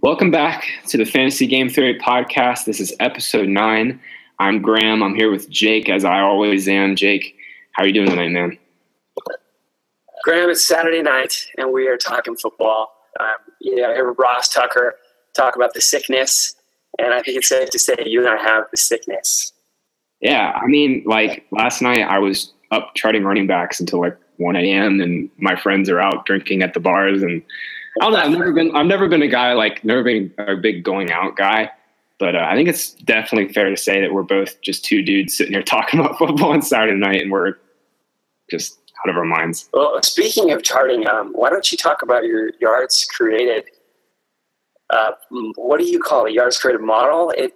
Welcome 0.00 0.30
back 0.30 0.64
to 0.88 0.96
the 0.96 1.04
Fantasy 1.04 1.44
Game 1.44 1.68
Theory 1.68 1.98
Podcast. 1.98 2.66
This 2.66 2.78
is 2.78 2.94
episode 3.00 3.48
nine. 3.48 3.98
I'm 4.38 4.62
Graham. 4.62 5.02
I'm 5.02 5.16
here 5.16 5.28
with 5.28 5.50
Jake, 5.50 5.88
as 5.88 6.04
I 6.04 6.20
always 6.20 6.68
am. 6.68 6.94
Jake, 6.94 7.34
how 7.72 7.82
are 7.82 7.86
you 7.88 7.92
doing 7.92 8.08
tonight, 8.08 8.28
man? 8.28 8.56
Graham, 10.22 10.50
it's 10.50 10.64
Saturday 10.64 11.02
night, 11.02 11.46
and 11.56 11.72
we 11.72 11.88
are 11.88 11.96
talking 11.96 12.36
football. 12.36 12.92
Um, 13.18 13.26
you 13.60 13.74
know, 13.74 13.92
hear 13.92 14.12
Ross 14.12 14.48
Tucker 14.48 14.94
talk 15.36 15.56
about 15.56 15.74
the 15.74 15.80
sickness, 15.80 16.54
and 17.00 17.12
I 17.12 17.20
think 17.20 17.38
it's 17.38 17.48
safe 17.48 17.70
to 17.70 17.78
say 17.80 17.96
you 18.06 18.20
and 18.20 18.28
I 18.28 18.40
have 18.40 18.66
the 18.70 18.76
sickness. 18.76 19.52
Yeah, 20.20 20.52
I 20.54 20.68
mean, 20.68 21.02
like 21.06 21.44
last 21.50 21.82
night, 21.82 22.02
I 22.02 22.20
was 22.20 22.52
up 22.70 22.92
charting 22.94 23.24
running 23.24 23.48
backs 23.48 23.80
until 23.80 24.00
like 24.00 24.16
1 24.36 24.54
a.m. 24.54 25.00
and 25.00 25.28
my 25.38 25.56
friends 25.56 25.88
are 25.90 25.98
out 25.98 26.24
drinking 26.24 26.62
at 26.62 26.74
the 26.74 26.80
bars 26.80 27.24
and 27.24 27.42
I 28.00 28.04
don't 28.04 28.12
know. 28.12 28.18
I've 28.18 28.30
never 28.30 28.52
been. 28.52 28.76
I've 28.76 28.86
never 28.86 29.08
been 29.08 29.22
a 29.22 29.28
guy 29.28 29.52
like 29.54 29.84
never 29.84 30.02
been 30.02 30.32
a 30.38 30.56
big 30.56 30.84
going 30.84 31.10
out 31.10 31.36
guy. 31.36 31.70
But 32.18 32.34
uh, 32.34 32.46
I 32.48 32.56
think 32.56 32.68
it's 32.68 32.94
definitely 32.94 33.52
fair 33.52 33.70
to 33.70 33.76
say 33.76 34.00
that 34.00 34.12
we're 34.12 34.24
both 34.24 34.60
just 34.60 34.84
two 34.84 35.02
dudes 35.02 35.36
sitting 35.36 35.52
here 35.52 35.62
talking 35.64 36.00
about 36.00 36.18
football 36.18 36.52
on 36.52 36.62
Saturday 36.62 36.98
night, 36.98 37.22
and 37.22 37.30
we're 37.30 37.54
just 38.50 38.78
out 39.04 39.10
of 39.10 39.16
our 39.16 39.24
minds. 39.24 39.68
Well, 39.72 40.02
speaking 40.02 40.50
of 40.50 40.62
charting, 40.62 41.08
um, 41.08 41.32
why 41.32 41.50
don't 41.50 41.70
you 41.70 41.78
talk 41.78 42.02
about 42.02 42.24
your 42.24 42.50
yards 42.60 43.04
created? 43.04 43.64
Uh, 44.90 45.12
what 45.56 45.78
do 45.78 45.86
you 45.86 46.00
call 46.00 46.26
it? 46.26 46.32
Yards 46.32 46.58
created 46.58 46.82
model? 46.82 47.30
It 47.30 47.52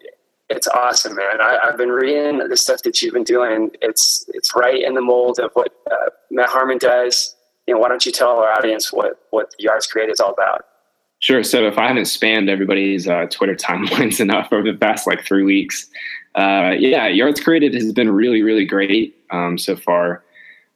it's 0.49 0.69
awesome, 0.69 1.17
man. 1.17 1.41
I, 1.41 1.59
have 1.65 1.79
been 1.79 1.89
reading 1.89 2.47
the 2.47 2.57
stuff 2.57 2.83
that 2.83 3.01
you've 3.01 3.15
been 3.15 3.25
doing. 3.25 3.71
It's 3.81 4.25
it's 4.29 4.55
right 4.55 4.83
in 4.83 4.95
the 4.95 5.01
mold 5.01 5.39
of 5.39 5.51
what 5.55 5.73
uh, 5.91 6.11
Matt 6.31 6.51
Harmon 6.51 6.79
does 6.79 7.35
you 7.67 7.75
know, 7.75 7.81
why 7.81 7.89
don't 7.89 8.05
you 8.05 8.13
tell 8.13 8.39
our 8.39 8.53
audience 8.53 8.93
what 8.93 9.27
what 9.31 9.55
Yards 9.59 9.87
Create 9.87 10.11
is 10.11 10.21
all 10.21 10.33
about? 10.33 10.67
Sure. 11.21 11.45
So 11.45 11.67
if 11.69 11.79
I 11.79 11.87
haven't 11.87 12.05
spammed 12.05 12.49
everybody's 12.49 13.07
uh, 13.07 13.27
Twitter 13.31 13.55
timelines 13.55 14.19
enough 14.21 14.53
over 14.53 14.73
the 14.73 14.77
past 14.79 15.07
like 15.07 15.25
three 15.25 15.45
weeks, 15.45 15.87
uh, 16.35 16.73
yeah, 16.77 17.07
Yards 17.07 17.41
Created 17.41 17.75
has 17.75 17.93
been 17.93 18.11
really, 18.11 18.43
really 18.43 18.65
great 18.65 19.15
um, 19.31 19.57
so 19.57 19.77
far. 19.77 20.25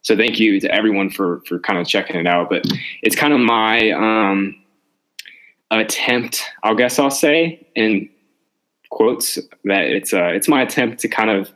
So 0.03 0.17
thank 0.17 0.39
you 0.39 0.61
to 0.61 0.71
everyone 0.73 1.11
for 1.11 1.41
for 1.47 1.59
kind 1.59 1.79
of 1.79 1.87
checking 1.87 2.17
it 2.17 2.27
out. 2.27 2.49
But 2.49 2.65
it's 3.03 3.17
kind 3.17 3.33
of 3.33 3.41
my 3.41 3.91
um, 3.91 4.55
attempt, 5.73 6.45
I 6.63 6.75
guess 6.75 6.99
I'll 6.99 7.11
say, 7.11 7.67
in 7.75 8.09
quotes 8.91 9.37
that 9.65 9.87
it's 9.87 10.15
uh, 10.15 10.27
it's 10.27 10.47
my 10.47 10.63
attempt 10.63 11.01
to 11.01 11.09
kind 11.09 11.31
of 11.31 11.51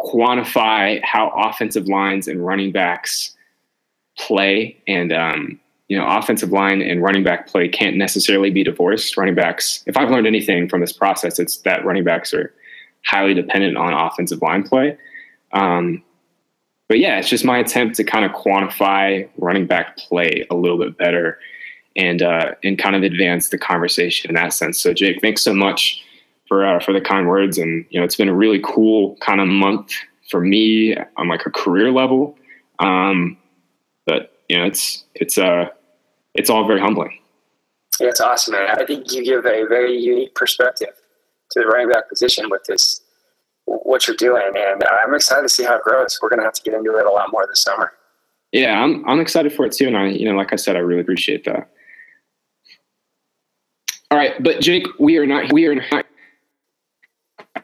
quantify 0.00 0.98
how 1.04 1.28
offensive 1.36 1.86
lines 1.88 2.26
and 2.26 2.44
running 2.44 2.72
backs 2.72 3.36
play 4.26 4.76
and 4.86 5.12
um, 5.12 5.60
you 5.88 5.96
know 5.96 6.06
offensive 6.06 6.50
line 6.50 6.82
and 6.82 7.02
running 7.02 7.24
back 7.24 7.46
play 7.46 7.68
can't 7.68 7.96
necessarily 7.96 8.50
be 8.50 8.62
divorced. 8.62 9.16
Running 9.16 9.34
backs, 9.34 9.82
if 9.86 9.96
I've 9.96 10.10
learned 10.10 10.26
anything 10.26 10.68
from 10.68 10.80
this 10.80 10.92
process, 10.92 11.38
it's 11.38 11.58
that 11.58 11.84
running 11.84 12.04
backs 12.04 12.32
are 12.32 12.52
highly 13.04 13.34
dependent 13.34 13.76
on 13.76 13.92
offensive 13.92 14.42
line 14.42 14.62
play. 14.62 14.96
Um, 15.52 16.02
but 16.88 16.98
yeah, 16.98 17.18
it's 17.18 17.28
just 17.28 17.44
my 17.44 17.58
attempt 17.58 17.96
to 17.96 18.04
kind 18.04 18.24
of 18.24 18.32
quantify 18.32 19.28
running 19.36 19.66
back 19.66 19.96
play 19.96 20.46
a 20.50 20.54
little 20.54 20.78
bit 20.78 20.98
better 20.98 21.38
and 21.96 22.22
uh, 22.22 22.52
and 22.62 22.78
kind 22.78 22.96
of 22.96 23.02
advance 23.02 23.48
the 23.48 23.58
conversation 23.58 24.30
in 24.30 24.34
that 24.34 24.52
sense. 24.52 24.80
So 24.80 24.92
Jake, 24.92 25.20
thanks 25.20 25.42
so 25.42 25.54
much 25.54 26.04
for 26.48 26.66
uh, 26.66 26.80
for 26.80 26.92
the 26.92 27.00
kind 27.00 27.28
words, 27.28 27.58
and 27.58 27.84
you 27.90 27.98
know 27.98 28.04
it's 28.04 28.16
been 28.16 28.28
a 28.28 28.34
really 28.34 28.60
cool 28.62 29.16
kind 29.16 29.40
of 29.40 29.48
month 29.48 29.92
for 30.30 30.40
me 30.40 30.96
on 31.16 31.28
like 31.28 31.46
a 31.46 31.50
career 31.50 31.90
level. 31.90 32.36
Um, 32.80 33.36
but 34.06 34.32
you 34.48 34.58
know, 34.58 34.64
it's 34.64 35.04
it's 35.14 35.38
uh 35.38 35.68
it's 36.34 36.50
all 36.50 36.66
very 36.66 36.80
humbling. 36.80 37.16
Yeah, 38.00 38.08
it's 38.08 38.20
awesome, 38.20 38.54
man. 38.54 38.68
I 38.80 38.84
think 38.84 39.12
you 39.12 39.24
give 39.24 39.44
a 39.44 39.66
very 39.66 39.96
unique 39.96 40.34
perspective 40.34 40.94
to 41.52 41.60
the 41.60 41.66
running 41.66 41.88
back 41.88 42.08
position 42.08 42.48
with 42.48 42.64
this 42.64 43.02
what 43.66 44.06
you're 44.06 44.16
doing, 44.16 44.52
and 44.56 44.82
I'm 44.84 45.14
excited 45.14 45.42
to 45.42 45.48
see 45.48 45.64
how 45.64 45.76
it 45.76 45.82
grows. 45.82 46.18
We're 46.20 46.28
going 46.28 46.40
to 46.40 46.44
have 46.44 46.54
to 46.54 46.62
get 46.62 46.74
into 46.74 46.96
it 46.96 47.06
a 47.06 47.10
lot 47.10 47.30
more 47.30 47.46
this 47.46 47.62
summer. 47.62 47.92
Yeah, 48.52 48.82
I'm 48.82 49.08
I'm 49.08 49.20
excited 49.20 49.52
for 49.52 49.64
it 49.66 49.72
too, 49.72 49.86
and 49.86 49.96
I 49.96 50.08
you 50.08 50.28
know, 50.28 50.36
like 50.36 50.52
I 50.52 50.56
said, 50.56 50.76
I 50.76 50.80
really 50.80 51.02
appreciate 51.02 51.44
that. 51.44 51.70
All 54.10 54.18
right, 54.18 54.42
but 54.42 54.60
Jake, 54.60 54.86
we 54.98 55.18
are 55.18 55.26
not 55.26 55.52
we 55.52 55.66
are 55.66 55.76
not. 55.76 56.06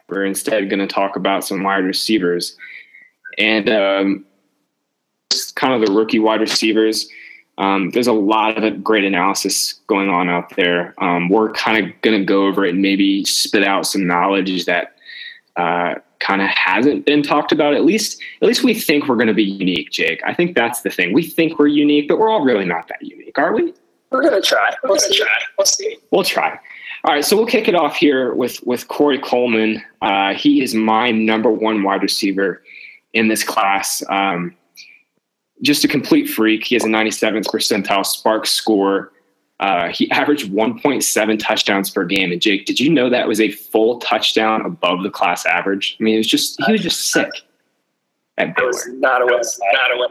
We're 0.08 0.24
instead 0.24 0.70
going 0.70 0.78
to 0.78 0.86
talk 0.86 1.16
about 1.16 1.44
some 1.44 1.64
wide 1.64 1.84
receivers, 1.84 2.56
and 3.38 3.68
um, 3.68 4.24
kind 5.56 5.74
of 5.74 5.86
the 5.86 5.92
rookie 5.92 6.20
wide 6.20 6.40
receivers. 6.40 7.08
Um, 7.58 7.90
there's 7.90 8.06
a 8.06 8.12
lot 8.12 8.62
of 8.62 8.84
great 8.84 9.04
analysis 9.04 9.80
going 9.86 10.08
on 10.08 10.28
out 10.28 10.54
there. 10.56 10.94
Um, 11.02 11.28
we're 11.28 11.52
kind 11.52 11.84
of 11.84 12.00
going 12.02 12.18
to 12.18 12.24
go 12.24 12.46
over 12.46 12.64
it 12.64 12.74
and 12.74 12.82
maybe 12.82 13.24
spit 13.24 13.64
out 13.64 13.86
some 13.86 14.06
knowledge 14.06 14.66
that 14.66 14.96
uh, 15.56 15.94
kind 16.20 16.42
of 16.42 16.48
hasn't 16.48 17.06
been 17.06 17.22
talked 17.22 17.52
about. 17.52 17.74
At 17.74 17.84
least, 17.84 18.20
at 18.42 18.48
least 18.48 18.62
we 18.62 18.74
think 18.74 19.08
we're 19.08 19.16
going 19.16 19.28
to 19.28 19.34
be 19.34 19.44
unique, 19.44 19.90
Jake. 19.90 20.20
I 20.24 20.34
think 20.34 20.54
that's 20.54 20.82
the 20.82 20.90
thing. 20.90 21.14
We 21.14 21.22
think 21.22 21.58
we're 21.58 21.68
unique, 21.68 22.08
but 22.08 22.18
we're 22.18 22.28
all 22.28 22.44
really 22.44 22.66
not 22.66 22.88
that 22.88 23.02
unique, 23.02 23.38
are 23.38 23.54
we? 23.54 23.72
We're 24.10 24.22
going 24.22 24.40
to 24.40 24.46
try. 24.46 24.74
We're 24.82 24.90
going 24.90 25.00
to 25.00 25.14
try. 25.14 25.28
We'll 25.58 25.66
see. 25.66 25.96
We'll 26.10 26.24
try. 26.24 26.60
All 27.04 27.14
right, 27.14 27.24
so 27.24 27.36
we'll 27.36 27.46
kick 27.46 27.68
it 27.68 27.74
off 27.74 27.96
here 27.96 28.34
with 28.34 28.64
with 28.66 28.88
Corey 28.88 29.18
Coleman. 29.18 29.82
Uh, 30.02 30.34
he 30.34 30.62
is 30.62 30.74
my 30.74 31.10
number 31.10 31.50
one 31.50 31.82
wide 31.82 32.02
receiver 32.02 32.62
in 33.12 33.28
this 33.28 33.44
class. 33.44 34.02
Um, 34.08 34.56
just 35.62 35.84
a 35.84 35.88
complete 35.88 36.26
freak. 36.26 36.64
He 36.64 36.74
has 36.74 36.84
a 36.84 36.88
97th 36.88 37.46
percentile 37.46 38.04
SPARQ 38.04 38.46
score. 38.46 39.12
Uh, 39.58 39.88
he 39.88 40.10
averaged 40.10 40.52
1.7 40.52 41.38
touchdowns 41.38 41.90
per 41.90 42.04
game. 42.04 42.30
And 42.30 42.42
Jake, 42.42 42.66
did 42.66 42.78
you 42.78 42.90
know 42.92 43.08
that 43.08 43.26
was 43.26 43.40
a 43.40 43.50
full 43.50 43.98
touchdown 44.00 44.66
above 44.66 45.02
the 45.02 45.10
class 45.10 45.46
average? 45.46 45.96
I 45.98 46.02
mean, 46.02 46.14
it 46.14 46.18
was 46.18 46.26
just 46.26 46.62
he 46.66 46.72
was 46.72 46.82
just 46.82 47.10
sick. 47.10 47.30
At 48.38 48.54
Baylor. 48.54 48.68
was 48.68 48.86
not 48.88 49.22
a 49.22 49.24
not 49.24 49.32
a 49.32 50.08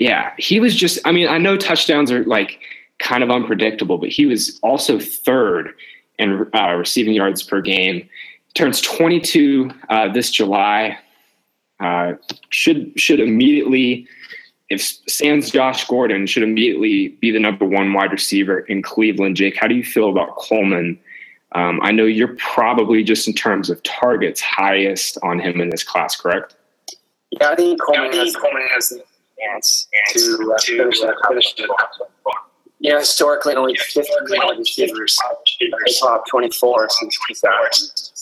Yeah, 0.00 0.32
he 0.38 0.58
was 0.58 0.74
just. 0.74 0.98
I 1.04 1.12
mean, 1.12 1.28
I 1.28 1.38
know 1.38 1.56
touchdowns 1.56 2.10
are 2.10 2.24
like 2.24 2.58
kind 2.98 3.22
of 3.22 3.30
unpredictable, 3.30 3.96
but 3.96 4.08
he 4.08 4.26
was 4.26 4.58
also 4.64 4.98
third 4.98 5.72
in 6.18 6.50
uh, 6.52 6.74
receiving 6.74 7.14
yards 7.14 7.44
per 7.44 7.60
game. 7.60 8.08
Turns 8.54 8.80
22 8.80 9.70
uh, 9.88 10.08
this 10.08 10.32
July. 10.32 10.98
Uh, 11.78 12.14
should 12.50 12.92
should 12.98 13.20
immediately 13.20 14.08
if 14.70 14.82
Sans 15.08 15.50
Josh 15.50 15.86
Gordon 15.86 16.26
should 16.26 16.42
immediately 16.42 17.08
be 17.20 17.30
the 17.30 17.38
number 17.38 17.64
one 17.64 17.92
wide 17.92 18.12
receiver 18.12 18.60
in 18.60 18.82
Cleveland, 18.82 19.36
Jake, 19.36 19.56
how 19.56 19.66
do 19.66 19.74
you 19.74 19.84
feel 19.84 20.10
about 20.10 20.36
Coleman? 20.36 20.98
Um, 21.52 21.80
I 21.82 21.92
know 21.92 22.04
you're 22.04 22.36
probably 22.36 23.02
just 23.02 23.26
in 23.26 23.34
terms 23.34 23.70
of 23.70 23.82
targets 23.82 24.40
highest 24.40 25.16
on 25.22 25.38
him 25.38 25.60
in 25.60 25.70
this 25.70 25.82
class, 25.82 26.16
correct? 26.16 26.54
Yeah, 27.30 27.50
I 27.50 27.56
think 27.56 27.80
Coleman, 27.80 28.12
has, 28.12 28.36
Coleman 28.36 28.62
has 28.74 28.90
the 28.90 29.02
chance 29.40 29.88
to, 30.10 30.54
uh, 30.54 30.58
finish 30.60 31.00
that. 31.00 31.16
Finish 31.28 31.54
you 32.80 32.92
know, 32.92 32.98
historically, 33.00 33.54
only 33.54 33.74
50 33.74 34.08
wide 34.30 34.58
receivers 34.58 35.18
top 36.00 36.26
24 36.28 36.88
since 36.90 37.18
2000. 37.28 38.12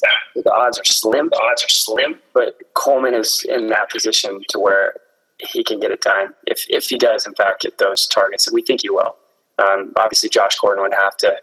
The 0.42 0.52
odds 0.52 0.78
are 0.78 0.84
slim. 0.84 1.28
The 1.30 1.40
odds 1.50 1.64
are 1.64 1.68
slim, 1.68 2.18
but 2.32 2.56
Coleman 2.74 3.12
is 3.12 3.44
in 3.48 3.68
that 3.68 3.90
position 3.90 4.40
to 4.48 4.58
where 4.58 4.94
he 5.38 5.62
can 5.62 5.80
get 5.80 5.90
it 5.90 6.00
done 6.00 6.34
if, 6.46 6.64
if 6.68 6.86
he 6.86 6.98
does, 6.98 7.26
in 7.26 7.34
fact, 7.34 7.62
get 7.62 7.78
those 7.78 8.06
targets. 8.06 8.46
And 8.46 8.54
we 8.54 8.62
think 8.62 8.82
he 8.82 8.90
will. 8.90 9.16
Um, 9.58 9.92
obviously, 9.96 10.28
Josh 10.28 10.58
Gordon 10.58 10.82
would 10.82 10.94
have 10.94 11.16
to, 11.18 11.36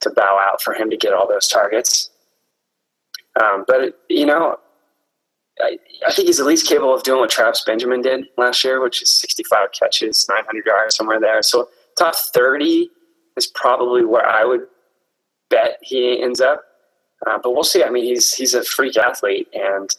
to 0.00 0.10
bow 0.10 0.38
out 0.40 0.62
for 0.62 0.74
him 0.74 0.90
to 0.90 0.96
get 0.96 1.12
all 1.12 1.28
those 1.28 1.48
targets. 1.48 2.10
Um, 3.42 3.64
but, 3.66 4.00
you 4.08 4.26
know, 4.26 4.58
I, 5.60 5.78
I, 6.06 6.12
think 6.12 6.26
he's 6.26 6.40
at 6.40 6.46
least 6.46 6.66
capable 6.66 6.94
of 6.94 7.02
doing 7.02 7.20
what 7.20 7.30
Travis 7.30 7.62
Benjamin 7.64 8.02
did 8.02 8.26
last 8.36 8.64
year, 8.64 8.80
which 8.80 9.02
is 9.02 9.10
65 9.10 9.72
catches, 9.72 10.26
900 10.28 10.66
yards, 10.66 10.96
somewhere 10.96 11.20
there. 11.20 11.42
So 11.42 11.68
top 11.98 12.16
30 12.16 12.90
is 13.36 13.46
probably 13.46 14.04
where 14.04 14.26
I 14.26 14.44
would 14.44 14.66
bet 15.50 15.78
he 15.82 16.20
ends 16.22 16.40
up. 16.40 16.64
Uh, 17.26 17.38
but 17.42 17.52
we'll 17.52 17.64
see. 17.64 17.84
I 17.84 17.90
mean, 17.90 18.04
he's 18.04 18.32
he's 18.32 18.54
a 18.54 18.64
freak 18.64 18.96
athlete, 18.96 19.46
and 19.52 19.90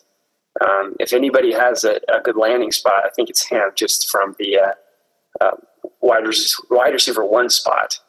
um, 0.60 0.96
if 1.00 1.14
anybody 1.14 1.54
has 1.54 1.84
a, 1.84 2.02
a, 2.14 2.22
good 2.22 2.36
landing 2.36 2.72
spot, 2.72 3.04
I 3.06 3.10
think 3.16 3.30
it's 3.30 3.48
him 3.48 3.72
just 3.76 4.10
from 4.10 4.36
the 4.38 4.60
uh, 4.60 5.44
uh, 5.44 5.52
wide, 6.02 6.28
receiver, 6.28 6.68
wide 6.70 6.94
receiver 6.94 7.26
one 7.26 7.50
spot. 7.50 8.00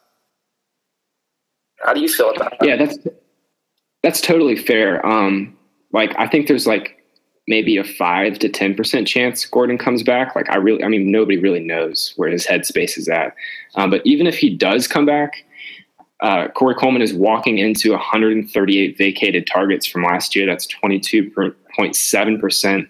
How 1.84 1.94
do 1.94 2.00
you 2.00 2.08
feel 2.08 2.30
about 2.30 2.58
that? 2.58 2.68
Yeah, 2.68 2.76
that's 2.76 2.98
that's 4.02 4.20
totally 4.20 4.56
fair. 4.56 5.04
Um, 5.06 5.56
like 5.92 6.14
I 6.18 6.26
think 6.26 6.48
there's 6.48 6.66
like 6.66 7.04
maybe 7.46 7.76
a 7.76 7.84
five 7.84 8.38
to 8.40 8.48
ten 8.48 8.74
percent 8.74 9.06
chance 9.06 9.44
Gordon 9.44 9.78
comes 9.78 10.02
back. 10.02 10.34
Like 10.34 10.50
I 10.50 10.56
really, 10.56 10.82
I 10.82 10.88
mean, 10.88 11.10
nobody 11.10 11.38
really 11.38 11.60
knows 11.60 12.12
where 12.16 12.28
his 12.28 12.46
headspace 12.46 12.98
is 12.98 13.08
at. 13.08 13.34
Um, 13.76 13.90
but 13.90 14.02
even 14.04 14.26
if 14.26 14.36
he 14.36 14.50
does 14.50 14.86
come 14.88 15.06
back, 15.06 15.44
uh, 16.22 16.48
Corey 16.48 16.76
Coleman 16.76 17.02
is 17.02 17.12
walking 17.12 17.58
into 17.58 17.90
138 17.90 18.96
vacated 18.96 19.46
targets 19.46 19.86
from 19.86 20.04
last 20.04 20.36
year. 20.36 20.46
That's 20.46 20.66
22.7% 21.78 22.88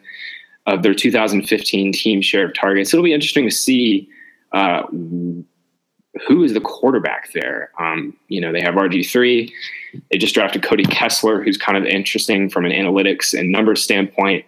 of 0.66 0.82
their 0.82 0.94
2015 0.94 1.92
team 1.92 2.22
share 2.22 2.46
of 2.46 2.54
targets. 2.54 2.92
It'll 2.92 3.04
be 3.04 3.12
interesting 3.12 3.44
to 3.44 3.54
see 3.54 4.08
uh, 4.52 4.82
who 6.26 6.44
is 6.44 6.52
the 6.52 6.60
quarterback 6.60 7.32
there? 7.32 7.70
Um, 7.78 8.16
you 8.28 8.40
know, 8.40 8.52
they 8.52 8.60
have 8.60 8.74
RG3. 8.74 9.50
They 10.10 10.18
just 10.18 10.34
drafted 10.34 10.62
Cody 10.62 10.84
Kessler, 10.84 11.42
who's 11.42 11.56
kind 11.56 11.78
of 11.78 11.84
interesting 11.84 12.50
from 12.50 12.64
an 12.64 12.72
analytics 12.72 13.38
and 13.38 13.50
numbers 13.50 13.82
standpoint. 13.82 14.44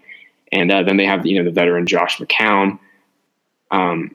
And 0.53 0.71
uh, 0.71 0.83
then 0.83 0.99
they 0.99 1.07
have, 1.07 1.27
you 1.27 1.39
know, 1.39 1.45
the 1.45 1.55
veteran 1.55 1.87
Josh 1.87 2.19
McCown. 2.19 2.79
Um, 3.71 4.15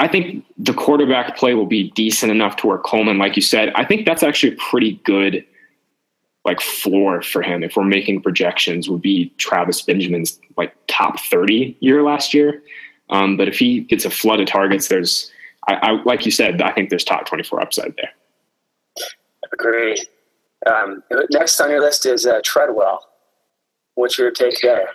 I 0.00 0.08
think 0.08 0.44
the 0.56 0.72
quarterback 0.72 1.36
play 1.36 1.54
will 1.54 1.66
be 1.66 1.90
decent 1.90 2.32
enough 2.32 2.56
to 2.56 2.66
where 2.66 2.78
Coleman, 2.78 3.18
like 3.18 3.36
you 3.36 3.42
said, 3.42 3.72
I 3.74 3.84
think 3.84 4.06
that's 4.06 4.22
actually 4.22 4.54
a 4.54 4.56
pretty 4.56 5.00
good 5.04 5.44
like 6.44 6.60
floor 6.60 7.22
for 7.22 7.42
him 7.42 7.62
if 7.62 7.76
we're 7.76 7.84
making 7.84 8.22
projections 8.22 8.88
would 8.88 9.00
be 9.00 9.32
Travis 9.38 9.80
Benjamin's 9.82 10.38
like 10.56 10.74
top 10.86 11.18
30 11.20 11.76
year 11.80 12.02
last 12.02 12.34
year. 12.34 12.62
Um, 13.10 13.36
but 13.36 13.48
if 13.48 13.58
he 13.58 13.80
gets 13.80 14.04
a 14.04 14.10
flood 14.10 14.40
of 14.40 14.46
targets, 14.46 14.88
there's 14.88 15.30
I, 15.66 15.74
I, 15.74 16.02
like 16.02 16.24
you 16.24 16.30
said, 16.30 16.60
I 16.60 16.72
think 16.72 16.90
there's 16.90 17.04
top 17.04 17.26
24 17.26 17.60
upside 17.62 17.94
there. 17.96 18.10
Agree. 19.52 19.96
Um, 20.66 21.02
next 21.30 21.60
on 21.60 21.70
your 21.70 21.80
list 21.80 22.06
is 22.06 22.26
uh, 22.26 22.40
Treadwell. 22.44 23.06
What's 23.94 24.18
your 24.18 24.30
take 24.30 24.60
there? 24.62 24.88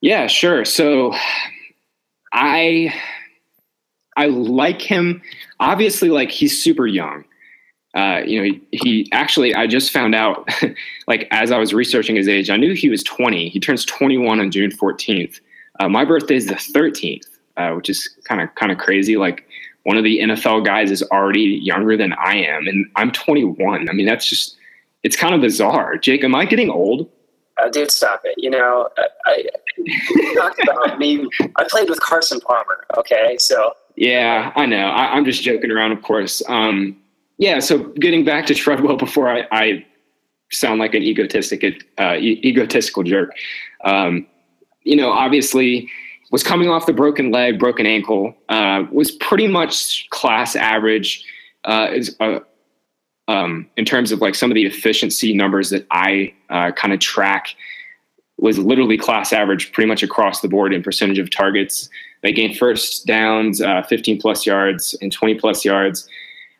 Yeah, 0.00 0.26
sure. 0.26 0.64
So 0.64 1.14
I 2.32 2.92
I 4.16 4.26
like 4.26 4.82
him. 4.82 5.22
Obviously, 5.60 6.08
like 6.10 6.30
he's 6.30 6.60
super 6.62 6.86
young. 6.86 7.24
Uh, 7.94 8.22
you 8.24 8.38
know, 8.38 8.44
he, 8.44 8.78
he, 8.78 9.08
actually, 9.12 9.54
I 9.54 9.66
just 9.66 9.90
found 9.90 10.14
out, 10.14 10.48
like, 11.06 11.28
as 11.30 11.50
I 11.50 11.58
was 11.58 11.74
researching 11.74 12.16
his 12.16 12.26
age, 12.26 12.48
I 12.48 12.56
knew 12.56 12.72
he 12.72 12.88
was 12.88 13.02
20. 13.02 13.50
He 13.50 13.60
turns 13.60 13.84
21 13.84 14.40
on 14.40 14.50
June 14.50 14.70
14th. 14.70 15.40
Uh, 15.78 15.88
my 15.88 16.04
birthday 16.04 16.36
is 16.36 16.46
the 16.46 16.54
13th 16.54 17.26
uh, 17.56 17.72
which 17.72 17.90
is 17.90 18.08
kind 18.24 18.40
of 18.40 18.54
kind 18.54 18.72
of 18.72 18.78
crazy. 18.78 19.16
Like 19.16 19.46
one 19.84 19.96
of 19.96 20.04
the 20.04 20.20
NFL 20.20 20.64
guys 20.64 20.90
is 20.90 21.02
already 21.04 21.60
younger 21.62 21.96
than 21.96 22.12
I 22.14 22.36
am, 22.36 22.66
and 22.66 22.86
I'm 22.96 23.10
21. 23.10 23.88
I 23.88 23.92
mean, 23.92 24.06
that's 24.06 24.26
just 24.26 24.56
it's 25.02 25.16
kind 25.16 25.34
of 25.34 25.40
bizarre. 25.40 25.96
Jake, 25.96 26.24
am 26.24 26.34
I 26.34 26.44
getting 26.44 26.70
old? 26.70 27.10
Uh, 27.62 27.68
dude, 27.68 27.90
stop 27.90 28.22
it. 28.24 28.34
You 28.38 28.50
know, 28.50 28.88
I, 28.96 29.06
I 29.26 30.34
talked 30.34 30.62
about 30.62 30.98
me. 30.98 31.28
I 31.56 31.64
played 31.68 31.90
with 31.90 32.00
Carson 32.00 32.40
Palmer. 32.40 32.86
Okay, 32.96 33.36
so 33.38 33.74
yeah, 33.96 34.52
I 34.56 34.66
know. 34.66 34.86
I, 34.86 35.16
am 35.16 35.24
just 35.24 35.42
joking 35.42 35.70
around, 35.70 35.92
of 35.92 36.02
course. 36.02 36.42
Um, 36.48 36.96
yeah. 37.42 37.58
So 37.58 37.78
getting 37.94 38.24
back 38.24 38.46
to 38.46 38.54
Treadwell 38.54 38.96
before 38.96 39.28
I, 39.28 39.48
I 39.50 39.84
sound 40.52 40.78
like 40.78 40.94
an 40.94 41.02
egotistic, 41.02 41.84
uh, 41.98 42.14
egotistical 42.14 43.02
jerk. 43.02 43.36
Um, 43.84 44.28
you 44.84 44.94
know, 44.94 45.10
obviously 45.10 45.90
was 46.30 46.44
coming 46.44 46.70
off 46.70 46.86
the 46.86 46.92
broken 46.92 47.32
leg, 47.32 47.58
broken 47.58 47.84
ankle, 47.84 48.36
uh, 48.48 48.84
was 48.92 49.10
pretty 49.10 49.48
much 49.48 50.08
class 50.10 50.54
average 50.54 51.24
uh, 51.64 51.88
is, 51.92 52.14
uh, 52.20 52.38
um, 53.26 53.68
in 53.76 53.84
terms 53.84 54.12
of 54.12 54.20
like 54.20 54.36
some 54.36 54.52
of 54.52 54.54
the 54.54 54.64
efficiency 54.64 55.34
numbers 55.34 55.70
that 55.70 55.84
I 55.90 56.32
uh, 56.48 56.70
kind 56.70 56.94
of 56.94 57.00
track 57.00 57.56
was 58.38 58.56
literally 58.56 58.96
class 58.96 59.32
average 59.32 59.72
pretty 59.72 59.88
much 59.88 60.04
across 60.04 60.42
the 60.42 60.48
board 60.48 60.72
in 60.72 60.80
percentage 60.80 61.18
of 61.18 61.28
targets. 61.28 61.88
They 62.22 62.32
gained 62.32 62.56
first 62.56 63.04
downs, 63.04 63.60
uh, 63.60 63.82
15 63.88 64.20
plus 64.20 64.46
yards 64.46 64.96
and 65.02 65.10
20 65.10 65.34
plus 65.34 65.64
yards. 65.64 66.08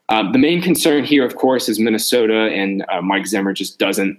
Um, 0.09 0.33
the 0.33 0.39
main 0.39 0.61
concern 0.61 1.05
here, 1.05 1.25
of 1.25 1.37
course, 1.37 1.69
is 1.69 1.79
Minnesota 1.79 2.51
and 2.53 2.85
uh, 2.91 3.01
Mike 3.01 3.27
Zimmer 3.27 3.53
just 3.53 3.79
doesn't 3.79 4.19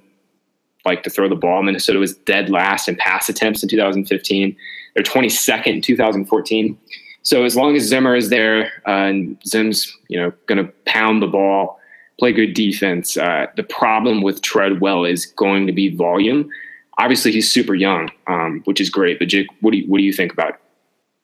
like 0.86 1.04
to 1.04 1.10
throw 1.10 1.30
the 1.30 1.36
ball. 1.36 1.64
Minnesota 1.64 2.00
was 2.00 2.16
dead 2.16 2.50
last 2.50 2.88
in 2.90 2.96
pass 2.96 3.30
attempts 3.30 3.64
in 3.64 3.70
2015. 3.70 4.56
They're 4.94 5.04
22nd 5.04 5.68
in 5.68 5.82
2014. 5.82 6.78
So 7.22 7.46
as 7.46 7.56
long 7.56 7.76
as 7.76 7.84
Zimmer 7.84 8.16
is 8.16 8.30
there 8.30 8.66
uh, 8.86 9.06
and 9.08 9.38
Zim's, 9.48 9.96
you 10.10 10.20
know, 10.20 10.34
going 10.46 10.64
to 10.64 10.72
pound 10.86 11.22
the 11.22 11.28
ball, 11.28 11.80
play 12.20 12.34
good 12.34 12.54
defense, 12.54 13.16
uh, 13.16 13.48
the 13.56 13.64
problem 13.64 14.22
with 14.22 14.42
Treadwell 14.42 15.06
is 15.06 15.26
going 15.26 15.66
to 15.68 15.74
be 15.74 15.96
volume. 15.96 16.50
Obviously, 16.98 17.32
he's 17.32 17.52
super 17.52 17.74
young, 17.74 18.12
um, 18.28 18.62
which 18.66 18.82
is 18.82 18.90
great. 18.90 19.20
But 19.20 19.30
Jake, 19.30 19.48
what 19.62 19.72
do 19.72 19.78
you, 19.78 19.90
what 19.90 19.98
do 19.98 20.04
you 20.04 20.14
think 20.14 20.34
about 20.34 20.60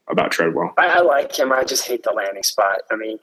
about 0.10 0.32
Treadwell? 0.32 0.74
I, 0.78 0.88
I 0.88 1.00
like 1.02 1.38
him. 1.38 1.52
I 1.52 1.64
just 1.64 1.86
hate 1.86 2.02
the 2.02 2.12
landing 2.12 2.42
spot. 2.42 2.82
I 2.90 2.96
mean, 2.96 3.20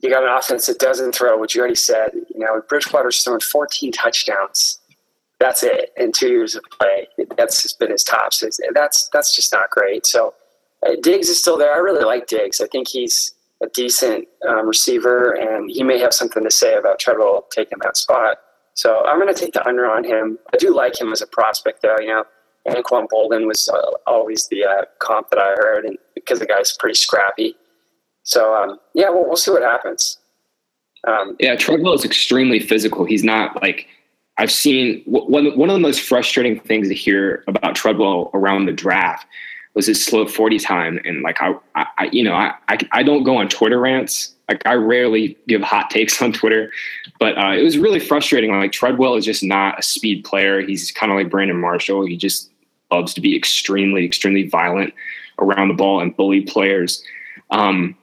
you 0.00 0.10
got 0.10 0.22
an 0.22 0.30
offense 0.30 0.66
that 0.66 0.78
doesn't 0.78 1.14
throw, 1.14 1.38
which 1.38 1.54
you 1.54 1.60
already 1.60 1.74
said. 1.74 2.10
You 2.14 2.40
know, 2.40 2.62
Bridgewater's 2.68 3.22
thrown 3.22 3.40
14 3.40 3.92
touchdowns 3.92 4.78
that's 5.38 5.62
it 5.62 5.92
in 5.96 6.12
two 6.12 6.28
years 6.28 6.54
of 6.54 6.64
play. 6.78 7.06
That's 7.36 7.62
just 7.62 7.78
been 7.78 7.90
his 7.90 8.02
tops. 8.02 8.44
That's 8.74 9.08
that's 9.12 9.34
just 9.34 9.52
not 9.52 9.70
great. 9.70 10.04
So 10.06 10.34
uh, 10.86 10.92
Diggs 11.00 11.28
is 11.28 11.38
still 11.38 11.56
there. 11.56 11.72
I 11.72 11.78
really 11.78 12.04
like 12.04 12.26
Diggs. 12.26 12.60
I 12.60 12.66
think 12.66 12.88
he's 12.88 13.34
a 13.62 13.68
decent 13.68 14.26
um, 14.48 14.66
receiver, 14.66 15.32
and 15.32 15.70
he 15.70 15.82
may 15.82 15.98
have 15.98 16.12
something 16.12 16.44
to 16.44 16.50
say 16.50 16.74
about 16.74 16.98
Treadwell 16.98 17.46
taking 17.50 17.78
that 17.82 17.96
spot. 17.96 18.38
So 18.74 19.04
I'm 19.06 19.20
going 19.20 19.32
to 19.32 19.38
take 19.38 19.54
the 19.54 19.66
under 19.66 19.90
on 19.90 20.04
him. 20.04 20.38
I 20.52 20.56
do 20.56 20.74
like 20.74 21.00
him 21.00 21.12
as 21.12 21.22
a 21.22 21.26
prospect, 21.26 21.82
though. 21.82 21.96
You 21.98 22.08
know, 22.08 22.24
Anquan 22.68 23.08
Boldin 23.08 23.46
was 23.46 23.68
uh, 23.68 23.90
always 24.06 24.46
the 24.48 24.64
uh, 24.64 24.84
comp 25.00 25.30
that 25.30 25.40
I 25.40 25.54
heard, 25.56 25.84
and 25.84 25.98
because 26.14 26.38
the 26.38 26.46
guy's 26.46 26.76
pretty 26.76 26.94
scrappy. 26.94 27.56
So 28.28 28.54
um, 28.54 28.78
yeah, 28.92 29.08
we'll, 29.08 29.26
we'll 29.26 29.36
see 29.36 29.50
what 29.50 29.62
happens. 29.62 30.18
Um, 31.06 31.34
yeah, 31.40 31.56
Treadwell 31.56 31.94
is 31.94 32.04
extremely 32.04 32.60
physical. 32.60 33.06
He's 33.06 33.24
not 33.24 33.62
like 33.62 33.88
I've 34.36 34.52
seen 34.52 35.02
one 35.06 35.56
one 35.56 35.70
of 35.70 35.74
the 35.74 35.80
most 35.80 36.02
frustrating 36.02 36.60
things 36.60 36.88
to 36.88 36.94
hear 36.94 37.42
about 37.48 37.74
Treadwell 37.74 38.30
around 38.34 38.66
the 38.66 38.72
draft 38.72 39.26
was 39.72 39.86
his 39.86 40.04
slow 40.04 40.26
40 40.26 40.58
time. 40.58 41.00
And 41.06 41.22
like, 41.22 41.38
I, 41.40 41.54
I 41.74 42.10
you 42.12 42.22
know, 42.22 42.34
I, 42.34 42.52
I, 42.68 42.78
I, 42.92 43.02
don't 43.02 43.22
go 43.22 43.36
on 43.36 43.48
Twitter 43.48 43.78
rants. 43.78 44.34
Like 44.48 44.60
I 44.66 44.74
rarely 44.74 45.38
give 45.46 45.62
hot 45.62 45.88
takes 45.90 46.20
on 46.20 46.32
Twitter, 46.32 46.70
but 47.18 47.38
uh, 47.38 47.52
it 47.52 47.62
was 47.62 47.78
really 47.78 48.00
frustrating. 48.00 48.50
Like 48.50 48.72
Treadwell 48.72 49.14
is 49.14 49.24
just 49.24 49.42
not 49.42 49.78
a 49.78 49.82
speed 49.82 50.24
player. 50.24 50.60
He's 50.60 50.90
kind 50.90 51.10
of 51.12 51.16
like 51.16 51.30
Brandon 51.30 51.58
Marshall. 51.58 52.04
He 52.04 52.16
just 52.16 52.50
loves 52.90 53.14
to 53.14 53.22
be 53.22 53.34
extremely, 53.34 54.04
extremely 54.04 54.48
violent 54.48 54.92
around 55.38 55.68
the 55.68 55.74
ball 55.74 56.00
and 56.00 56.14
bully 56.14 56.42
players. 56.42 57.02
Um, 57.50 57.96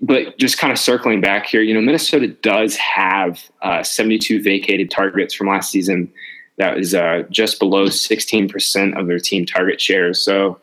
but 0.00 0.38
just 0.38 0.58
kind 0.58 0.72
of 0.72 0.78
circling 0.78 1.20
back 1.20 1.46
here, 1.46 1.60
you 1.60 1.74
know, 1.74 1.80
Minnesota 1.80 2.28
does 2.28 2.76
have 2.76 3.42
uh, 3.62 3.82
72 3.82 4.42
vacated 4.42 4.90
targets 4.90 5.34
from 5.34 5.48
last 5.48 5.70
season. 5.70 6.12
That 6.56 6.76
was 6.76 6.94
uh, 6.94 7.22
just 7.30 7.58
below 7.58 7.86
16% 7.86 8.98
of 8.98 9.06
their 9.06 9.18
team 9.18 9.46
target 9.46 9.80
share. 9.80 10.12
So 10.14 10.58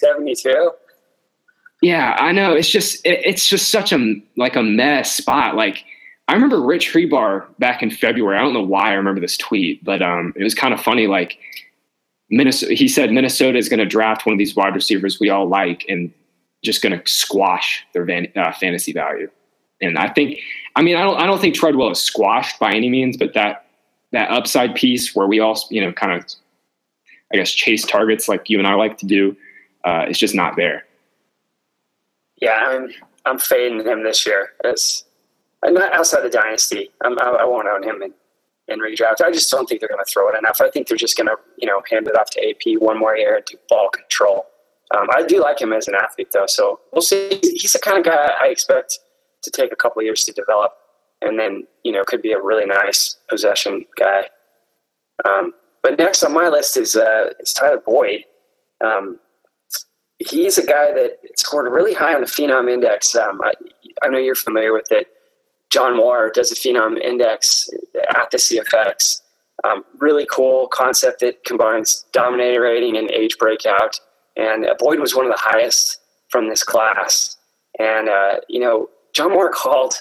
72. 0.00 0.72
Yeah, 1.82 2.16
I 2.18 2.32
know. 2.32 2.54
It's 2.54 2.70
just 2.70 3.04
it, 3.04 3.20
it's 3.24 3.48
just 3.48 3.68
such 3.68 3.92
a 3.92 4.14
like 4.36 4.56
a 4.56 4.62
mess 4.62 5.14
spot. 5.14 5.56
Like 5.56 5.84
I 6.28 6.32
remember 6.32 6.60
Rich 6.60 6.92
Hribar 6.92 7.46
back 7.58 7.82
in 7.82 7.90
February. 7.90 8.38
I 8.38 8.40
don't 8.40 8.54
know 8.54 8.62
why 8.62 8.90
I 8.90 8.94
remember 8.94 9.20
this 9.20 9.36
tweet, 9.36 9.84
but 9.84 10.02
um, 10.02 10.32
it 10.36 10.42
was 10.42 10.54
kind 10.54 10.74
of 10.74 10.80
funny. 10.80 11.06
Like 11.06 11.38
Minnesota, 12.30 12.74
he 12.74 12.88
said 12.88 13.12
Minnesota 13.12 13.58
is 13.58 13.68
going 13.68 13.78
to 13.78 13.86
draft 13.86 14.26
one 14.26 14.32
of 14.32 14.38
these 14.38 14.56
wide 14.56 14.74
receivers 14.74 15.20
we 15.20 15.30
all 15.30 15.46
like, 15.46 15.84
and 15.88 16.12
just 16.66 16.82
going 16.82 16.98
to 16.98 17.10
squash 17.10 17.86
their 17.94 18.04
van, 18.04 18.28
uh, 18.36 18.52
fantasy 18.52 18.92
value. 18.92 19.30
And 19.80 19.96
I 19.98 20.08
think, 20.08 20.38
I 20.74 20.82
mean, 20.82 20.96
I 20.96 21.02
don't, 21.02 21.18
I 21.18 21.26
don't 21.26 21.40
think 21.40 21.54
Treadwell 21.54 21.90
is 21.90 22.00
squashed 22.00 22.58
by 22.58 22.72
any 22.72 22.90
means, 22.90 23.16
but 23.16 23.32
that 23.34 23.66
that 24.12 24.30
upside 24.30 24.74
piece 24.74 25.14
where 25.14 25.26
we 25.26 25.40
all, 25.40 25.58
you 25.70 25.80
know, 25.80 25.92
kind 25.92 26.12
of, 26.12 26.24
I 27.32 27.36
guess, 27.36 27.50
chase 27.50 27.84
targets 27.84 28.28
like 28.28 28.48
you 28.48 28.58
and 28.58 28.66
I 28.66 28.74
like 28.74 28.98
to 28.98 29.06
do, 29.06 29.36
uh, 29.84 30.06
is 30.08 30.18
just 30.18 30.34
not 30.34 30.56
there. 30.56 30.84
Yeah, 32.40 32.58
I'm 32.66 32.90
I'm 33.24 33.38
fading 33.38 33.84
him 33.86 34.04
this 34.04 34.26
year. 34.26 34.52
As 34.64 35.04
not 35.64 35.92
outside 35.92 36.22
the 36.22 36.30
dynasty, 36.30 36.90
I'm, 37.02 37.18
I, 37.18 37.38
I 37.40 37.44
won't 37.44 37.68
own 37.68 37.82
him 37.82 38.02
in, 38.02 38.12
in 38.68 38.80
redraft. 38.80 39.20
I 39.20 39.30
just 39.30 39.50
don't 39.50 39.68
think 39.68 39.80
they're 39.80 39.88
going 39.88 40.04
to 40.04 40.10
throw 40.10 40.28
it 40.28 40.38
enough. 40.38 40.60
I 40.60 40.70
think 40.70 40.86
they're 40.86 40.96
just 40.96 41.16
going 41.16 41.26
to, 41.26 41.36
you 41.56 41.66
know, 41.66 41.82
hand 41.90 42.06
it 42.06 42.16
off 42.16 42.30
to 42.30 42.48
AP 42.48 42.80
one 42.80 42.98
more 42.98 43.16
year 43.16 43.36
and 43.36 43.44
do 43.44 43.56
ball 43.68 43.88
control. 43.90 44.46
Um, 44.94 45.08
I 45.14 45.22
do 45.22 45.40
like 45.40 45.60
him 45.60 45.72
as 45.72 45.88
an 45.88 45.94
athlete, 45.94 46.28
though. 46.32 46.46
So 46.46 46.80
we'll 46.92 47.02
see. 47.02 47.40
He's 47.42 47.72
the 47.72 47.78
kind 47.78 47.98
of 47.98 48.04
guy 48.04 48.32
I 48.40 48.48
expect 48.48 48.98
to 49.42 49.50
take 49.50 49.72
a 49.72 49.76
couple 49.76 50.02
years 50.02 50.24
to 50.24 50.32
develop, 50.32 50.72
and 51.22 51.38
then 51.38 51.66
you 51.82 51.92
know 51.92 52.04
could 52.04 52.22
be 52.22 52.32
a 52.32 52.40
really 52.40 52.66
nice 52.66 53.16
possession 53.28 53.84
guy. 53.96 54.28
Um, 55.24 55.52
but 55.82 55.98
next 55.98 56.22
on 56.22 56.32
my 56.32 56.48
list 56.48 56.76
is 56.76 56.96
uh, 56.96 57.30
is 57.40 57.52
Tyler 57.52 57.82
Boyd. 57.84 58.24
Um, 58.84 59.18
he's 60.18 60.58
a 60.58 60.66
guy 60.66 60.92
that 60.92 61.18
scored 61.36 61.72
really 61.72 61.94
high 61.94 62.14
on 62.14 62.20
the 62.20 62.26
Phenom 62.26 62.70
Index. 62.70 63.14
Um, 63.14 63.40
I, 63.42 63.52
I, 64.02 64.08
know 64.08 64.18
you're 64.18 64.34
familiar 64.34 64.72
with 64.72 64.90
it. 64.90 65.08
John 65.70 65.96
Moore 65.96 66.30
does 66.34 66.52
a 66.52 66.54
Phenom 66.54 66.98
Index 67.00 67.68
at 68.10 68.30
the 68.30 68.38
CFX. 68.38 69.22
Um, 69.64 69.84
really 69.98 70.26
cool 70.30 70.68
concept 70.68 71.20
that 71.20 71.44
combines 71.44 72.04
dominator 72.12 72.62
rating 72.62 72.96
and 72.96 73.10
age 73.10 73.36
breakout. 73.38 73.98
And 74.36 74.66
uh, 74.66 74.74
Boyd 74.78 75.00
was 75.00 75.14
one 75.14 75.26
of 75.26 75.32
the 75.32 75.38
highest 75.38 75.98
from 76.28 76.48
this 76.48 76.62
class. 76.62 77.36
And, 77.78 78.08
uh, 78.08 78.36
you 78.48 78.60
know, 78.60 78.88
John 79.14 79.32
Moore 79.32 79.50
called 79.50 79.94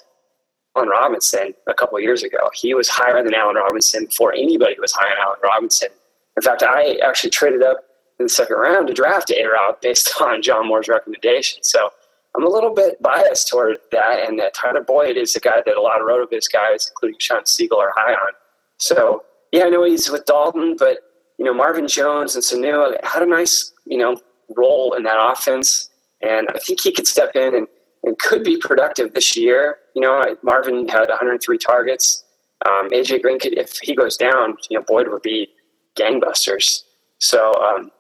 Allen 0.76 0.90
Robinson 0.90 1.54
a 1.68 1.74
couple 1.74 2.00
years 2.00 2.24
ago. 2.24 2.50
He 2.54 2.74
was 2.74 2.90
higher 2.90 3.24
than 3.24 3.34
Allen 3.34 3.56
Robinson 3.56 4.06
before 4.06 4.34
anybody 4.34 4.76
was 4.80 4.92
higher 4.92 5.10
than 5.10 5.24
Allen 5.24 5.40
Robinson. 5.44 5.90
In 6.36 6.44
fact, 6.44 6.64
I 6.64 6.98
actually 7.06 7.30
traded 7.30 7.64
up 7.64 7.78
in 8.20 8.26
the 8.26 8.30
second 8.30 8.58
round 8.58 8.88
to 8.88 8.94
draft 8.94 9.32
A 9.32 9.46
Rob 9.46 9.80
based 9.82 10.14
on 10.22 10.42
John 10.42 10.68
Moore's 10.68 10.88
recommendation. 10.88 11.64
So 11.64 11.90
I'm 12.36 12.46
a 12.46 12.50
little 12.50 12.74
bit 12.74 13.02
biased 13.02 13.48
toward 13.48 13.78
that. 13.92 14.28
And 14.28 14.38
that 14.40 14.54
Tyler 14.54 14.82
Boyd 14.82 15.18
is 15.18 15.36
a 15.36 15.40
guy 15.40 15.62
that 15.66 15.78
a 15.78 15.82
lot 15.82 16.02
of 16.02 16.08
RotoViz 16.08 16.52
guys, 16.52 16.90
including 16.90 17.20
Sean 17.20 17.46
Siegel, 17.46 17.80
are 17.80 17.94
high 17.96 18.14
on. 18.14 18.34
So 18.78 19.24
yeah, 19.52 19.66
I 19.66 19.70
know 19.70 19.86
he's 19.86 20.10
with 20.10 20.26
Dalton, 20.26 20.76
but 20.78 21.00
you 21.38 21.46
know 21.46 21.54
Marvin 21.54 21.88
Jones 21.88 22.36
and 22.36 22.44
Sanu 22.44 22.96
had 23.04 23.24
a 23.24 23.26
nice 23.26 23.74
you 23.86 23.98
know 23.98 24.18
role 24.56 24.94
in 24.94 25.04
that 25.04 25.18
offense, 25.20 25.90
and 26.22 26.48
I 26.54 26.60
think 26.60 26.82
he 26.82 26.92
could 26.92 27.08
step 27.08 27.36
in 27.36 27.56
and, 27.56 27.68
and 28.04 28.18
could 28.20 28.44
be 28.44 28.58
productive 28.58 29.14
this 29.14 29.36
year. 29.36 29.78
You 29.96 30.02
know, 30.02 30.36
Marvin 30.44 30.88
had 30.88 31.10
103 31.10 31.58
targets. 31.58 32.24
Um, 32.66 32.90
AJ 32.90 33.22
Green 33.22 33.40
could, 33.40 33.58
if 33.58 33.78
he 33.82 33.96
goes 33.96 34.18
down, 34.18 34.56
you 34.70 34.78
know, 34.78 34.84
Boyd 34.88 35.08
would 35.10 35.22
be 35.22 35.50
gangbusters. 35.96 36.82
So 37.20 37.54
um, 37.54 37.92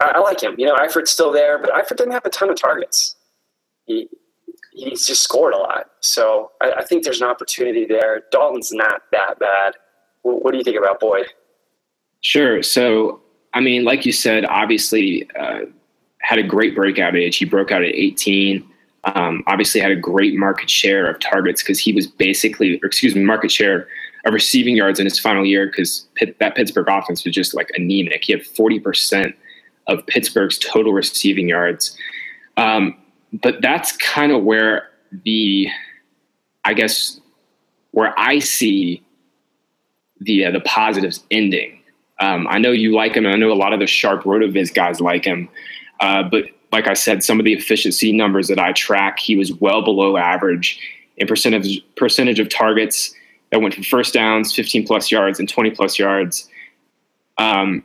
I, 0.00 0.12
I, 0.16 0.18
like 0.18 0.42
him. 0.42 0.54
You 0.58 0.66
know, 0.66 0.74
Eifert's 0.74 1.10
still 1.10 1.32
there, 1.32 1.58
but 1.58 1.70
Eifert 1.70 1.96
didn't 1.96 2.12
have 2.12 2.24
a 2.24 2.30
ton 2.30 2.50
of 2.50 2.60
targets. 2.60 3.16
He 3.86 4.08
he's 4.72 5.06
just 5.06 5.22
scored 5.22 5.54
a 5.54 5.58
lot. 5.58 5.86
So 6.00 6.52
I, 6.60 6.72
I 6.78 6.84
think 6.84 7.04
there's 7.04 7.20
an 7.20 7.28
opportunity 7.28 7.86
there. 7.86 8.22
Dalton's 8.30 8.72
not 8.72 9.02
that 9.12 9.38
bad. 9.38 9.74
What, 10.22 10.44
what 10.44 10.52
do 10.52 10.58
you 10.58 10.64
think 10.64 10.78
about 10.78 11.00
Boyd? 11.00 11.26
Sure. 12.20 12.62
So 12.62 13.20
I 13.52 13.60
mean, 13.60 13.84
like 13.84 14.06
you 14.06 14.12
said, 14.12 14.44
obviously 14.44 15.28
uh, 15.38 15.60
had 16.20 16.38
a 16.38 16.42
great 16.42 16.74
breakout 16.74 17.16
age. 17.16 17.36
He 17.36 17.44
broke 17.44 17.72
out 17.72 17.82
at 17.82 17.94
18. 17.94 18.66
Um, 19.04 19.42
obviously 19.46 19.80
had 19.80 19.90
a 19.90 19.96
great 19.96 20.36
market 20.36 20.68
share 20.68 21.10
of 21.10 21.18
targets 21.20 21.62
because 21.62 21.78
he 21.78 21.92
was 21.92 22.06
basically, 22.06 22.78
excuse 22.84 23.14
me, 23.14 23.22
market 23.22 23.50
share 23.50 23.88
of 24.26 24.34
receiving 24.34 24.76
yards 24.76 25.00
in 25.00 25.06
his 25.06 25.18
final 25.18 25.44
year 25.44 25.66
because 25.66 26.06
that 26.38 26.54
Pittsburgh 26.54 26.88
offense 26.88 27.24
was 27.24 27.34
just 27.34 27.54
like 27.54 27.70
anemic. 27.76 28.24
He 28.24 28.32
had 28.32 28.42
40% 28.42 29.34
of 29.86 30.06
Pittsburgh's 30.06 30.58
total 30.58 30.92
receiving 30.92 31.48
yards. 31.48 31.96
Um, 32.56 32.96
but 33.32 33.62
that's 33.62 33.96
kind 33.96 34.32
of 34.32 34.44
where 34.44 34.90
the, 35.24 35.68
I 36.64 36.74
guess, 36.74 37.18
where 37.92 38.12
I 38.18 38.38
see 38.38 39.02
the 40.20 40.44
uh, 40.44 40.50
the 40.50 40.60
positives 40.60 41.24
ending. 41.30 41.79
Um, 42.20 42.46
I 42.48 42.58
know 42.58 42.70
you 42.70 42.94
like 42.94 43.16
him, 43.16 43.24
and 43.24 43.34
I 43.34 43.38
know 43.38 43.52
a 43.52 43.54
lot 43.54 43.72
of 43.72 43.80
the 43.80 43.86
sharp 43.86 44.24
rotoviz 44.24 44.72
guys 44.72 45.00
like 45.00 45.24
him. 45.24 45.48
Uh, 46.00 46.22
but 46.22 46.44
like 46.72 46.86
I 46.86 46.94
said, 46.94 47.24
some 47.24 47.38
of 47.38 47.44
the 47.44 47.52
efficiency 47.52 48.12
numbers 48.12 48.48
that 48.48 48.58
I 48.58 48.72
track, 48.72 49.18
he 49.18 49.36
was 49.36 49.52
well 49.52 49.82
below 49.82 50.16
average 50.16 50.80
in 51.16 51.26
percentage 51.26 51.82
percentage 51.96 52.38
of 52.38 52.48
targets 52.48 53.14
that 53.50 53.60
went 53.60 53.74
for 53.74 53.82
first 53.82 54.14
downs, 54.14 54.54
15 54.54 54.86
plus 54.86 55.10
yards, 55.10 55.38
and 55.38 55.48
20 55.48 55.70
plus 55.70 55.98
yards. 55.98 56.48
Um, 57.38 57.84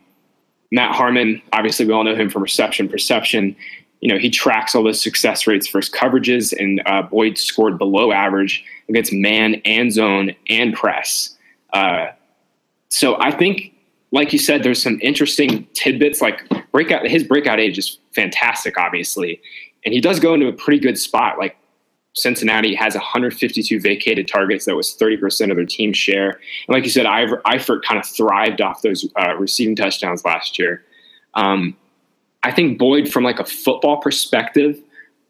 Matt 0.72 0.94
Harmon, 0.94 1.42
obviously, 1.54 1.86
we 1.86 1.94
all 1.94 2.04
know 2.04 2.16
him 2.16 2.30
from 2.30 2.44
reception 2.44 2.88
perception. 2.88 3.56
You 4.02 4.12
know, 4.12 4.20
he 4.20 4.30
tracks 4.30 4.76
all 4.76 4.84
the 4.84 4.94
success 4.94 5.48
rates 5.48 5.68
versus 5.70 5.92
coverages, 5.92 6.54
and 6.58 6.82
uh, 6.86 7.04
Boyd 7.04 7.38
scored 7.38 7.78
below 7.78 8.12
average 8.12 8.64
against 8.90 9.14
man 9.14 9.56
and 9.66 9.92
zone 9.92 10.36
and 10.50 10.74
press. 10.74 11.36
Uh, 11.74 12.08
so 12.90 13.20
I 13.20 13.32
think, 13.32 13.74
like 14.16 14.32
you 14.32 14.40
said, 14.40 14.64
there's 14.64 14.82
some 14.82 14.98
interesting 15.02 15.68
tidbits. 15.74 16.22
Like 16.22 16.48
breakout, 16.72 17.06
his 17.06 17.24
breakout 17.24 17.60
age 17.60 17.78
is 17.78 18.00
fantastic, 18.14 18.78
obviously, 18.78 19.42
and 19.84 19.94
he 19.94 20.00
does 20.00 20.20
go 20.20 20.34
into 20.34 20.48
a 20.48 20.54
pretty 20.54 20.80
good 20.80 20.98
spot. 20.98 21.38
Like 21.38 21.58
Cincinnati 22.14 22.74
has 22.76 22.96
152 22.96 23.82
vacated 23.82 24.28
targets. 24.28 24.66
That 24.66 24.76
was 24.76 24.96
30% 24.96 25.52
of 25.52 25.58
their 25.58 25.66
team 25.66 25.92
share. 25.92 26.30
And 26.30 26.70
like 26.70 26.86
you 26.86 26.90
said, 26.90 27.06
Eifert 27.06 27.82
kind 27.84 28.00
of 28.00 28.06
thrived 28.06 28.62
off 28.62 28.82
those 28.82 29.06
uh, 29.20 29.36
receiving 29.36 29.76
touchdowns 29.76 30.24
last 30.24 30.58
year. 30.58 30.82
Um, 31.34 31.76
I 32.42 32.52
think 32.52 32.80
Boyd, 32.80 33.12
from 33.12 33.26
like 33.26 33.40
a 33.40 33.46
football 33.46 33.98
perspective, 33.98 34.80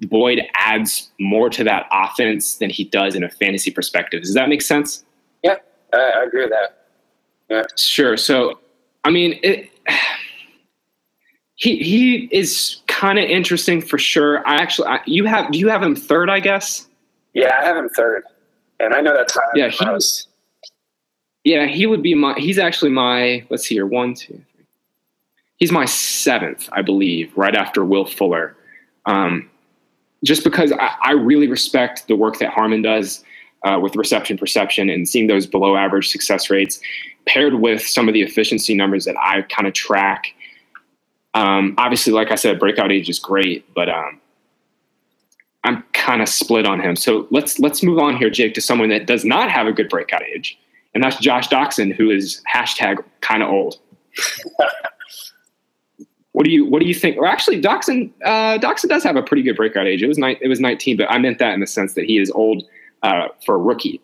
Boyd 0.01 0.43
adds 0.53 1.09
more 1.19 1.49
to 1.49 1.63
that 1.63 1.87
offense 1.91 2.57
than 2.57 2.69
he 2.69 2.83
does 2.83 3.15
in 3.15 3.23
a 3.23 3.29
fantasy 3.29 3.71
perspective. 3.71 4.21
Does 4.21 4.35
that 4.35 4.47
make 4.47 4.61
sense? 4.61 5.03
Yeah, 5.41 5.55
I 5.91 6.23
agree 6.23 6.41
with 6.41 6.51
that. 6.51 6.85
Yeah. 7.49 7.63
Sure. 7.77 8.17
So, 8.17 8.59
I 9.05 9.11
mean, 9.11 9.39
it, 9.43 9.69
he 11.55 11.77
he 11.77 12.27
is 12.31 12.81
kind 12.87 13.19
of 13.19 13.25
interesting 13.25 13.79
for 13.79 13.99
sure. 13.99 14.45
I 14.47 14.55
actually, 14.55 14.87
I, 14.87 14.99
you 15.05 15.25
have 15.25 15.51
do 15.51 15.59
you 15.59 15.69
have 15.69 15.81
him 15.81 15.95
third? 15.95 16.29
I 16.29 16.39
guess. 16.39 16.87
Yeah, 17.33 17.57
I 17.61 17.65
have 17.65 17.77
him 17.77 17.87
third, 17.89 18.23
and 18.79 18.93
I 18.93 19.01
know 19.01 19.15
that 19.15 19.27
time. 19.27 19.43
Yeah, 19.53 19.69
he 19.69 19.85
was. 19.85 20.27
Yeah, 21.43 21.67
he 21.67 21.85
would 21.85 22.01
be 22.01 22.15
my. 22.15 22.33
He's 22.37 22.57
actually 22.57 22.91
my. 22.91 23.45
Let's 23.49 23.67
see 23.67 23.75
here. 23.75 23.85
One, 23.85 24.15
two, 24.15 24.41
three. 24.55 24.65
He's 25.57 25.71
my 25.71 25.85
seventh, 25.85 26.67
I 26.71 26.81
believe, 26.81 27.31
right 27.37 27.55
after 27.55 27.85
Will 27.85 28.05
Fuller. 28.05 28.57
Um, 29.05 29.49
just 30.23 30.43
because 30.43 30.71
I, 30.71 30.95
I 31.03 31.11
really 31.11 31.47
respect 31.47 32.07
the 32.07 32.15
work 32.15 32.39
that 32.39 32.49
Harmon 32.49 32.81
does 32.81 33.23
uh, 33.65 33.79
with 33.79 33.95
reception 33.95 34.37
perception 34.37 34.89
and 34.89 35.09
seeing 35.09 35.27
those 35.27 35.45
below 35.45 35.75
average 35.75 36.09
success 36.09 36.49
rates 36.49 36.79
paired 37.25 37.55
with 37.55 37.85
some 37.85 38.07
of 38.07 38.13
the 38.13 38.21
efficiency 38.21 38.75
numbers 38.75 39.05
that 39.05 39.15
I 39.17 39.41
kind 39.43 39.67
of 39.67 39.73
track. 39.73 40.33
Um, 41.33 41.73
obviously, 41.77 42.13
like 42.13 42.31
I 42.31 42.35
said, 42.35 42.59
breakout 42.59 42.91
age 42.91 43.09
is 43.09 43.19
great, 43.19 43.65
but 43.73 43.89
um, 43.89 44.21
I'm 45.63 45.83
kind 45.93 46.21
of 46.21 46.29
split 46.29 46.65
on 46.67 46.79
him. 46.79 46.95
So 46.95 47.27
let's 47.31 47.59
let's 47.59 47.83
move 47.83 47.99
on 47.99 48.15
here, 48.15 48.29
Jake, 48.29 48.53
to 48.53 48.61
someone 48.61 48.89
that 48.89 49.07
does 49.07 49.25
not 49.25 49.51
have 49.51 49.67
a 49.67 49.73
good 49.73 49.89
breakout 49.89 50.23
age, 50.23 50.57
and 50.93 51.03
that's 51.03 51.17
Josh 51.17 51.49
Doctson, 51.49 51.93
who 51.93 52.11
is 52.11 52.41
hashtag 52.51 53.03
kind 53.21 53.41
of 53.41 53.49
old. 53.49 53.79
what 56.31 56.45
do 56.45 56.51
you 56.51 56.65
what 56.65 56.81
do 56.81 56.87
you 56.87 56.93
think? 56.93 57.17
Or 57.17 57.25
actually, 57.25 57.61
Doctson 57.61 58.11
uh, 58.23 58.59
Doctson 58.59 58.87
does 58.87 59.03
have 59.03 59.15
a 59.15 59.23
pretty 59.23 59.41
good 59.41 59.57
breakout 59.57 59.87
age. 59.87 60.03
It 60.03 60.07
was 60.07 60.19
ni- 60.19 60.37
it 60.39 60.47
was 60.47 60.59
19, 60.59 60.97
but 60.97 61.09
I 61.09 61.17
meant 61.17 61.39
that 61.39 61.53
in 61.53 61.59
the 61.59 61.67
sense 61.67 61.95
that 61.95 62.05
he 62.05 62.19
is 62.19 62.29
old 62.31 62.63
uh, 63.05 63.27
for 63.45 63.55
a 63.55 63.57
rookie. 63.57 64.01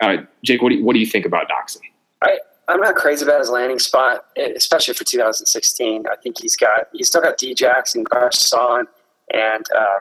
Uh, 0.00 0.16
Jake, 0.42 0.62
what 0.62 0.70
do 0.70 0.76
you, 0.76 0.84
what 0.84 0.94
do 0.94 1.00
you 1.00 1.06
think 1.06 1.26
about 1.26 1.48
Doctson? 1.48 1.80
I, 2.22 2.38
I'm 2.66 2.80
not 2.80 2.94
crazy 2.94 3.24
about 3.24 3.40
his 3.40 3.50
landing 3.50 3.78
spot, 3.78 4.24
especially 4.56 4.94
for 4.94 5.04
2016. 5.04 6.04
I 6.10 6.16
think 6.16 6.40
he's 6.40 6.56
got 6.56 6.88
he's 6.92 7.08
still 7.08 7.20
got 7.20 7.36
D 7.36 7.54
Jackson, 7.54 8.04
Garcon, 8.04 8.86
and 9.32 9.66
uh, 9.76 9.98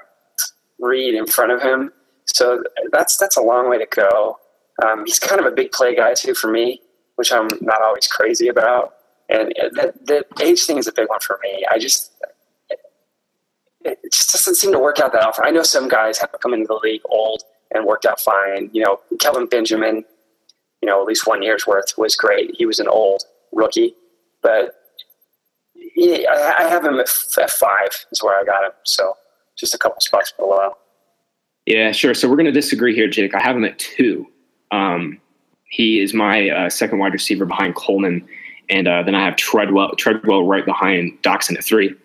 Reed 0.79 1.13
in 1.13 1.27
front 1.27 1.51
of 1.51 1.61
him. 1.61 1.91
So 2.25 2.63
that's 2.91 3.17
that's 3.17 3.35
a 3.35 3.41
long 3.41 3.69
way 3.69 3.77
to 3.77 3.87
go. 3.87 4.39
Um, 4.83 5.05
he's 5.05 5.19
kind 5.19 5.41
of 5.41 5.45
a 5.45 5.51
big 5.51 5.71
play 5.71 5.95
guy 5.95 6.13
too 6.13 6.33
for 6.33 6.49
me, 6.49 6.81
which 7.15 7.33
I'm 7.33 7.49
not 7.59 7.81
always 7.81 8.07
crazy 8.07 8.47
about. 8.47 8.95
And 9.29 9.53
the, 9.73 9.93
the 10.03 10.43
age 10.43 10.65
thing 10.65 10.77
is 10.77 10.87
a 10.87 10.93
big 10.93 11.09
one 11.09 11.19
for 11.19 11.39
me. 11.43 11.65
I 11.69 11.79
just 11.79 12.13
it 13.83 13.99
just 14.11 14.31
doesn't 14.31 14.55
seem 14.55 14.71
to 14.71 14.79
work 14.79 14.99
out 14.99 15.11
that 15.13 15.23
often. 15.23 15.43
I 15.45 15.51
know 15.51 15.63
some 15.63 15.89
guys 15.89 16.17
have 16.19 16.31
come 16.41 16.53
into 16.53 16.67
the 16.67 16.79
league 16.81 17.01
old 17.05 17.43
and 17.73 17.85
worked 17.85 18.05
out 18.05 18.19
fine. 18.19 18.69
You 18.73 18.83
know, 18.83 18.99
Kelvin 19.19 19.47
Benjamin, 19.47 20.03
you 20.81 20.89
know, 20.89 21.01
at 21.01 21.07
least 21.07 21.27
one 21.27 21.41
year's 21.41 21.65
worth 21.65 21.97
was 21.97 22.15
great. 22.15 22.51
He 22.57 22.65
was 22.65 22.79
an 22.79 22.87
old 22.87 23.23
rookie, 23.51 23.95
but 24.41 24.75
he, 25.73 26.25
I, 26.27 26.67
have 26.69 26.83
him 26.83 26.99
at, 26.99 27.09
five 27.09 28.05
is 28.11 28.23
where 28.23 28.39
I 28.39 28.43
got 28.43 28.63
him. 28.63 28.71
So 28.83 29.15
just 29.57 29.73
a 29.73 29.77
couple 29.77 29.99
spots 29.99 30.33
below. 30.37 30.75
Yeah, 31.65 31.91
sure. 31.91 32.13
So 32.13 32.29
we're 32.29 32.37
going 32.37 32.45
to 32.45 32.51
disagree 32.51 32.95
here, 32.95 33.07
Jake. 33.07 33.35
I 33.35 33.41
have 33.41 33.55
him 33.55 33.65
at 33.65 33.77
two. 33.77 34.27
Um, 34.71 35.19
he 35.69 35.99
is 35.99 36.13
my 36.13 36.49
uh, 36.49 36.69
second 36.69 36.99
wide 36.99 37.13
receiver 37.13 37.45
behind 37.45 37.75
Coleman, 37.75 38.27
and 38.69 38.87
uh, 38.87 39.03
then 39.03 39.15
I 39.15 39.23
have 39.23 39.35
Treadwell, 39.35 39.95
Treadwell 39.95 40.45
right 40.45 40.65
behind 40.65 41.21
Doctson 41.21 41.57
at 41.57 41.63
three. 41.63 41.95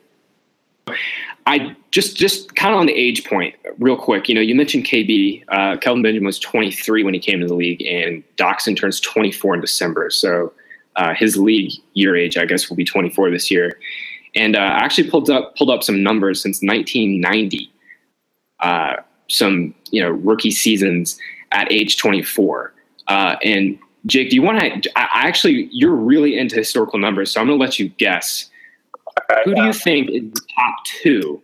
I 1.47 1.76
just 1.93 2.17
just 2.17 2.57
kind 2.57 2.75
of 2.75 2.81
on 2.81 2.87
the 2.87 2.93
age 2.93 3.25
point, 3.25 3.55
real 3.79 3.97
quick. 3.97 4.29
You 4.29 4.35
know, 4.35 4.41
you 4.41 4.55
mentioned 4.55 4.85
KB. 4.85 5.45
Uh, 5.49 5.76
Kelvin 5.76 6.03
Benjamin 6.03 6.26
was 6.26 6.41
23 6.41 7.05
when 7.05 7.15
he 7.15 7.21
came 7.21 7.41
to 7.41 7.47
the 7.47 7.55
league, 7.55 7.83
and 7.83 8.23
Doctson 8.37 8.76
turns 8.76 9.00
24 9.00 9.55
in 9.55 9.61
December. 9.61 10.11
So 10.11 10.53
uh, 10.97 11.15
his 11.15 11.37
league 11.37 11.73
year 11.95 12.17
age, 12.17 12.37
I 12.37 12.47
guess, 12.47 12.69
will 12.69 12.76
be 12.76 12.85
24 12.85 13.31
this 13.31 13.50
year. 13.50 13.79
And 14.35 14.57
uh, 14.57 14.61
I 14.61 14.85
actually 14.85 15.09
pulled 15.09 15.31
up 15.31 15.55
pulled 15.57 15.71
up 15.71 15.83
some 15.83 16.03
numbers 16.03 16.43
since 16.43 16.61
1990. 16.62 17.73
Uh, 18.61 18.95
some 19.29 19.75
you 19.91 20.03
know 20.03 20.11
rookie 20.11 20.50
seasons 20.50 21.19
at 21.53 21.71
age 21.71 21.97
24. 21.97 22.75
Uh, 23.07 23.37
and 23.45 23.79
Jake, 24.07 24.31
do 24.31 24.37
you 24.37 24.43
want 24.43 24.83
to? 24.83 24.91
I 24.99 25.26
actually, 25.26 25.69
you're 25.73 25.95
really 25.95 26.38
into 26.38 26.57
historical 26.57 26.99
numbers, 26.99 27.31
so 27.31 27.41
I'm 27.41 27.47
going 27.47 27.59
to 27.59 27.65
let 27.65 27.79
you 27.79 27.88
guess 27.88 28.50
who 29.44 29.54
do 29.54 29.62
you 29.62 29.73
think 29.73 30.11
is 30.11 30.23
the 30.32 30.40
top 30.54 30.85
two, 30.85 31.42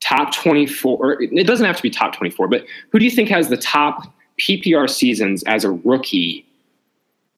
top 0.00 0.34
24? 0.34 1.22
it 1.22 1.46
doesn't 1.46 1.66
have 1.66 1.76
to 1.76 1.82
be 1.82 1.90
top 1.90 2.14
24, 2.14 2.48
but 2.48 2.64
who 2.90 2.98
do 2.98 3.04
you 3.04 3.10
think 3.10 3.28
has 3.28 3.48
the 3.48 3.56
top 3.56 4.12
PPR 4.38 4.88
seasons 4.88 5.42
as 5.44 5.64
a 5.64 5.70
rookie 5.70 6.46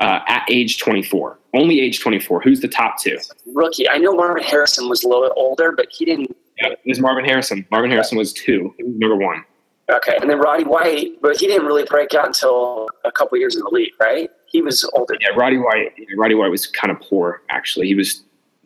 uh, 0.00 0.20
at 0.26 0.44
age 0.50 0.78
24? 0.78 1.38
Only 1.54 1.80
age 1.80 2.00
24. 2.00 2.42
Who's 2.42 2.60
the 2.60 2.68
top 2.68 3.00
two? 3.00 3.18
Rookie. 3.54 3.88
I 3.88 3.98
know 3.98 4.14
Marvin 4.14 4.42
Harrison 4.42 4.88
was 4.88 5.02
a 5.02 5.08
little 5.08 5.24
bit 5.24 5.32
older, 5.36 5.72
but 5.72 5.86
he 5.90 6.04
didn't. 6.04 6.36
Yeah, 6.60 6.70
it 6.70 6.80
was 6.84 7.00
Marvin 7.00 7.24
Harrison. 7.24 7.66
Marvin 7.70 7.90
Harrison 7.90 8.18
was 8.18 8.32
two. 8.32 8.74
Was 8.78 8.94
number 8.98 9.16
one. 9.16 9.44
Okay, 9.88 10.16
and 10.20 10.28
then 10.28 10.38
Roddy 10.38 10.64
White, 10.64 11.12
but 11.22 11.36
he 11.36 11.46
didn't 11.46 11.64
really 11.64 11.84
break 11.84 12.12
out 12.12 12.26
until 12.26 12.88
a 13.04 13.12
couple 13.12 13.38
years 13.38 13.54
in 13.54 13.62
the 13.62 13.70
league, 13.70 13.92
right? 14.00 14.28
He 14.46 14.60
was 14.60 14.84
older. 14.94 15.14
Yeah, 15.20 15.36
Roddy 15.36 15.58
White. 15.58 15.92
Roddy 16.16 16.34
White 16.34 16.50
was 16.50 16.66
kind 16.66 16.90
of 16.90 17.00
poor, 17.00 17.42
actually. 17.50 17.86
He 17.86 17.94
was 17.94 18.24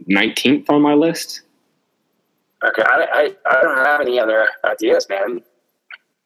19th 0.08 0.68
on 0.70 0.82
my 0.82 0.94
list. 0.94 1.42
Okay, 2.62 2.82
I, 2.82 3.06
I, 3.12 3.50
I 3.50 3.62
don't 3.62 3.78
have 3.78 4.00
any 4.00 4.18
other 4.18 4.48
ideas, 4.64 5.06
man. 5.08 5.40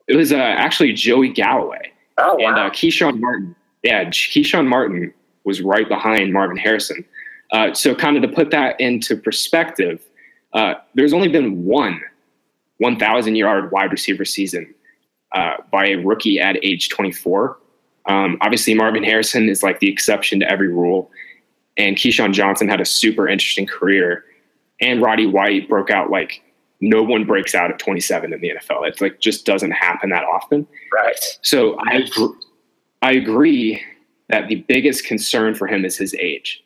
It 0.08 0.16
was 0.16 0.32
uh, 0.32 0.36
actually 0.36 0.92
Joey 0.92 1.28
Galloway. 1.28 1.92
Oh, 2.18 2.34
wow. 2.34 2.48
And 2.48 2.58
uh, 2.58 2.70
Keyshawn 2.70 3.20
Martin. 3.20 3.54
Yeah, 3.82 4.04
Keyshawn 4.06 4.66
Martin 4.66 5.12
was 5.44 5.62
right 5.62 5.88
behind 5.88 6.32
Marvin 6.32 6.56
Harrison. 6.56 7.04
Uh, 7.52 7.72
so, 7.72 7.94
kind 7.94 8.16
of 8.16 8.22
to 8.22 8.28
put 8.28 8.50
that 8.50 8.80
into 8.80 9.16
perspective, 9.16 10.02
uh, 10.54 10.74
there's 10.94 11.12
only 11.12 11.28
been 11.28 11.64
one 11.64 12.00
1,000 12.78 13.36
yard 13.36 13.70
wide 13.70 13.92
receiver 13.92 14.24
season 14.24 14.74
uh, 15.32 15.56
by 15.70 15.86
a 15.86 15.96
rookie 15.96 16.40
at 16.40 16.56
age 16.64 16.88
24. 16.88 17.58
Um, 18.06 18.38
obviously, 18.40 18.74
Marvin 18.74 19.04
Harrison 19.04 19.48
is 19.48 19.62
like 19.62 19.80
the 19.80 19.90
exception 19.90 20.40
to 20.40 20.50
every 20.50 20.68
rule. 20.68 21.10
And 21.76 21.96
Keyshawn 21.96 22.32
Johnson 22.32 22.68
had 22.68 22.80
a 22.80 22.84
super 22.84 23.28
interesting 23.28 23.66
career. 23.66 24.24
And 24.80 25.02
Roddy 25.02 25.26
White 25.26 25.68
broke 25.68 25.90
out 25.90 26.10
like 26.10 26.42
no 26.80 27.02
one 27.02 27.24
breaks 27.24 27.54
out 27.54 27.70
at 27.70 27.78
27 27.78 28.32
in 28.32 28.40
the 28.40 28.50
NFL. 28.50 28.86
It 28.86 29.00
like 29.00 29.20
just 29.20 29.46
doesn't 29.46 29.70
happen 29.70 30.10
that 30.10 30.24
often. 30.24 30.66
Right. 30.92 31.18
So 31.42 31.76
I, 31.80 32.06
I 33.02 33.12
agree 33.12 33.82
that 34.28 34.48
the 34.48 34.56
biggest 34.56 35.04
concern 35.04 35.54
for 35.54 35.66
him 35.66 35.84
is 35.84 35.96
his 35.96 36.14
age. 36.14 36.62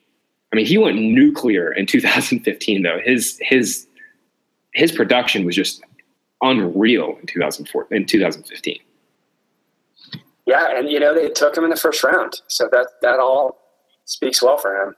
I 0.53 0.57
mean, 0.57 0.67
he 0.67 0.79
went 0.79 0.97
nuclear 0.97 1.73
in 1.73 1.87
2015, 1.87 2.83
though. 2.83 3.01
His 3.05 3.39
his 3.43 3.87
his 4.73 4.93
production 4.93 5.45
was 5.45 5.55
just 5.55 5.83
unreal 6.43 7.17
in 7.21 7.27
2004 7.27 7.89
in 7.91 8.07
2015. 8.07 8.79
Yeah, 10.47 10.79
and 10.79 10.89
you 10.89 10.99
know 10.99 11.15
they 11.15 11.29
took 11.29 11.57
him 11.57 11.65
in 11.65 11.71
the 11.71 11.77
first 11.77 12.03
round, 12.03 12.41
so 12.47 12.69
that 12.73 12.89
that 13.03 13.19
all 13.19 13.68
speaks 14.09 14.43
well 14.43 14.59
for 14.59 14.75
him. 14.75 14.95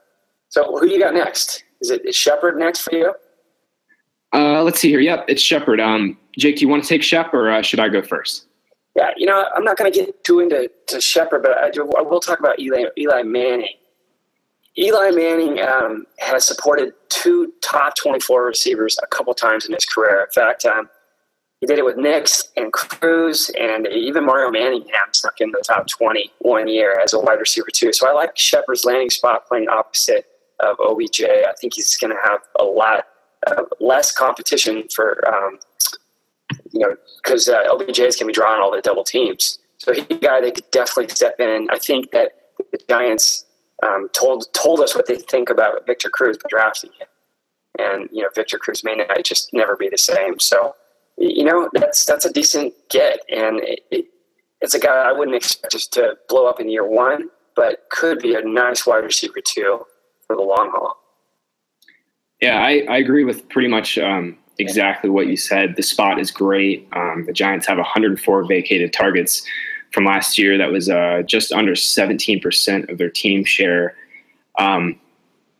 So 0.48 0.64
who 0.64 0.88
do 0.88 0.92
you 0.92 1.00
got 1.00 1.14
next? 1.14 1.64
Is 1.80 1.90
it 1.90 2.06
is 2.06 2.16
Shepard 2.16 2.56
next 2.56 2.82
for 2.82 2.94
you? 2.94 3.14
Uh, 4.32 4.62
let's 4.62 4.80
see 4.80 4.88
here. 4.88 5.00
Yep, 5.00 5.24
it's 5.28 5.42
Shepard. 5.42 5.80
Um, 5.80 6.16
Jake, 6.38 6.56
do 6.56 6.62
you 6.62 6.68
want 6.68 6.82
to 6.84 6.88
take 6.88 7.02
Shep 7.02 7.34
or 7.34 7.50
uh, 7.50 7.62
should 7.62 7.80
I 7.80 7.88
go 7.88 8.00
first? 8.00 8.46
Yeah, 8.96 9.10
you 9.16 9.26
know, 9.26 9.46
I'm 9.54 9.64
not 9.64 9.76
going 9.76 9.92
to 9.92 9.98
get 9.98 10.24
too 10.24 10.40
into 10.40 10.70
to 10.88 11.00
Shepard, 11.00 11.42
but 11.42 11.56
I, 11.58 11.70
do, 11.70 11.90
I 11.92 12.02
will 12.02 12.20
talk 12.20 12.38
about 12.38 12.58
Eli, 12.58 12.84
Eli 12.98 13.22
Manning. 13.22 13.74
Eli 14.78 15.10
Manning 15.10 15.60
um, 15.60 16.06
has 16.18 16.46
supported 16.46 16.92
two 17.08 17.52
top 17.62 17.96
24 17.96 18.44
receivers 18.44 18.98
a 19.02 19.06
couple 19.06 19.34
times 19.34 19.66
in 19.66 19.74
his 19.74 19.84
career. 19.84 20.22
In 20.22 20.30
fact, 20.32 20.64
um, 20.64 20.88
he 21.60 21.66
did 21.66 21.78
it 21.78 21.84
with 21.84 21.98
Nicks 21.98 22.48
and 22.56 22.72
Cruz, 22.72 23.50
and 23.58 23.86
even 23.88 24.24
Mario 24.24 24.50
Manningham 24.50 25.12
snuck 25.12 25.40
in 25.40 25.50
the 25.50 25.62
top 25.66 25.86
20 25.88 26.30
one 26.38 26.68
year 26.68 26.98
as 26.98 27.12
a 27.12 27.20
wide 27.20 27.38
receiver, 27.38 27.68
too. 27.70 27.92
So 27.92 28.08
I 28.08 28.12
like 28.12 28.36
Shepard's 28.36 28.86
landing 28.86 29.10
spot 29.10 29.46
playing 29.46 29.68
opposite 29.68 30.26
of 30.60 30.76
OBJ. 30.80 31.22
I 31.22 31.52
think 31.60 31.74
he's 31.74 31.96
going 31.98 32.14
to 32.14 32.28
have 32.28 32.40
a 32.58 32.64
lot 32.64 33.06
uh, 33.46 33.64
less 33.78 34.10
competition 34.10 34.84
for, 34.94 35.22
um, 35.28 35.58
you 36.72 36.80
know, 36.80 36.96
because 37.22 37.48
uh, 37.48 37.62
is 37.78 37.98
going 37.98 38.12
to 38.12 38.24
be 38.24 38.32
drawing 38.32 38.62
all 38.62 38.70
the 38.70 38.80
double 38.80 39.04
teams. 39.04 39.58
So 39.76 39.92
he's 39.92 40.04
a 40.10 40.14
guy 40.14 40.40
that 40.40 40.54
could 40.54 40.70
definitely 40.70 41.08
step 41.08 41.38
in. 41.40 41.68
I 41.70 41.78
think 41.78 42.10
that 42.12 42.32
the 42.72 42.78
Giants 42.88 43.44
um, 43.82 44.08
told 44.12 44.46
told 44.52 44.80
us 44.80 44.94
what 44.94 45.06
they 45.06 45.16
think 45.16 45.50
about 45.50 45.86
Victor 45.86 46.10
Cruz 46.10 46.38
drafting 46.48 46.90
him, 46.98 47.06
and 47.78 48.08
you 48.12 48.22
know 48.22 48.28
Victor 48.34 48.58
Cruz 48.58 48.84
may 48.84 48.94
not 48.94 49.24
just 49.24 49.52
never 49.54 49.76
be 49.76 49.88
the 49.88 49.96
same. 49.96 50.38
So 50.38 50.74
you 51.20 51.44
know 51.44 51.68
that's 51.74 52.04
that's 52.06 52.24
a 52.24 52.32
decent 52.32 52.72
get, 52.88 53.20
and 53.28 53.60
it, 53.60 53.80
it, 53.90 54.06
it's 54.60 54.74
a 54.74 54.80
guy 54.80 55.08
I 55.08 55.12
wouldn't 55.12 55.36
expect 55.36 55.72
just 55.72 55.92
to 55.92 56.16
blow 56.28 56.46
up 56.46 56.60
in 56.60 56.68
year 56.68 56.86
one, 56.86 57.28
but 57.54 57.84
could 57.90 58.18
be 58.20 58.34
a 58.34 58.42
nice 58.42 58.86
wide 58.86 59.04
receiver 59.04 59.40
too 59.44 59.84
for 60.26 60.34
the 60.34 60.42
long 60.42 60.70
haul. 60.74 60.96
Yeah, 62.40 62.58
I, 62.58 62.86
I 62.88 62.96
agree 62.96 63.24
with 63.24 63.46
pretty 63.50 63.68
much 63.68 63.98
um, 63.98 64.38
exactly 64.58 65.10
what 65.10 65.26
you 65.26 65.36
said. 65.36 65.76
The 65.76 65.82
spot 65.82 66.18
is 66.18 66.30
great. 66.30 66.88
Um, 66.92 67.24
the 67.26 67.34
Giants 67.34 67.66
have 67.66 67.76
104 67.76 68.46
vacated 68.46 68.94
targets 68.94 69.46
from 69.92 70.06
last 70.06 70.38
year. 70.38 70.56
That 70.56 70.72
was 70.72 70.88
uh, 70.88 71.22
just 71.26 71.52
under 71.52 71.72
17% 71.72 72.90
of 72.90 72.96
their 72.96 73.10
team 73.10 73.44
share. 73.44 73.94
Um, 74.58 74.98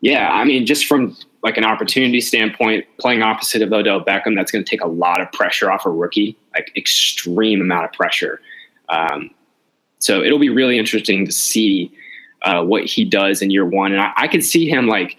yeah, 0.01 0.31
I 0.31 0.45
mean, 0.45 0.65
just 0.65 0.87
from 0.87 1.17
like 1.43 1.57
an 1.57 1.65
opportunity 1.65 2.21
standpoint, 2.21 2.85
playing 2.99 3.23
opposite 3.23 3.63
of 3.63 3.73
Odell 3.73 4.05
Beckham, 4.05 4.35
that's 4.37 4.53
going 4.53 4.65
to 4.65 4.71
take 4.71 4.83
a 4.83 4.89
lot 4.89 5.21
of 5.21 5.33
pressure 5.33 5.71
off 5.71 5.87
a 5.87 5.91
rookie, 5.91 6.37
like 6.55 6.71
extreme 6.77 7.61
amount 7.61 7.87
of 7.87 7.93
pressure. 7.93 8.41
Um, 8.89 9.31
so 9.99 10.23
it'll 10.23 10.39
be 10.39 10.51
really 10.51 10.79
interesting 10.79 11.25
to 11.25 11.33
see 11.33 11.93
uh, 12.43 12.63
what 12.63 12.85
he 12.85 13.05
does 13.05 13.43
in 13.43 13.51
year 13.51 13.65
one. 13.65 13.93
And 13.93 14.01
I, 14.01 14.13
I 14.17 14.29
could 14.29 14.45
see 14.45 14.69
him 14.69 14.87
like 14.87 15.17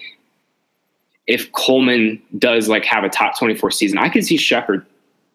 if 1.28 1.52
Coleman 1.54 2.22
does 2.38 2.68
like 2.68 2.86
have 2.86 3.04
a 3.04 3.10
top 3.10 3.38
24 3.38 3.72
season, 3.72 3.98
I 3.98 4.10
could 4.10 4.26
see 4.26 4.38
Shepard 4.38 4.86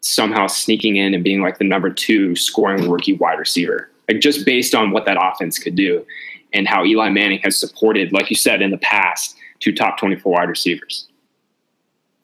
somehow 0.01 0.46
sneaking 0.46 0.96
in 0.96 1.14
and 1.14 1.25
being 1.25 1.40
like 1.40 1.59
the 1.59 1.64
number 1.64 1.90
two 1.90 2.37
scoring 2.37 2.88
rookie 2.88 3.14
wide 3.14 3.38
receiver, 3.38 3.90
like 4.09 4.20
just 4.20 4.44
based 4.44 4.75
on 4.75 4.90
what 4.90 5.05
that 5.07 5.16
offense 5.20 5.59
could 5.59 5.75
do 5.75 6.05
and 6.53 6.68
how 6.68 6.85
Eli 6.85 7.09
Manning 7.11 7.40
has 7.40 7.59
supported, 7.59 8.12
like 8.12 8.31
you 8.31 8.37
said 8.37 8.62
in 8.62 8.70
the 8.70 8.79
past, 8.79 9.37
two 9.66 9.74
top 9.74 9.98
24 9.98 10.33
wide 10.33 10.48
receivers. 10.48 11.09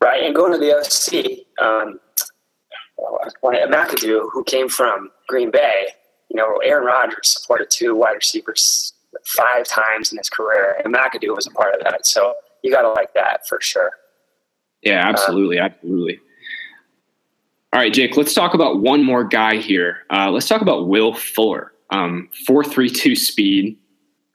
Right. 0.00 0.22
And 0.22 0.34
going 0.34 0.52
to 0.52 0.58
the 0.58 0.72
OC, 0.72 1.64
um, 1.64 1.98
McAdoo, 3.44 4.28
who 4.32 4.44
came 4.44 4.68
from 4.68 5.10
Green 5.28 5.50
Bay, 5.50 5.86
you 6.28 6.36
know, 6.36 6.56
Aaron 6.64 6.84
Rodgers 6.84 7.28
supported 7.28 7.68
two 7.70 7.96
wide 7.96 8.12
receivers 8.12 8.94
five 9.24 9.66
times 9.66 10.12
in 10.12 10.18
his 10.18 10.30
career, 10.30 10.80
and 10.82 10.94
McAdoo 10.94 11.34
was 11.34 11.46
a 11.46 11.50
part 11.50 11.74
of 11.74 11.82
that. 11.82 12.06
So 12.06 12.34
you 12.62 12.72
got 12.72 12.82
to 12.82 12.90
like 12.92 13.12
that 13.14 13.46
for 13.46 13.60
sure. 13.60 13.90
Yeah, 14.82 15.06
absolutely. 15.06 15.58
Um, 15.58 15.66
absolutely. 15.66 16.20
All 17.72 17.80
right, 17.80 17.92
Jake, 17.92 18.16
let's 18.16 18.34
talk 18.34 18.54
about 18.54 18.80
one 18.80 19.04
more 19.04 19.24
guy 19.24 19.56
here. 19.56 19.98
Uh, 20.10 20.30
let's 20.30 20.48
talk 20.48 20.62
about 20.62 20.88
Will 20.88 21.12
Fuller. 21.14 21.72
Um, 21.90 22.28
432 22.46 23.16
speed. 23.16 23.78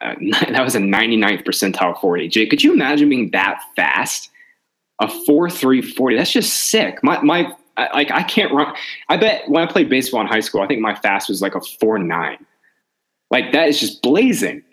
Uh, 0.01 0.15
that 0.49 0.63
was 0.63 0.75
a 0.75 0.79
99th 0.79 1.43
percentile 1.45 1.99
40. 1.99 2.27
Jay, 2.29 2.45
could 2.45 2.63
you 2.63 2.73
imagine 2.73 3.09
being 3.09 3.31
that 3.31 3.61
fast? 3.75 4.29
A 4.99 5.07
4.340. 5.07 6.17
That's 6.17 6.31
just 6.31 6.53
sick. 6.71 7.03
My, 7.03 7.21
my, 7.21 7.53
I, 7.77 7.93
like, 7.93 8.11
I 8.11 8.23
can't 8.23 8.51
run. 8.51 8.73
I 9.09 9.17
bet 9.17 9.47
when 9.47 9.67
I 9.67 9.71
played 9.71 9.89
baseball 9.89 10.21
in 10.21 10.27
high 10.27 10.39
school, 10.39 10.61
I 10.61 10.67
think 10.67 10.81
my 10.81 10.95
fast 10.95 11.29
was 11.29 11.41
like 11.41 11.55
a 11.55 11.59
4.9. 11.59 12.37
Like, 13.29 13.51
that 13.51 13.67
is 13.67 13.79
just 13.79 14.01
blazing. 14.01 14.63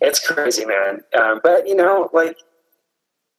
It's 0.00 0.26
crazy, 0.26 0.64
man. 0.64 1.02
Um, 1.20 1.40
but, 1.42 1.68
you 1.68 1.74
know, 1.74 2.08
like, 2.14 2.38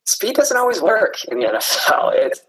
speed 0.06 0.36
doesn't 0.36 0.58
always 0.58 0.82
work 0.82 1.24
in 1.26 1.40
the 1.40 1.46
NFL. 1.46 2.12
It's, 2.14 2.42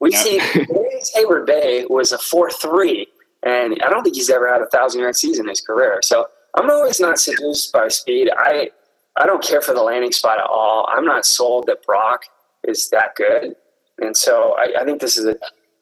we 0.00 0.12
yep. 0.12 0.24
see 0.24 0.38
Heyward-Bey 1.16 1.86
was 1.88 2.12
a 2.12 2.18
four 2.18 2.50
three, 2.50 3.06
and 3.42 3.80
I 3.84 3.88
don't 3.88 4.02
think 4.02 4.16
he's 4.16 4.30
ever 4.30 4.52
had 4.52 4.60
a 4.60 4.66
thousand 4.66 5.00
yard 5.00 5.16
season 5.16 5.46
in 5.46 5.50
his 5.50 5.60
career. 5.60 6.00
So 6.02 6.26
I'm 6.56 6.70
always 6.70 7.00
not 7.00 7.18
seduced 7.18 7.72
by 7.72 7.88
speed. 7.88 8.30
I 8.36 8.70
I 9.16 9.26
don't 9.26 9.42
care 9.42 9.62
for 9.62 9.74
the 9.74 9.82
landing 9.82 10.12
spot 10.12 10.38
at 10.38 10.46
all. 10.46 10.88
I'm 10.90 11.04
not 11.04 11.24
sold 11.24 11.66
that 11.66 11.84
Brock 11.84 12.24
is 12.66 12.90
that 12.90 13.14
good, 13.16 13.54
and 13.98 14.16
so 14.16 14.54
I, 14.58 14.80
I 14.80 14.84
think 14.84 15.00
this 15.00 15.16
is 15.16 15.26
a, 15.26 15.36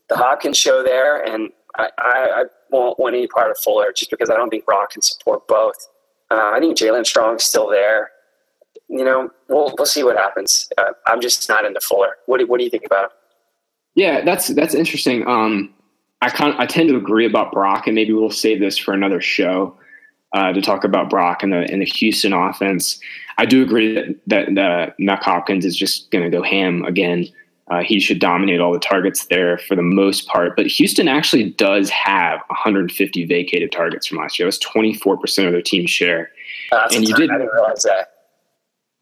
the 0.08 0.16
Hopkins 0.16 0.56
show 0.56 0.82
there, 0.82 1.22
and 1.22 1.50
I, 1.76 1.88
I, 1.98 2.28
I, 2.34 2.44
won't 2.70 2.98
want 2.98 3.14
any 3.14 3.26
part 3.26 3.50
of 3.50 3.58
Fuller 3.58 3.92
just 3.92 4.10
because 4.10 4.30
I 4.30 4.36
don't 4.36 4.50
think 4.50 4.64
Brock 4.64 4.90
can 4.90 5.02
support 5.02 5.48
both. 5.48 5.88
Uh, 6.30 6.52
I 6.54 6.60
think 6.60 6.76
Jaelen 6.76 7.06
Strong's 7.06 7.44
still 7.44 7.68
there 7.68 8.10
you 8.88 9.04
know, 9.04 9.30
we'll 9.48 9.74
we'll 9.76 9.86
see 9.86 10.04
what 10.04 10.16
happens. 10.16 10.68
Uh, 10.78 10.92
I'm 11.06 11.20
just 11.20 11.48
not 11.48 11.64
into 11.64 11.80
Fuller. 11.80 12.16
What 12.26 12.38
do, 12.38 12.46
what 12.46 12.58
do 12.58 12.64
you 12.64 12.70
think 12.70 12.84
about 12.84 13.04
him? 13.04 13.10
Yeah, 13.94 14.24
that's 14.24 14.48
that's 14.48 14.74
interesting. 14.74 15.26
Um, 15.26 15.74
I 16.20 16.30
kind 16.30 16.54
I 16.58 16.66
tend 16.66 16.88
to 16.90 16.96
agree 16.96 17.26
about 17.26 17.52
Brock, 17.52 17.86
and 17.86 17.94
maybe 17.94 18.12
we'll 18.12 18.30
save 18.30 18.60
this 18.60 18.76
for 18.76 18.92
another 18.92 19.20
show 19.20 19.76
uh, 20.34 20.52
to 20.52 20.60
talk 20.60 20.84
about 20.84 21.08
Brock 21.08 21.42
and 21.42 21.52
the 21.52 21.66
and 21.70 21.80
the 21.80 21.86
Houston 21.86 22.32
offense. 22.32 22.98
I 23.38 23.46
do 23.46 23.62
agree 23.62 23.94
that 23.94 24.16
that, 24.26 24.54
that 24.56 24.94
Mac 24.98 25.22
Hopkins 25.22 25.64
is 25.64 25.76
just 25.76 26.10
going 26.10 26.24
to 26.24 26.30
go 26.30 26.42
ham 26.42 26.84
again. 26.84 27.26
Uh, 27.70 27.82
he 27.82 27.98
should 27.98 28.18
dominate 28.18 28.60
all 28.60 28.72
the 28.72 28.78
targets 28.78 29.24
there 29.26 29.56
for 29.56 29.74
the 29.74 29.82
most 29.82 30.28
part. 30.28 30.54
But 30.54 30.66
Houston 30.66 31.08
actually 31.08 31.50
does 31.50 31.88
have 31.88 32.40
150 32.48 33.24
vacated 33.24 33.72
targets 33.72 34.06
from 34.06 34.18
last 34.18 34.38
year. 34.38 34.44
It 34.44 34.48
was 34.48 34.58
24 34.58 35.16
percent 35.16 35.46
of 35.46 35.52
their 35.52 35.62
team 35.62 35.86
share. 35.86 36.30
Uh, 36.72 36.88
and 36.92 37.08
you 37.08 37.14
did. 37.14 37.30
I 37.30 37.38
didn't 37.38 37.52
realize 37.52 37.82
that. 37.84 38.10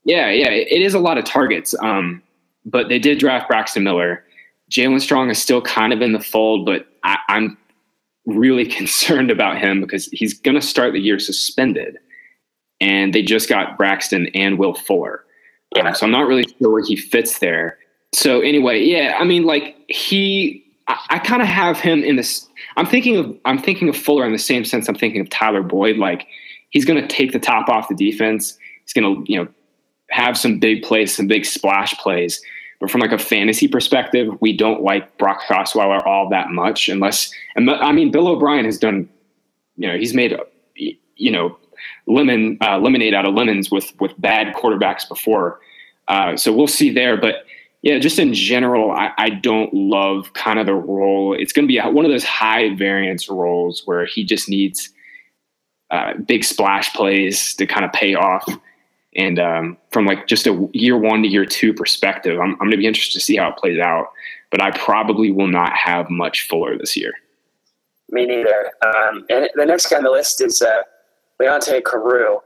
Yeah, 0.05 0.31
yeah, 0.31 0.51
it 0.51 0.83
is 0.83 0.95
a 0.95 0.99
lot 0.99 1.17
of 1.17 1.25
targets. 1.25 1.75
Um, 1.81 2.23
but 2.65 2.89
they 2.89 2.99
did 2.99 3.19
draft 3.19 3.49
Braxton 3.49 3.83
Miller. 3.83 4.25
Jaelen 4.71 5.01
Strong 5.01 5.31
is 5.31 5.39
still 5.41 5.61
kind 5.63 5.93
of 5.93 6.01
in 6.01 6.13
the 6.13 6.21
fold, 6.21 6.67
but 6.67 6.87
I, 7.05 7.19
I'm 7.29 7.57
really 8.27 8.67
concerned 8.79 9.31
about 9.31 9.59
him 9.59 9.81
because 9.81 10.07
he's 10.07 10.39
going 10.39 10.55
to 10.55 10.67
start 10.67 10.93
the 10.93 11.01
year 11.01 11.19
suspended. 11.19 11.99
And 12.81 13.15
they 13.15 13.23
just 13.23 13.49
got 13.49 13.77
Braxton 13.77 14.29
and 14.35 14.59
Will 14.59 14.75
Fuller. 14.75 15.25
Yeah. 15.77 15.89
Um, 15.89 15.95
so 15.95 16.07
I'm 16.07 16.13
not 16.13 16.27
really 16.27 16.45
sure 16.59 16.71
where 16.71 16.85
he 16.85 16.97
fits 16.97 17.39
there. 17.39 17.79
So 18.13 18.41
anyway, 18.41 18.83
yeah, 18.83 19.17
I 19.19 19.25
mean, 19.25 19.45
like 19.45 19.77
he, 19.89 20.65
I, 20.89 20.99
I 21.11 21.19
kind 21.19 21.41
of 21.41 21.49
have 21.49 21.79
him 21.79 22.03
in 22.03 22.17
this. 22.17 22.49
I'm 22.77 22.87
thinking 22.87 23.17
of, 23.17 23.39
I'm 23.45 23.59
thinking 23.59 23.89
of 23.89 23.97
Fuller 23.97 24.27
in 24.27 24.33
the 24.33 24.39
same 24.39 24.65
sense 24.65 24.89
I'm 24.89 24.97
thinking 24.97 25.21
of 25.21 25.31
Tyler 25.31 25.63
Boyd. 25.63 25.97
Like 25.97 26.27
he's 26.71 26.85
going 26.85 27.01
to 27.01 27.07
take 27.07 27.33
the 27.33 27.39
top 27.39 27.69
off 27.69 27.89
the 27.89 27.95
defense. 27.95 28.59
He's 28.85 28.93
going 28.93 29.25
to, 29.25 29.33
you 29.33 29.39
know, 29.39 29.49
have 30.11 30.37
some 30.37 30.59
big 30.59 30.83
plays, 30.83 31.15
some 31.15 31.27
big 31.27 31.45
splash 31.47 31.95
plays. 31.99 32.43
But 32.83 32.91
from 32.91 33.01
like 33.01 33.13
a 33.13 33.19
fantasy 33.19 33.69
perspective, 33.69 34.37
we 34.41 34.57
don't 34.57 34.83
like 34.83 35.17
Brock 35.17 35.43
Osweiler 35.45 36.05
all 36.05 36.29
that 36.31 36.51
much, 36.51 36.89
unless. 36.89 37.33
and 37.55 37.71
I 37.71 37.93
mean, 37.93 38.11
Bill 38.11 38.27
O'Brien 38.27 38.65
has 38.65 38.77
done. 38.77 39.09
You 39.77 39.87
know, 39.87 39.97
he's 39.97 40.13
made 40.13 40.37
you 40.75 41.31
know 41.31 41.57
lemon 42.09 42.59
uh, 42.61 42.79
lemonade 42.79 43.15
out 43.15 43.25
of 43.25 43.35
lemons 43.35 43.71
with 43.71 43.93
with 44.01 44.21
bad 44.21 44.53
quarterbacks 44.57 45.09
before. 45.09 45.61
Uh, 46.09 46.37
so 46.37 46.53
we'll 46.53 46.67
see 46.67 46.93
there, 46.93 47.17
but 47.17 47.45
yeah, 47.83 48.01
just 48.01 48.19
in 48.19 48.35
general, 48.35 48.91
I, 48.91 49.13
I 49.17 49.31
don't 49.31 49.73
love 49.73 50.33
kind 50.33 50.59
of 50.59 50.67
the 50.67 50.75
role. 50.75 51.35
It's 51.35 51.53
going 51.53 51.67
to 51.67 51.73
be 51.73 51.79
one 51.79 52.05
of 52.05 52.11
those 52.11 52.25
high 52.25 52.75
variance 52.75 53.29
roles 53.29 53.83
where 53.85 54.07
he 54.07 54.25
just 54.25 54.49
needs 54.49 54.91
uh, 55.93 56.15
big 56.15 56.43
splash 56.43 56.93
plays 56.95 57.55
to 57.55 57.67
kind 57.67 57.85
of 57.85 57.93
pay 57.93 58.15
off. 58.15 58.45
And 59.15 59.39
um, 59.39 59.77
from 59.91 60.07
like 60.07 60.27
just 60.27 60.47
a 60.47 60.69
year 60.73 60.97
one 60.97 61.23
to 61.23 61.29
year 61.29 61.45
two 61.45 61.75
perspective, 61.75 62.41
I'm, 62.41 62.53
I'm 62.53 62.59
going 62.59 62.71
to 62.73 62.77
be 62.77 62.87
interested 62.87 63.19
to 63.19 63.25
see 63.25 63.37
how 63.37 63.51
it 63.51 63.57
plays 63.57 63.79
out. 63.79 64.07
But 64.51 64.63
I 64.63 64.71
probably 64.73 65.31
will 65.31 65.49
not 65.49 65.73
have 65.73 66.11
much 66.11 66.47
Fuller 66.49 66.77
this 66.77 66.97
year. 66.97 67.13
Me 68.11 68.27
neither. 68.27 68.73
Um, 68.85 69.25
and 69.31 69.49
the 69.55 69.65
next 69.65 69.87
guy 69.89 69.97
on 69.97 70.05
the 70.05 70.11
list 70.11 70.41
is 70.41 70.61
uh, 70.61 70.83
Leonte 71.41 71.83
Carroo. 71.83 72.41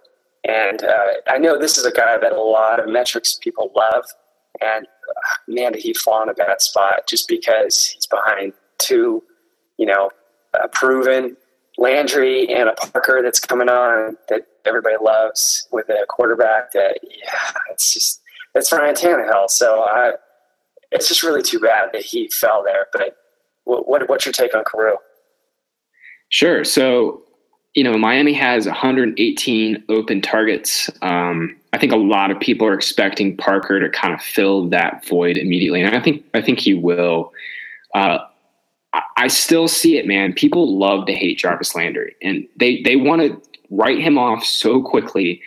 And 0.49 0.85
uh, 0.85 1.07
I 1.27 1.39
know 1.39 1.59
this 1.59 1.77
is 1.77 1.85
a 1.85 1.91
guy 1.91 2.17
that 2.19 2.33
a 2.33 2.41
lot 2.41 2.79
of 2.79 2.89
metrics 2.89 3.39
people 3.43 3.73
love. 3.75 4.05
And 4.61 4.87
man, 5.49 5.73
did 5.73 5.83
he 5.83 5.93
fall 5.93 6.23
in 6.23 6.29
a 6.29 6.35
bad 6.35 6.61
spot 6.61 7.07
just 7.09 7.27
because 7.29 7.87
he's 7.87 8.07
behind 8.07 8.53
two, 8.79 9.23
you 9.77 9.87
know, 9.87 10.11
uh, 10.55 10.69
proven 10.69 11.37
Landry 11.79 12.49
and 12.49 12.69
a 12.69 12.75
Parker 12.75 13.21
that's 13.23 13.41
coming 13.41 13.69
on 13.69 14.17
that 14.29 14.47
everybody 14.65 14.97
loves 15.01 15.67
with 15.71 15.89
a 15.89 16.07
quarterback 16.09 16.73
that, 16.73 16.99
yeah, 17.03 17.53
it's 17.71 17.93
just, 17.93 18.21
it's 18.55 18.73
Ryan 18.73 18.95
Tannehill. 18.95 19.51
So 19.51 19.83
I, 19.83 20.13
it's 20.91 21.09
just 21.09 21.23
really 21.23 21.43
too 21.43 21.61
bad 21.61 21.91
that 21.93 22.03
he 22.03 22.29
fell 22.29 22.63
there. 22.65 22.87
But 22.93 23.17
what, 23.65 23.89
what 23.89 24.09
what's 24.09 24.25
your 24.25 24.33
take 24.33 24.55
on 24.55 24.65
Carroo? 24.65 24.97
Sure. 26.29 26.65
So, 26.65 27.23
you 27.75 27.85
know, 27.85 27.97
Miami 27.99 28.33
has 28.33 28.67
118 28.67 29.85
open 29.89 30.21
targets. 30.21 30.91
Um, 31.03 31.57
I 31.73 31.79
think 31.79 31.93
a 31.93 31.97
lot 31.97 32.31
of 32.31 32.41
people 32.41 32.67
are 32.67 32.75
expecting 32.75 33.37
Parker 33.37 33.79
to 33.81 33.91
kind 33.91 34.15
of 34.15 34.21
fill 34.23 34.69
that 34.71 35.07
void 35.07 35.37
immediately, 35.37 35.83
and 35.83 35.95
I 35.95 36.01
think 36.01 36.25
I 36.33 36.41
think 36.41 36.59
he 36.59 36.75
will. 36.75 37.33
Uh, 37.95 38.19
I 39.17 39.29
still 39.29 39.67
see 39.67 39.97
it, 39.99 40.07
man. 40.07 40.33
People 40.33 40.79
love 40.79 41.07
to 41.07 41.15
hate 41.15 41.39
Jarvis 41.39 41.75
Landry, 41.75 42.15
and 42.23 42.47
they 42.57 42.83
they 42.83 42.97
want 42.97 43.23
to 43.23 43.41
write 43.71 43.99
him 43.99 44.19
off 44.19 44.45
so 44.45 44.83
quickly. 44.83 45.41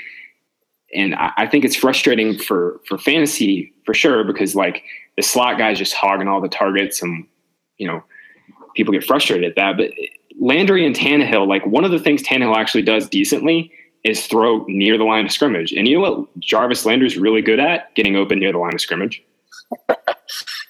And 0.95 1.13
I, 1.15 1.31
I 1.37 1.47
think 1.47 1.65
it's 1.65 1.75
frustrating 1.75 2.37
for 2.37 2.81
for 2.87 2.97
fantasy 2.97 3.73
for 3.85 3.93
sure 3.93 4.23
because 4.23 4.55
like 4.55 4.83
the 5.17 5.23
slot 5.23 5.57
guy's 5.57 5.77
just 5.77 5.93
hogging 5.93 6.27
all 6.27 6.41
the 6.41 6.49
targets, 6.49 7.01
and 7.01 7.27
you 7.77 7.87
know 7.87 8.03
people 8.75 8.91
get 8.91 9.03
frustrated 9.03 9.49
at 9.49 9.55
that. 9.55 9.77
But 9.77 9.91
Landry 10.39 10.85
and 10.85 10.95
Tannehill, 10.95 11.47
like 11.47 11.65
one 11.65 11.85
of 11.85 11.91
the 11.91 11.99
things 11.99 12.23
Tannehill 12.23 12.55
actually 12.55 12.83
does 12.83 13.07
decently 13.07 13.71
is 14.03 14.25
throw 14.25 14.65
near 14.67 14.97
the 14.97 15.03
line 15.03 15.25
of 15.25 15.31
scrimmage. 15.31 15.73
And 15.73 15.87
you 15.87 15.99
know 15.99 16.09
what 16.09 16.39
Jarvis 16.39 16.85
Landry's 16.85 17.17
really 17.17 17.41
good 17.41 17.59
at? 17.59 17.93
Getting 17.95 18.15
open 18.15 18.39
near 18.39 18.51
the 18.51 18.57
line 18.57 18.73
of 18.73 18.81
scrimmage. 18.81 19.21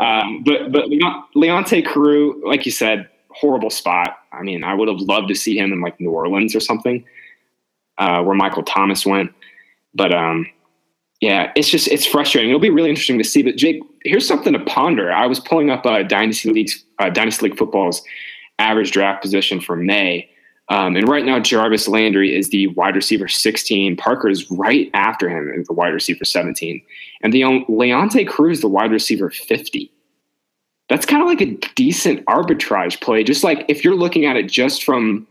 um, 0.00 0.42
but 0.44 0.72
but 0.72 0.88
Leon, 0.88 1.24
Leonte 1.34 1.86
Carroo, 1.86 2.40
like 2.44 2.66
you 2.66 2.72
said, 2.72 3.08
horrible 3.30 3.70
spot. 3.70 4.18
I 4.32 4.42
mean, 4.42 4.64
I 4.64 4.74
would 4.74 4.88
have 4.88 5.00
loved 5.00 5.28
to 5.28 5.34
see 5.34 5.58
him 5.58 5.72
in 5.72 5.80
like 5.80 5.98
New 6.00 6.10
Orleans 6.10 6.54
or 6.54 6.60
something, 6.60 7.04
uh, 7.98 8.22
where 8.22 8.34
Michael 8.34 8.62
Thomas 8.62 9.06
went. 9.06 9.32
But 9.94 10.12
um, 10.12 10.46
yeah, 11.20 11.52
it's 11.56 11.68
just 11.68 11.88
it's 11.88 12.06
frustrating. 12.06 12.50
It'll 12.50 12.60
be 12.60 12.70
really 12.70 12.90
interesting 12.90 13.18
to 13.18 13.24
see. 13.24 13.42
But 13.42 13.56
Jake, 13.56 13.82
here's 14.04 14.26
something 14.26 14.52
to 14.52 14.60
ponder. 14.60 15.12
I 15.12 15.26
was 15.26 15.40
pulling 15.40 15.70
up 15.70 15.86
uh, 15.86 16.02
Dynasty 16.02 16.50
League's 16.50 16.84
uh, 16.98 17.10
Dynasty 17.10 17.48
League 17.48 17.58
football's 17.58 18.02
average 18.58 18.90
draft 18.92 19.22
position 19.22 19.60
for 19.60 19.76
May 19.76 20.28
um, 20.68 20.96
and 20.96 21.08
right 21.08 21.24
now, 21.24 21.38
Jarvis 21.38 21.86
Landry 21.86 22.36
is 22.36 22.50
the 22.50 22.66
wide 22.68 22.96
receiver 22.96 23.28
16. 23.28 23.96
Parker 23.96 24.28
is 24.28 24.50
right 24.50 24.90
after 24.94 25.28
him 25.28 25.64
the 25.66 25.72
wide 25.72 25.94
receiver 25.94 26.24
17. 26.24 26.82
And 27.22 27.32
the 27.32 27.44
um, 27.44 27.64
Leonte 27.68 28.28
Carroo, 28.28 28.56
the 28.56 28.68
wide 28.68 28.90
receiver 28.90 29.30
50. 29.30 29.90
That's 30.88 31.06
kind 31.06 31.22
of 31.22 31.28
like 31.28 31.40
a 31.40 31.54
decent 31.74 32.24
arbitrage 32.26 33.00
play. 33.00 33.22
Just 33.22 33.44
like 33.44 33.64
if 33.68 33.84
you're 33.84 33.94
looking 33.94 34.24
at 34.24 34.36
it 34.36 34.48
just 34.48 34.84
from 34.84 35.26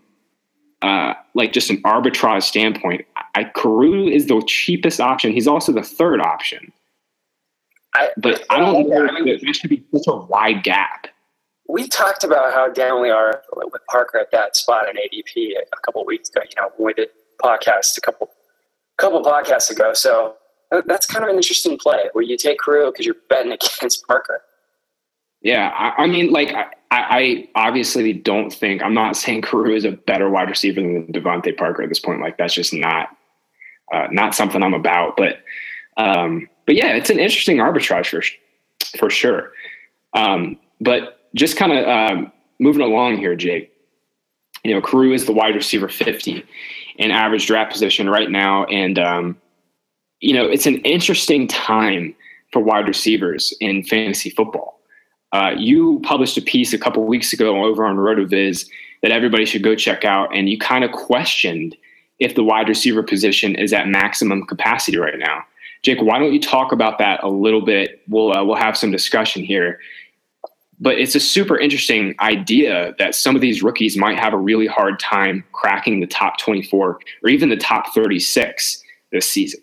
uh, 0.82 1.14
like 1.34 1.52
just 1.52 1.70
an 1.70 1.82
arbitrage 1.84 2.44
standpoint, 2.44 3.06
I, 3.36 3.46
Carroo 3.46 4.08
is 4.08 4.28
the 4.28 4.42
cheapest 4.48 5.02
option. 5.02 5.32
He's 5.32 5.48
also 5.48 5.72
the 5.72 5.84
third 5.84 6.22
option. 6.22 6.72
I, 7.94 8.10
but 8.18 8.44
I 8.50 8.60
don't 8.60 8.90
know 8.90 9.24
there 9.26 9.54
should 9.54 9.70
be 9.70 9.84
such 9.94 10.08
a 10.08 10.16
wide 10.16 10.64
gap 10.64 11.08
we 11.68 11.88
talked 11.88 12.24
about 12.24 12.54
how 12.54 12.70
down 12.70 13.02
we 13.02 13.10
are 13.10 13.42
with 13.56 13.82
Parker 13.90 14.20
at 14.20 14.32
that 14.32 14.56
spot 14.56 14.88
in 14.90 14.96
ADP 14.96 15.54
a 15.58 15.78
couple 15.84 16.06
weeks 16.06 16.30
ago. 16.30 16.42
You 16.44 16.62
know, 16.62 16.70
when 16.78 16.88
we 16.88 16.94
did 16.94 17.10
podcast 17.42 17.98
a 17.98 18.02
couple 18.02 18.30
couple 18.98 19.22
podcasts 19.24 19.70
ago. 19.70 19.94
So 19.94 20.36
that's 20.86 21.06
kind 21.06 21.24
of 21.24 21.30
an 21.30 21.36
interesting 21.36 21.78
play 21.78 22.10
where 22.14 22.24
you 22.24 22.38
take 22.38 22.60
Carroo 22.60 22.92
because 22.92 23.06
you're 23.06 23.16
betting 23.30 23.52
against 23.78 24.06
Parker. 24.08 24.42
Yeah, 25.42 25.70
I, 25.76 26.04
I 26.04 26.08
mean, 26.08 26.32
like 26.32 26.54
I, 26.54 26.68
I, 26.92 27.50
obviously 27.56 28.14
don't 28.14 28.52
think 28.52 28.82
I'm 28.82 28.96
not 28.96 29.16
saying 29.16 29.44
Carroo 29.44 29.76
is 29.76 29.86
a 29.86 29.92
better 29.92 30.30
wide 30.30 30.50
receiver 30.50 30.82
than 30.82 31.08
DeVante 31.08 31.56
Parker 31.56 31.84
at 31.84 31.90
this 31.90 32.00
point. 32.00 32.22
Like 32.22 32.38
that's 32.38 32.54
just 32.54 32.74
not 32.74 33.10
uh, 33.94 34.08
not 34.12 34.34
something 34.34 34.64
I'm 34.64 34.74
about. 34.74 35.18
But 35.18 35.44
um, 35.98 36.50
but 36.66 36.76
yeah, 36.76 36.96
it's 36.96 37.10
an 37.10 37.20
interesting 37.20 37.58
arbitrage 37.58 38.08
for 38.10 38.24
for 38.98 39.10
sure. 39.10 39.52
Um, 40.14 40.58
but 40.82 41.25
just 41.36 41.58
kind 41.58 41.74
of 41.74 41.88
um, 41.88 42.32
moving 42.60 42.82
along 42.82 43.18
here, 43.18 43.36
Jake. 43.36 43.72
You 44.64 44.74
know, 44.74 44.82
Carroo 44.82 45.14
is 45.14 45.26
the 45.26 45.34
wide 45.34 45.54
receiver 45.54 45.88
50 45.88 46.44
in 46.98 47.12
average 47.12 47.46
draft 47.46 47.72
position 47.72 48.10
right 48.10 48.32
now. 48.32 48.66
And, 48.66 48.98
um, 48.98 49.38
you 50.22 50.34
know, 50.34 50.46
it's 50.46 50.66
an 50.66 50.78
interesting 50.78 51.48
time 51.48 52.16
for 52.52 52.62
wide 52.62 52.88
receivers 52.88 53.54
in 53.60 53.84
fantasy 53.84 54.30
football. 54.30 54.80
Uh, 55.34 55.52
you 55.58 56.00
published 56.04 56.38
a 56.38 56.42
piece 56.42 56.74
a 56.74 56.78
couple 56.78 57.04
weeks 57.04 57.34
ago 57.34 57.64
over 57.66 57.86
on 57.86 57.98
RotoViz 57.98 58.68
that 59.02 59.12
everybody 59.12 59.46
should 59.46 59.62
go 59.62 59.76
check 59.76 60.06
out. 60.06 60.36
And 60.36 60.50
you 60.50 60.58
kind 60.58 60.84
of 60.84 60.92
questioned 60.94 61.76
if 62.20 62.36
the 62.36 62.44
wide 62.44 62.70
receiver 62.70 63.04
position 63.04 63.56
is 63.56 63.74
at 63.74 63.88
maximum 63.88 64.46
capacity 64.46 64.98
right 64.98 65.20
now. 65.20 65.44
Jake, 65.84 66.02
why 66.02 66.18
don't 66.18 66.34
you 66.34 66.40
talk 66.40 66.72
about 66.72 66.98
that 66.98 67.22
a 67.22 67.30
little 67.30 67.62
bit? 67.62 68.02
We'll 68.08 68.36
uh, 68.36 68.44
we'll 68.44 68.56
have 68.56 68.76
some 68.78 68.90
discussion 68.90 69.44
here 69.44 69.80
but 70.80 71.00
it's 71.00 71.16
a 71.16 71.20
super 71.20 71.58
interesting 71.58 72.16
idea 72.20 72.94
that 73.00 73.16
some 73.16 73.36
of 73.36 73.42
these 73.42 73.64
rookies 73.64 73.96
might 73.96 74.20
have 74.20 74.34
a 74.34 74.38
really 74.38 74.68
hard 74.68 75.00
time 75.00 75.44
cracking 75.52 76.00
the 76.00 76.08
top 76.08 76.38
24 76.38 77.00
or 77.24 77.30
even 77.30 77.50
the 77.50 77.58
top 77.58 77.94
36 77.94 78.84
this 79.12 79.30
season. 79.30 79.62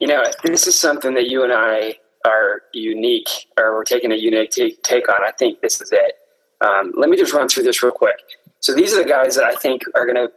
You 0.00 0.06
know, 0.06 0.24
this 0.44 0.66
is 0.66 0.78
something 0.78 1.14
that 1.14 1.28
you 1.28 1.44
and 1.44 1.52
I 1.52 1.96
are 2.26 2.62
unique, 2.74 3.28
or 3.58 3.74
we're 3.74 3.84
taking 3.84 4.12
a 4.12 4.16
unique 4.16 4.50
take 4.82 5.08
on. 5.08 5.24
I 5.24 5.30
think 5.32 5.60
this 5.60 5.80
is 5.80 5.90
it. 5.92 6.14
Um, 6.60 6.92
let 6.96 7.08
me 7.08 7.16
just 7.16 7.32
run 7.32 7.48
through 7.48 7.64
this 7.64 7.82
real 7.82 7.92
quick. 7.92 8.16
So 8.60 8.74
these 8.74 8.94
are 8.94 9.02
the 9.02 9.08
guys 9.08 9.34
that 9.36 9.44
I 9.44 9.54
think 9.54 9.82
are 9.94 10.04
going 10.04 10.16
to 10.16 10.30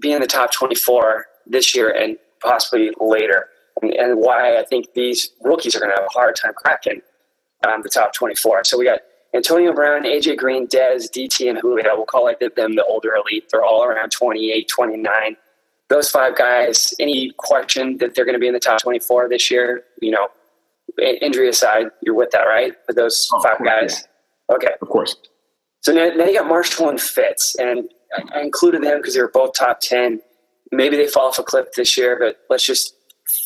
be 0.00 0.12
in 0.12 0.20
the 0.20 0.26
top 0.26 0.52
24 0.52 1.26
this 1.46 1.74
year 1.74 1.90
and 1.90 2.16
possibly 2.40 2.90
later, 3.00 3.48
and, 3.80 3.92
and 3.92 4.18
why 4.18 4.58
I 4.58 4.64
think 4.64 4.94
these 4.94 5.30
rookies 5.42 5.76
are 5.76 5.80
going 5.80 5.92
to 5.92 5.96
have 5.96 6.06
a 6.06 6.12
hard 6.12 6.34
time 6.34 6.52
cracking 6.56 7.00
um, 7.66 7.82
the 7.82 7.88
top 7.88 8.12
24. 8.14 8.64
So 8.64 8.78
we 8.78 8.84
got 8.84 9.00
Antonio 9.34 9.72
Brown, 9.72 10.04
AJ 10.04 10.36
Green, 10.36 10.66
Dez, 10.66 11.10
DT, 11.10 11.48
and 11.48 11.58
Julio. 11.58 11.96
We'll 11.96 12.04
call 12.04 12.28
it 12.28 12.38
them 12.54 12.74
the 12.74 12.84
older 12.84 13.14
elite. 13.14 13.48
They're 13.50 13.64
all 13.64 13.84
around 13.84 14.10
28, 14.10 14.68
29. 14.68 15.36
Those 15.88 16.10
five 16.10 16.36
guys, 16.36 16.94
any 17.00 17.32
question 17.36 17.98
that 17.98 18.14
they're 18.14 18.24
going 18.24 18.34
to 18.34 18.38
be 18.38 18.46
in 18.46 18.54
the 18.54 18.60
top 18.60 18.80
24 18.80 19.28
this 19.28 19.50
year, 19.50 19.84
you 20.00 20.10
know, 20.10 20.28
injury 20.98 21.48
aside, 21.48 21.86
you're 22.02 22.14
with 22.14 22.30
that, 22.30 22.42
right? 22.42 22.74
For 22.86 22.92
those 22.92 23.28
oh, 23.32 23.42
five 23.42 23.64
guys? 23.64 24.06
Yeah. 24.48 24.56
Okay. 24.56 24.70
Of 24.80 24.88
course. 24.88 25.16
So 25.80 25.92
now, 25.92 26.10
now 26.10 26.26
you 26.26 26.34
got 26.34 26.48
Marshall 26.48 26.88
and 26.88 27.00
Fitz, 27.00 27.56
and 27.56 27.88
I 28.34 28.40
included 28.40 28.82
them 28.82 28.98
because 28.98 29.14
they 29.14 29.20
were 29.20 29.30
both 29.32 29.54
top 29.54 29.80
10. 29.80 30.20
Maybe 30.70 30.96
they 30.96 31.06
fall 31.06 31.28
off 31.28 31.38
a 31.38 31.42
cliff 31.42 31.68
this 31.76 31.96
year, 31.96 32.16
but 32.18 32.38
let's 32.48 32.64
just, 32.64 32.94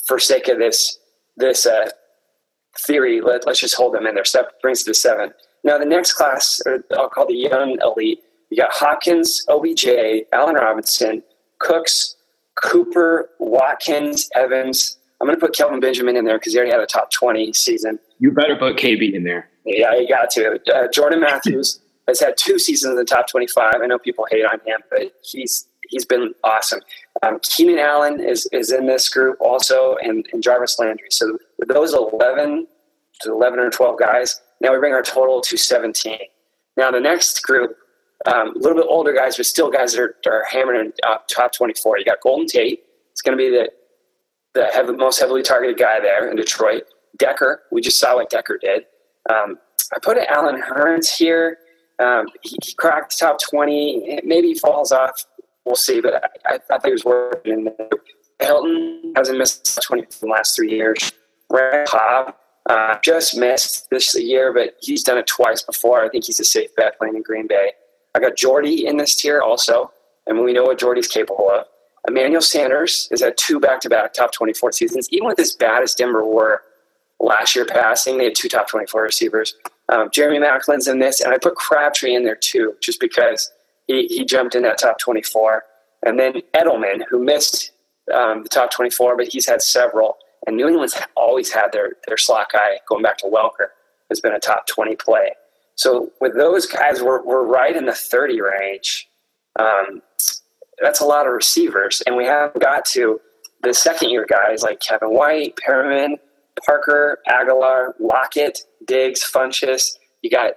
for 0.07 0.19
sake 0.19 0.49
of 0.49 0.59
this, 0.59 0.99
this 1.37 1.67
uh, 1.67 1.91
theory, 2.81 3.21
let, 3.21 3.47
us 3.47 3.61
just 3.61 3.75
hold 3.75 3.95
them 3.95 4.07
in 4.07 4.15
there. 4.15 4.25
So 4.25 4.43
that 4.43 4.61
brings 4.61 4.83
it 4.83 4.85
to 4.87 4.95
seven. 4.95 5.33
Now, 5.65 5.79
the 5.79 5.85
next 5.85 6.13
class, 6.13 6.61
I'll 6.97 7.09
call 7.09 7.27
the 7.27 7.35
young 7.35 7.79
elite, 7.83 8.21
you 8.51 8.57
got 8.57 8.73
Hopkins, 8.73 9.45
OBJ, 9.49 9.87
Allen 10.33 10.55
Robinson, 10.55 11.23
Cooks, 11.59 12.17
Cooper, 12.55 13.31
Watkins, 13.39 14.29
Evans. 14.35 14.99
I'm 15.21 15.27
going 15.27 15.39
to 15.39 15.45
put 15.45 15.55
Kelvin 15.55 15.81
Benjamin 15.81 16.17
in 16.17 16.25
there 16.25 16.39
because 16.39 16.53
he 16.53 16.59
already 16.59 16.73
had 16.73 16.81
a 16.81 16.87
top 16.87 17.11
20 17.11 17.53
season. 17.53 17.99
You 18.19 18.31
better 18.33 18.57
put 18.57 18.77
KB 18.77 19.13
in 19.13 19.25
there. 19.25 19.49
Yeah, 19.65 19.95
you 19.95 20.09
got 20.09 20.31
to. 20.31 20.61
Uh, 20.73 20.89
Jordan 20.93 21.21
Matthews 21.21 21.81
has 22.07 22.21
had 22.21 22.37
two 22.37 22.59
seasons 22.59 22.93
in 22.93 22.97
the 22.97 23.05
top 23.05 23.27
25. 23.29 23.75
I 23.83 23.87
know 23.87 23.99
people 23.99 24.27
hate 24.31 24.45
on 24.45 24.61
him, 24.65 24.81
but 24.91 25.13
he's 25.23 25.67
he's 25.89 26.05
been 26.05 26.35
awesome. 26.45 26.81
Um, 27.23 27.39
Keenan 27.43 27.79
Allen 27.79 28.21
is 28.21 28.49
is 28.53 28.73
in 28.73 28.87
this 28.87 29.09
group 29.09 29.37
also, 29.41 29.97
and, 30.03 30.27
and 30.33 30.43
Jarvis 30.43 30.79
Landry. 30.79 31.09
So 31.11 31.39
with 31.59 31.69
those 31.69 31.95
eleven 31.95 32.67
to 33.23 33.33
eleven 33.33 33.59
or 33.59 33.71
twelve 33.71 33.99
guys, 33.99 34.41
now 34.61 34.73
we 34.73 34.79
bring 34.79 34.93
our 34.93 35.03
total 35.03 35.41
to 35.43 35.57
seventeen. 35.57 36.21
Now 36.77 36.91
the 36.91 37.01
next 37.01 37.43
group, 37.43 37.77
um, 38.27 38.55
a 38.55 38.59
little 38.59 38.77
bit 38.77 38.87
older 38.89 39.13
guys, 39.13 39.37
but 39.37 39.47
still 39.47 39.71
guys 39.71 39.93
that 39.93 40.01
are, 40.01 40.17
are 40.27 40.45
hammering 40.51 40.93
uh, 41.07 41.19
top 41.29 41.53
twenty 41.53 41.75
four. 41.75 41.99
You 41.99 42.05
got 42.05 42.21
Golden 42.23 42.47
Tate. 42.47 42.81
It's 43.13 43.23
going 43.23 43.37
to 43.37 43.43
be 43.43 43.51
the 43.51 43.71
the 44.55 44.67
heavy, 44.73 44.93
most 44.93 45.21
heavily 45.21 45.43
targeted 45.43 45.79
guy 45.79 46.01
there 46.01 46.31
in 46.31 46.37
Detroit. 46.37 46.85
Decker, 47.19 47.63
we 47.71 47.81
just 47.81 47.99
saw 47.99 48.17
what 48.17 48.31
Decker 48.31 48.59
did. 48.59 48.85
Um, 49.31 49.59
I 49.95 49.99
put 50.03 50.19
Allen 50.19 50.61
Hurns 50.61 51.17
here. 51.17 51.59
Um, 51.99 52.27
he, 52.43 52.57
he, 52.63 52.75
cracked 52.75 53.19
top 53.19 53.39
20. 53.41 54.21
Maybe 54.25 54.55
falls 54.55 54.93
off. 54.93 55.25
We'll 55.67 55.77
see. 55.77 56.01
But 56.01 56.25
I, 56.47 56.55
I 56.55 56.59
thought 56.59 56.87
he 56.87 56.93
was 56.93 57.05
working. 57.05 57.69
Hilton 58.41 59.13
hasn't 59.17 59.39
missed 59.39 59.79
20 59.83 60.03
in 60.03 60.09
the 60.21 60.27
last 60.29 60.57
three 60.57 60.71
years. 60.71 61.13
Brett 61.51 61.89
Cobb 61.89 62.35
uh, 62.69 62.97
just 63.03 63.37
missed 63.37 63.89
this 63.91 64.19
year, 64.19 64.53
but 64.53 64.77
he's 64.81 65.03
done 65.03 65.19
it 65.19 65.27
twice 65.27 65.63
before. 65.63 66.05
I 66.05 66.09
think 66.09 66.25
he's 66.25 66.41
a 66.41 66.45
safe 66.45 66.75
bet 66.77 66.99
playing 66.99 67.17
in 67.17 67.23
Green 67.23 67.47
Bay. 67.47 67.73
I 68.15 68.21
got 68.21 68.37
Jordy 68.37 68.87
in 68.87 68.97
this 68.97 69.15
tier 69.15 69.41
also, 69.41 69.93
and 70.27 70.43
we 70.43 70.53
know 70.53 70.65
what 70.65 70.79
Jordy's 70.79 71.09
capable 71.09 71.51
of. 71.51 71.67
Emmanuel 72.09 72.41
Sanders 72.41 73.09
is 73.11 73.21
at 73.21 73.37
two 73.37 73.61
back-to-back 73.61 74.15
top 74.15 74.33
24 74.33 74.73
seasons. 74.73 75.09
Even 75.11 75.27
with 75.27 75.41
as 75.41 75.53
bad 75.53 75.83
as 75.83 75.95
Denver 75.95 76.25
were 76.25 76.63
last 77.21 77.57
year 77.57 77.65
passing, 77.65 78.19
they 78.19 78.25
had 78.25 78.35
two 78.35 78.49
top 78.49 78.69
24 78.69 79.03
receivers. 79.03 79.55
Um, 79.89 80.09
Jeremy 80.13 80.39
Maclin's 80.39 80.89
in 80.89 80.99
this, 80.99 81.21
and 81.21 81.33
I 81.33 81.39
put 81.39 81.57
Crabtree 81.57 82.15
in 82.15 82.25
there 82.25 82.37
too, 82.37 82.75
just 82.81 83.01
because 83.01 83.51
he, 83.87 84.07
he 84.07 84.25
jumped 84.25 84.55
in 84.55 84.63
that 84.63 84.79
top 84.79 84.99
24. 84.99 85.63
And 86.05 86.19
then 86.19 86.43
Edelman, 86.55 87.03
who 87.09 87.23
missed 87.23 87.73
um, 88.13 88.43
the 88.43 88.49
top 88.49 88.71
24, 88.71 89.17
but 89.17 89.29
he's 89.29 89.47
had 89.47 89.63
several. 89.63 90.17
And 90.47 90.57
New 90.57 90.69
England's 90.69 90.97
always 91.17 91.51
had 91.51 91.73
their, 91.73 91.93
their 92.07 92.17
slot 92.17 92.53
guy, 92.53 92.79
going 92.89 93.03
back 93.03 93.19
to 93.19 93.27
Welker, 93.27 93.69
has 94.11 94.21
been 94.21 94.33
a 94.33 94.39
top 94.39 94.67
20 94.67 94.97
play. 94.97 95.33
So 95.75 96.13
with 96.21 96.35
those 96.35 96.67
guys, 96.67 97.03
we're, 97.03 97.23
we're 97.23 97.45
right 97.45 97.75
in 97.75 97.87
the 97.87 97.95
30 97.95 98.41
range. 98.41 99.09
Um, 99.59 100.03
that's 100.81 101.01
a 101.01 101.05
lot 101.05 101.27
of 101.27 101.33
receivers. 101.33 102.03
And 102.07 102.17
we 102.17 102.25
haven't 102.25 102.63
got 102.63 102.85
to 102.87 103.21
the 103.63 103.75
second 103.75 104.11
year 104.11 104.27
guys 104.29 104.63
like 104.63 104.81
Kevin 104.81 105.11
White, 105.11 105.57
Perriman, 105.57 106.19
Parker, 106.65 107.19
Agholor, 107.29 107.93
Lockett, 107.99 108.61
Diggs, 108.87 109.23
Funchess. 109.25 109.97
You 110.23 110.31
got 110.31 110.53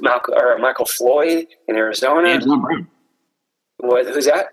Malcolm, 0.00 0.34
or 0.36 0.58
Michael 0.58 0.86
Floyd 0.86 1.46
in 1.68 1.76
Arizona. 1.76 2.28
And 2.28 2.42
John 2.42 2.60
Brown. 2.60 2.88
What, 3.78 4.06
who's 4.06 4.26
that? 4.26 4.46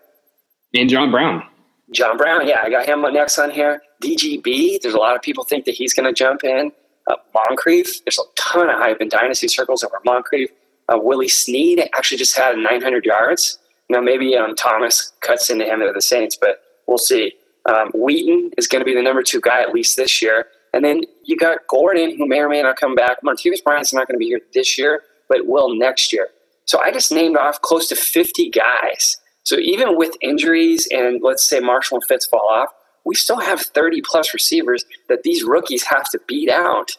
And 0.73 0.89
John 0.89 1.11
Brown. 1.11 1.43
John 1.91 2.17
Brown, 2.17 2.47
yeah, 2.47 2.61
I 2.63 2.69
got 2.69 2.85
him 2.85 3.01
next 3.13 3.37
on 3.37 3.51
here. 3.51 3.81
DGB, 4.01 4.81
there's 4.81 4.95
a 4.95 4.99
lot 4.99 5.15
of 5.15 5.21
people 5.21 5.43
think 5.43 5.65
that 5.65 5.75
he's 5.75 5.93
going 5.93 6.05
to 6.05 6.13
jump 6.13 6.43
in. 6.43 6.71
Uh, 7.07 7.15
Moncrief, 7.33 8.03
there's 8.05 8.17
a 8.17 8.23
ton 8.35 8.69
of 8.69 8.77
hype 8.77 9.01
in 9.01 9.09
dynasty 9.09 9.47
circles 9.47 9.83
over 9.83 9.99
Moncrief. 10.05 10.49
Uh, 10.89 10.97
Willie 11.01 11.27
Snead 11.27 11.89
actually 11.93 12.17
just 12.17 12.35
had 12.35 12.57
900 12.57 13.05
yards. 13.05 13.59
Now 13.89 14.01
maybe 14.01 14.35
um, 14.35 14.55
Thomas 14.55 15.11
cuts 15.21 15.49
into 15.49 15.65
him 15.65 15.81
at 15.81 15.93
the 15.93 16.01
Saints, 16.01 16.37
but 16.39 16.61
we'll 16.87 16.97
see. 16.97 17.33
Um, 17.65 17.91
Wheaton 17.93 18.51
is 18.57 18.67
going 18.67 18.81
to 18.81 18.85
be 18.85 18.95
the 18.95 19.01
number 19.01 19.21
two 19.21 19.39
guy 19.39 19.61
at 19.61 19.73
least 19.73 19.97
this 19.97 20.21
year. 20.21 20.47
And 20.73 20.83
then 20.83 21.01
you 21.23 21.37
got 21.37 21.59
Gordon, 21.69 22.17
who 22.17 22.27
may 22.27 22.39
or 22.39 22.49
may 22.49 22.61
not 22.61 22.77
come 22.77 22.95
back. 22.95 23.21
Martavis 23.23 23.63
Bryant's 23.63 23.93
not 23.93 24.07
going 24.07 24.15
to 24.15 24.19
be 24.19 24.25
here 24.25 24.41
this 24.53 24.77
year, 24.77 25.03
but 25.29 25.45
will 25.45 25.75
next 25.75 26.11
year. 26.11 26.29
So 26.65 26.81
I 26.81 26.91
just 26.91 27.11
named 27.11 27.37
off 27.37 27.61
close 27.61 27.87
to 27.89 27.95
50 27.95 28.49
guys. 28.49 29.17
So 29.43 29.57
even 29.57 29.97
with 29.97 30.15
injuries 30.21 30.87
and 30.91 31.21
let's 31.21 31.47
say 31.47 31.59
Marshall 31.59 31.97
and 31.97 32.05
Fitz 32.05 32.25
fall 32.25 32.49
off, 32.49 32.69
we 33.05 33.15
still 33.15 33.39
have 33.39 33.61
30 33.61 34.01
plus 34.01 34.33
receivers 34.33 34.85
that 35.09 35.23
these 35.23 35.43
rookies 35.43 35.83
have 35.83 36.09
to 36.11 36.19
beat 36.27 36.49
out 36.49 36.91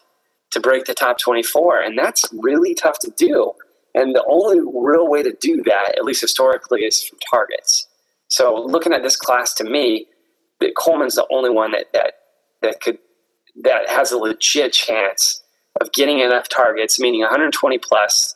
to 0.51 0.61
break 0.61 0.85
the 0.85 0.95
top 0.95 1.19
24. 1.19 1.81
And 1.81 1.99
that's 1.99 2.25
really 2.33 2.75
tough 2.75 2.99
to 3.01 3.11
do. 3.17 3.53
And 3.95 4.15
the 4.15 4.25
only 4.29 4.61
real 4.61 5.09
way 5.09 5.23
to 5.23 5.33
do 5.41 5.63
that, 5.63 5.95
at 5.97 6.05
least 6.05 6.21
historically, 6.21 6.83
is 6.83 7.03
from 7.03 7.19
targets. 7.31 7.87
So 8.29 8.55
looking 8.55 8.93
at 8.93 9.03
this 9.03 9.17
class 9.17 9.55
to 9.55 9.65
me, 9.65 10.07
Coleman's 10.77 11.15
the 11.15 11.27
only 11.31 11.51
one 11.51 11.73
that, 11.73 11.93
that 11.93 12.15
that 12.65 12.81
could 12.81 12.99
that 13.63 13.89
has 13.89 14.13
a 14.13 14.19
legit 14.19 14.73
chance 14.73 15.43
of 15.81 15.93
getting 15.93 16.21
enough 16.21 16.49
targets, 16.49 17.01
meaning 17.01 17.21
120 17.21 17.79
plus. 17.79 18.35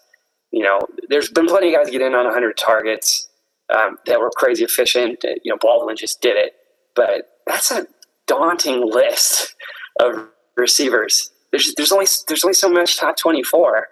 You 0.51 0.65
know, 0.65 0.81
there's 1.09 1.31
been 1.31 1.47
plenty 1.47 1.75
of 1.75 1.81
guys 1.81 1.91
get 1.91 2.01
in 2.01 2.15
on 2.15 2.25
100 2.25 2.57
targets 2.57 3.29
um, 3.75 3.99
that 4.07 4.21
were 4.21 4.31
crazy 4.31 4.65
efficient. 4.65 5.25
You 5.45 5.53
know, 5.53 5.59
Baldwin 5.61 5.97
just 5.97 6.21
did 6.21 6.37
it, 6.37 6.55
but 6.95 7.29
that's 7.47 7.71
a 7.71 7.87
daunting 8.27 8.91
list 8.91 9.55
of 10.01 10.29
receivers. 10.57 11.31
There's 11.51 11.75
there's 11.77 11.93
only 11.93 12.07
there's 12.29 12.45
only 12.45 12.55
so 12.55 12.69
much 12.69 12.99
top 12.99 13.17
24. 13.17 13.89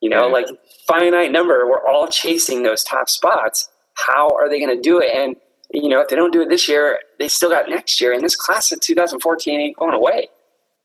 You 0.00 0.10
know, 0.10 0.28
like 0.28 0.46
finite 0.86 1.32
number. 1.32 1.66
We're 1.66 1.86
all 1.86 2.08
chasing 2.08 2.62
those 2.62 2.84
top 2.84 3.08
spots. 3.08 3.68
How 3.94 4.28
are 4.36 4.48
they 4.48 4.58
going 4.58 4.74
to 4.76 4.82
do 4.82 5.00
it? 5.00 5.10
And 5.14 5.36
you 5.72 5.88
know, 5.88 6.00
if 6.00 6.08
they 6.08 6.16
don't 6.16 6.32
do 6.32 6.42
it 6.42 6.48
this 6.48 6.68
year, 6.68 7.00
they 7.18 7.28
still 7.28 7.50
got 7.50 7.68
next 7.68 8.00
year. 8.00 8.12
And 8.12 8.22
this 8.22 8.36
class 8.36 8.70
of 8.72 8.80
2014 8.80 9.60
ain't 9.60 9.76
going 9.76 9.94
away. 9.94 10.28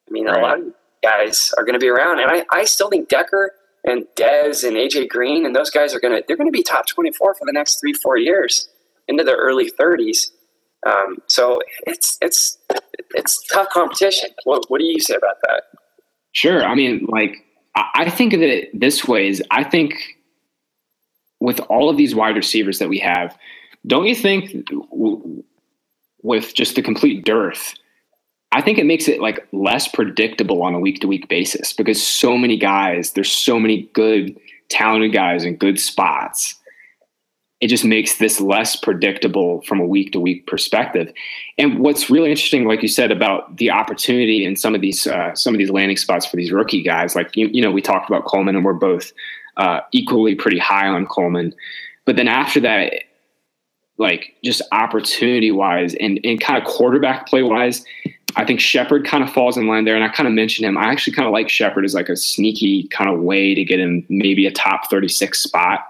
I 0.10 0.12
mean, 0.12 0.26
right. 0.26 0.40
a 0.40 0.42
lot 0.42 0.60
of 0.60 0.74
guys 1.04 1.54
are 1.58 1.64
going 1.64 1.74
to 1.74 1.80
be 1.80 1.90
around, 1.90 2.20
and 2.20 2.32
I, 2.32 2.46
I 2.52 2.66
still 2.66 2.90
think 2.90 3.10
Decker 3.10 3.54
and 3.84 4.06
Dez 4.16 4.68
and 4.68 4.76
AJ 4.76 5.10
Green 5.10 5.46
and 5.46 5.56
those 5.56 5.70
guys 5.70 5.94
are 5.94 6.00
going 6.00 6.16
to 6.16 6.24
they're 6.28 6.38
going 6.38 6.48
to 6.48 6.52
be 6.52 6.64
top 6.64 6.86
24 6.88 7.36
for 7.36 7.46
the 7.46 7.54
next 7.54 7.80
three 7.80 7.94
four 7.94 8.18
years 8.18 8.68
into 9.08 9.24
their 9.24 9.38
early 9.38 9.72
30s. 9.72 10.32
Um, 10.86 11.18
so 11.28 11.60
it's 11.86 12.18
it's 12.22 12.58
it's 13.16 13.44
tough 13.48 13.70
competition. 13.70 14.30
What 14.44 14.66
what 14.70 14.80
do 14.80 14.86
you 14.86 15.00
say 15.00 15.16
about 15.16 15.38
that? 15.44 15.64
Sure. 16.32 16.64
I 16.64 16.76
mean, 16.76 17.06
like 17.10 17.36
I 17.76 18.10
think 18.10 18.34
of 18.34 18.42
it 18.42 18.78
this 18.78 19.08
way: 19.08 19.28
is 19.28 19.44
I 19.52 19.64
think 19.64 19.94
with 21.40 21.60
all 21.62 21.90
of 21.90 21.98
these 21.98 22.16
wide 22.16 22.36
receivers 22.36 22.80
that 22.80 22.90
we 22.90 23.00
have, 23.00 23.38
don't 23.88 24.06
you 24.06 24.16
think 24.16 24.70
with 26.22 26.54
just 26.54 26.76
the 26.76 26.82
complete 26.82 27.26
dearth? 27.26 27.76
I 28.52 28.62
think 28.62 28.80
it 28.80 28.86
makes 28.86 29.08
it 29.08 29.22
like 29.22 29.48
less 29.52 29.88
predictable 29.88 30.64
on 30.64 30.74
a 30.74 30.80
week 30.80 31.02
to 31.02 31.08
week 31.08 31.28
basis 31.30 31.72
because 31.74 32.06
so 32.06 32.38
many 32.38 32.58
guys, 32.58 33.12
there's 33.12 33.32
so 33.32 33.60
many 33.60 33.84
good, 33.94 34.36
talented 34.70 35.14
guys 35.14 35.46
in 35.46 35.56
good 35.56 35.80
spots. 35.80 36.56
It 37.62 37.68
just 37.68 37.84
makes 37.86 38.18
this 38.18 38.40
less 38.40 38.76
predictable 38.76 39.62
from 39.64 39.80
a 39.80 39.86
week 39.86 40.14
to 40.14 40.20
week 40.20 40.48
perspective. 40.48 41.12
And 41.58 41.80
what's 41.80 42.10
really 42.10 42.32
interesting, 42.32 42.66
like 42.66 42.82
you 42.82 42.88
said, 42.88 43.12
about 43.12 43.58
the 43.58 43.70
opportunity 43.70 44.46
in 44.46 44.56
some 44.56 44.74
of 44.74 44.82
these 44.82 45.06
uh, 45.06 45.36
some 45.36 45.54
of 45.54 45.60
these 45.60 45.70
landing 45.70 45.98
spots 45.98 46.26
for 46.26 46.38
these 46.38 46.52
rookie 46.52 46.82
guys, 46.82 47.16
like 47.16 47.36
you, 47.36 47.50
you 47.52 47.62
know, 47.62 47.70
we 47.70 47.82
talked 47.82 48.10
about 48.10 48.26
Coleman, 48.26 48.56
and 48.56 48.64
we're 48.64 48.74
both 48.74 49.12
uh, 49.58 49.82
equally 49.92 50.36
pretty 50.36 50.58
high 50.58 50.88
on 50.88 51.06
Coleman. 51.06 51.54
But 52.06 52.16
then 52.16 52.30
after 52.30 52.62
that, 52.62 52.94
like 54.00 54.36
just 54.44 54.62
opportunity 54.72 55.52
wise 55.52 55.94
and, 55.96 56.20
and 56.24 56.40
kind 56.40 56.58
of 56.58 56.68
quarterback 56.68 57.28
play 57.28 57.44
wise, 57.44 57.86
I 58.36 58.46
think 58.46 58.60
Shepard 58.60 59.06
kind 59.06 59.24
of 59.24 59.32
falls 59.32 59.58
in 59.58 59.68
line 59.68 59.86
there. 59.86 59.96
And 59.96 60.04
I 60.04 60.10
kind 60.10 60.28
of 60.28 60.34
mentioned 60.34 60.68
him. 60.68 60.78
I 60.78 60.86
actually 60.86 61.14
kind 61.14 61.28
of 61.28 61.34
like 61.34 61.50
Shepard 61.50 61.86
as 61.86 61.94
like 61.94 62.10
a 62.10 62.16
sneaky 62.16 62.88
kind 62.90 63.10
of 63.10 63.20
way 63.22 63.56
to 63.56 63.64
get 63.64 63.80
him 63.80 64.06
maybe 64.10 64.46
a 64.46 64.52
top 64.52 64.90
36 64.90 65.42
spot. 65.42 65.86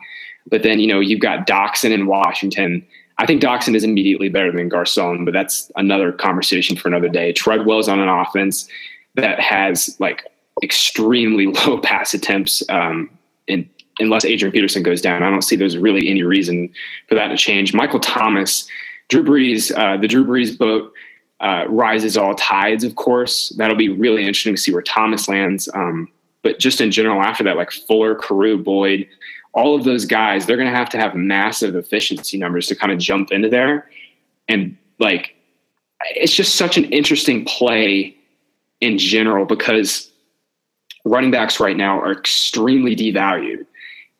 But 0.50 0.64
then, 0.64 0.80
you 0.80 0.88
know, 0.88 1.00
you've 1.00 1.20
got 1.20 1.48
Doctson 1.48 1.92
in 1.92 2.08
Washington. 2.08 2.86
I 3.18 3.26
think 3.26 3.42
Doctson 3.42 3.76
is 3.76 3.84
immediately 3.84 4.30
better 4.30 4.52
than 4.52 4.70
Garcon, 4.70 5.26
but 5.26 5.34
that's 5.34 5.70
another 5.76 6.12
conversation 6.12 6.78
for 6.78 6.88
another 6.88 7.10
day. 7.10 7.34
Treadwell's 7.34 7.90
on 7.90 8.00
an 8.00 8.08
offense 8.08 8.68
that 9.16 9.40
has 9.40 9.96
like 10.00 10.24
extremely 10.64 11.48
low 11.68 11.80
pass 11.80 12.14
attempts 12.14 12.64
um, 12.70 13.10
in 13.48 13.70
unless 14.00 14.24
Adrian 14.24 14.54
Peterson 14.54 14.82
goes 14.82 15.02
down. 15.02 15.24
I 15.24 15.30
don't 15.30 15.42
see 15.42 15.58
there's 15.58 15.78
really 15.78 16.08
any 16.08 16.24
reason 16.24 16.70
for 17.10 17.16
that 17.16 17.28
to 17.28 17.38
change. 17.38 17.74
Michael 17.74 18.00
Thomas, 18.00 18.66
Drew 19.10 19.24
Brees, 19.24 19.78
uh, 19.78 20.00
the 20.00 20.08
Drew 20.08 20.26
Brees 20.26 20.58
boat 20.58 20.94
uh, 21.42 21.66
rises 21.68 22.18
all 22.18 22.36
tides, 22.36 22.84
of 22.84 22.96
course. 22.96 23.50
That'll 23.58 23.78
be 23.78 23.90
really 23.90 24.22
interesting 24.22 24.56
to 24.56 24.62
see 24.62 24.74
where 24.74 24.82
Thomas 24.82 25.28
lands. 25.28 25.70
Um, 25.74 26.10
but 26.42 26.60
just 26.60 26.82
in 26.82 26.92
general, 26.92 27.22
after 27.22 27.44
that, 27.44 27.58
like 27.58 27.72
Fuller, 27.72 28.16
Carroo, 28.16 28.58
Boyd, 28.58 29.08
all 29.54 29.76
of 29.76 29.84
those 29.84 30.06
guys, 30.06 30.46
they're 30.46 30.58
going 30.58 30.72
to 30.72 30.76
have 30.76 30.90
to 30.90 30.98
have 30.98 31.16
massive 31.16 31.76
efficiency 31.76 32.38
numbers 32.38 32.68
to 32.68 32.76
kind 32.76 32.92
of 32.92 33.00
jump 33.00 33.32
into 33.32 33.50
there. 33.50 33.90
And 34.48 34.78
like, 35.00 35.36
it's 36.16 36.34
just 36.34 36.56
such 36.56 36.78
an 36.78 36.86
interesting 36.86 37.46
play 37.46 38.16
in 38.82 38.98
general 38.98 39.46
because 39.46 40.10
running 41.06 41.32
backs 41.32 41.60
right 41.60 41.76
now 41.76 42.00
are 42.00 42.12
extremely 42.12 42.96
devalued. 42.96 43.66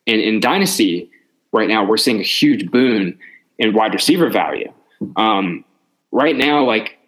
And 0.06 0.20
in 0.20 0.40
Dynasty, 0.40 1.10
right 1.52 1.68
now, 1.68 1.84
we're 1.84 1.96
seeing 1.96 2.20
a 2.20 2.24
huge 2.24 2.70
boon 2.70 3.18
in 3.58 3.74
wide 3.74 3.94
receiver 3.94 4.30
value. 4.30 4.72
Um, 5.16 5.64
right 6.12 6.36
now, 6.36 6.64
like 6.64 6.98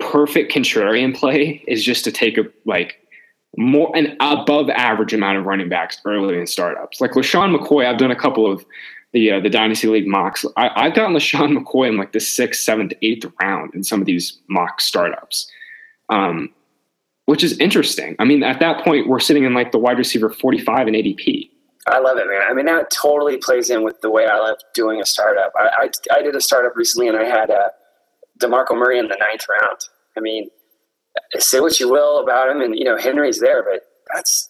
perfect 0.00 0.52
contrarian 0.52 1.14
play 1.14 1.62
is 1.68 1.84
just 1.84 2.04
to 2.04 2.12
take 2.12 2.38
a 2.38 2.44
like 2.64 2.96
more 3.56 3.94
an 3.96 4.16
above 4.20 4.70
average 4.70 5.12
amount 5.12 5.38
of 5.38 5.44
running 5.44 5.68
backs 5.68 6.00
early 6.04 6.38
in 6.38 6.46
startups. 6.46 7.00
Like 7.00 7.12
LeSean 7.12 7.56
McCoy, 7.56 7.86
I've 7.86 7.98
done 7.98 8.10
a 8.10 8.16
couple 8.16 8.50
of 8.50 8.64
the 9.12 9.32
uh, 9.32 9.40
the 9.40 9.50
dynasty 9.50 9.88
league 9.88 10.06
mocks. 10.06 10.44
I, 10.56 10.70
I've 10.74 10.94
gotten 10.94 11.14
LeSean 11.14 11.56
McCoy 11.56 11.88
in 11.88 11.96
like 11.96 12.12
the 12.12 12.20
sixth, 12.20 12.62
seventh, 12.62 12.92
eighth 13.02 13.26
round 13.42 13.74
in 13.74 13.84
some 13.84 14.00
of 14.00 14.06
these 14.06 14.38
mock 14.48 14.80
startups, 14.80 15.50
um, 16.08 16.50
which 17.26 17.42
is 17.42 17.58
interesting. 17.58 18.16
I 18.18 18.24
mean, 18.24 18.42
at 18.42 18.60
that 18.60 18.84
point, 18.84 19.08
we're 19.08 19.20
sitting 19.20 19.44
in 19.44 19.54
like 19.54 19.72
the 19.72 19.78
wide 19.78 19.98
receiver 19.98 20.30
forty 20.30 20.58
five 20.58 20.88
in 20.88 20.94
ADP. 20.94 21.50
I 21.86 21.98
love 21.98 22.18
it, 22.18 22.26
man. 22.26 22.42
I 22.48 22.52
mean, 22.52 22.66
that 22.66 22.90
totally 22.90 23.38
plays 23.38 23.70
in 23.70 23.82
with 23.82 24.00
the 24.00 24.10
way 24.10 24.26
I 24.26 24.38
love 24.38 24.58
doing 24.74 25.00
a 25.00 25.06
startup. 25.06 25.52
I, 25.56 25.88
I, 26.12 26.18
I 26.18 26.22
did 26.22 26.36
a 26.36 26.40
startup 26.40 26.76
recently, 26.76 27.08
and 27.08 27.16
I 27.16 27.24
had 27.24 27.50
a 27.50 27.54
uh, 27.54 27.68
Demarco 28.38 28.76
Murray 28.76 28.98
in 28.98 29.08
the 29.08 29.16
ninth 29.16 29.46
round. 29.48 29.78
I 30.16 30.20
mean, 30.20 30.48
say 31.38 31.60
what 31.60 31.78
you 31.80 31.90
will 31.90 32.18
about 32.18 32.48
him, 32.48 32.60
and 32.60 32.76
you 32.76 32.84
know 32.84 32.96
Henry's 32.96 33.40
there, 33.40 33.62
but 33.62 33.82
that's 34.12 34.48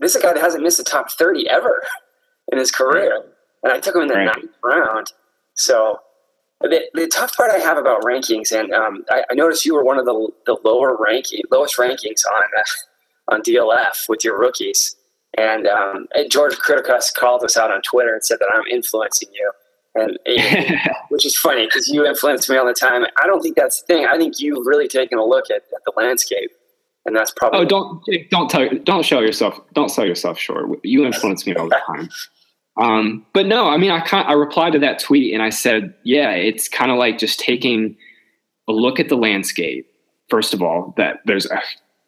this 0.00 0.14
is 0.14 0.16
a 0.16 0.24
guy 0.24 0.34
that 0.34 0.42
hasn't 0.42 0.62
missed 0.62 0.78
the 0.78 0.84
top 0.84 1.10
thirty 1.10 1.48
ever 1.48 1.82
in 2.52 2.58
his 2.58 2.70
career, 2.70 3.22
and 3.62 3.72
I 3.72 3.80
took 3.80 3.94
him 3.94 4.02
in 4.02 4.08
the 4.08 4.14
right. 4.14 4.26
ninth 4.26 4.50
round. 4.62 5.12
So 5.54 6.00
the, 6.60 6.82
the 6.94 7.08
tough 7.08 7.36
part 7.36 7.50
I 7.50 7.58
have 7.58 7.76
about 7.76 8.02
rankings, 8.02 8.52
and 8.52 8.72
um, 8.72 9.04
I, 9.10 9.24
I, 9.30 9.34
noticed 9.34 9.66
you 9.66 9.74
were 9.74 9.84
one 9.84 9.98
of 9.98 10.04
the, 10.04 10.30
the 10.46 10.56
lower 10.64 10.96
ranking, 10.98 11.42
lowest 11.50 11.76
rankings 11.76 12.22
on 12.26 12.42
uh, 12.58 13.34
on 13.34 13.42
DLF 13.42 14.08
with 14.08 14.24
your 14.24 14.38
rookies. 14.38 14.96
And 15.36 15.66
um, 15.66 16.06
George 16.30 16.54
Kritikos 16.54 17.12
called 17.14 17.42
us 17.42 17.56
out 17.56 17.70
on 17.70 17.82
Twitter 17.82 18.14
and 18.14 18.24
said 18.24 18.38
that 18.38 18.48
I'm 18.54 18.64
influencing 18.70 19.28
you, 19.32 19.50
and 19.96 20.18
which 21.08 21.26
is 21.26 21.36
funny 21.36 21.66
because 21.66 21.88
you 21.88 22.06
influence 22.06 22.48
me 22.48 22.56
all 22.56 22.66
the 22.66 22.74
time. 22.74 23.04
I 23.22 23.26
don't 23.26 23.42
think 23.42 23.56
that's 23.56 23.82
the 23.82 23.86
thing. 23.86 24.06
I 24.06 24.16
think 24.16 24.38
you've 24.38 24.66
really 24.66 24.88
taken 24.88 25.18
a 25.18 25.24
look 25.24 25.46
at, 25.50 25.62
at 25.74 25.84
the 25.84 25.92
landscape, 25.96 26.50
and 27.04 27.16
that's 27.16 27.32
probably. 27.32 27.60
Oh, 27.60 27.64
don't 27.64 28.02
don't 28.30 28.50
tell 28.50 28.68
don't 28.84 29.04
show 29.04 29.20
yourself 29.20 29.58
don't 29.74 29.90
sell 29.90 30.06
yourself 30.06 30.38
short. 30.38 30.68
You 30.84 31.04
influence 31.04 31.46
me 31.46 31.54
all 31.54 31.68
the 31.68 31.80
time. 31.86 32.08
Um, 32.78 33.24
but 33.32 33.46
no, 33.46 33.68
I 33.68 33.78
mean, 33.78 33.90
I 33.90 34.00
kind 34.00 34.28
I 34.28 34.34
replied 34.34 34.74
to 34.74 34.78
that 34.80 34.98
tweet 34.98 35.32
and 35.32 35.42
I 35.42 35.50
said, 35.50 35.94
yeah, 36.04 36.30
it's 36.30 36.68
kind 36.68 36.90
of 36.90 36.98
like 36.98 37.18
just 37.18 37.40
taking 37.40 37.96
a 38.68 38.72
look 38.72 39.00
at 39.00 39.08
the 39.08 39.16
landscape. 39.16 39.86
First 40.28 40.52
of 40.52 40.62
all, 40.62 40.92
that 40.96 41.20
there's 41.24 41.46
a 41.46 41.62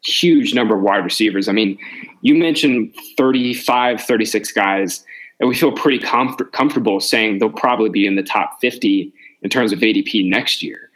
huge 0.05 0.55
number 0.55 0.77
of 0.77 0.83
wide 0.83 1.05
receivers. 1.05 1.48
I 1.48 1.53
mean, 1.53 1.79
you 2.20 2.35
mentioned 2.35 2.94
35, 3.16 4.03
36 4.03 4.53
guys 4.53 5.05
that 5.38 5.46
we 5.46 5.55
feel 5.55 5.72
pretty 5.72 5.98
comfort, 5.98 6.53
comfortable 6.53 7.01
saying 7.01 7.38
they'll 7.38 7.51
probably 7.51 7.88
be 7.88 8.07
in 8.07 8.16
the 8.16 8.22
top 8.22 8.61
50 8.61 9.12
in 9.42 9.51
terms 9.51 9.72
of 9.72 9.79
ADP 9.81 10.29
next 10.29 10.62
year. 10.62 10.90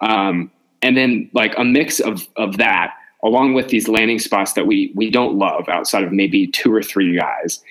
Um, 0.00 0.50
and 0.82 0.96
then 0.96 1.30
like 1.32 1.54
a 1.58 1.64
mix 1.64 1.98
of, 2.00 2.28
of 2.36 2.58
that 2.58 2.94
along 3.24 3.54
with 3.54 3.68
these 3.68 3.88
landing 3.88 4.20
spots 4.20 4.52
that 4.52 4.66
we, 4.66 4.92
we 4.94 5.10
don't 5.10 5.36
love 5.36 5.68
outside 5.68 6.04
of 6.04 6.12
maybe 6.12 6.46
two 6.46 6.72
or 6.72 6.82
three 6.82 7.16
guys. 7.16 7.62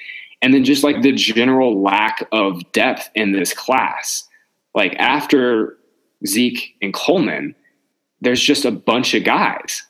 And 0.42 0.54
then 0.54 0.66
just 0.66 0.84
like 0.84 1.02
the 1.02 1.13
general 1.13 1.82
lack 1.82 2.28
of 2.34 2.70
depth 2.74 3.10
in 3.16 3.32
this 3.32 3.54
class, 3.54 4.28
like 4.76 4.96
after 5.00 5.78
Zeke 6.26 6.76
and 6.82 6.94
Coleman, 6.94 7.56
there's 8.20 8.42
just 8.42 8.66
a 8.66 8.72
bunch 8.72 9.13
of 9.13 9.24
guys 9.24 9.84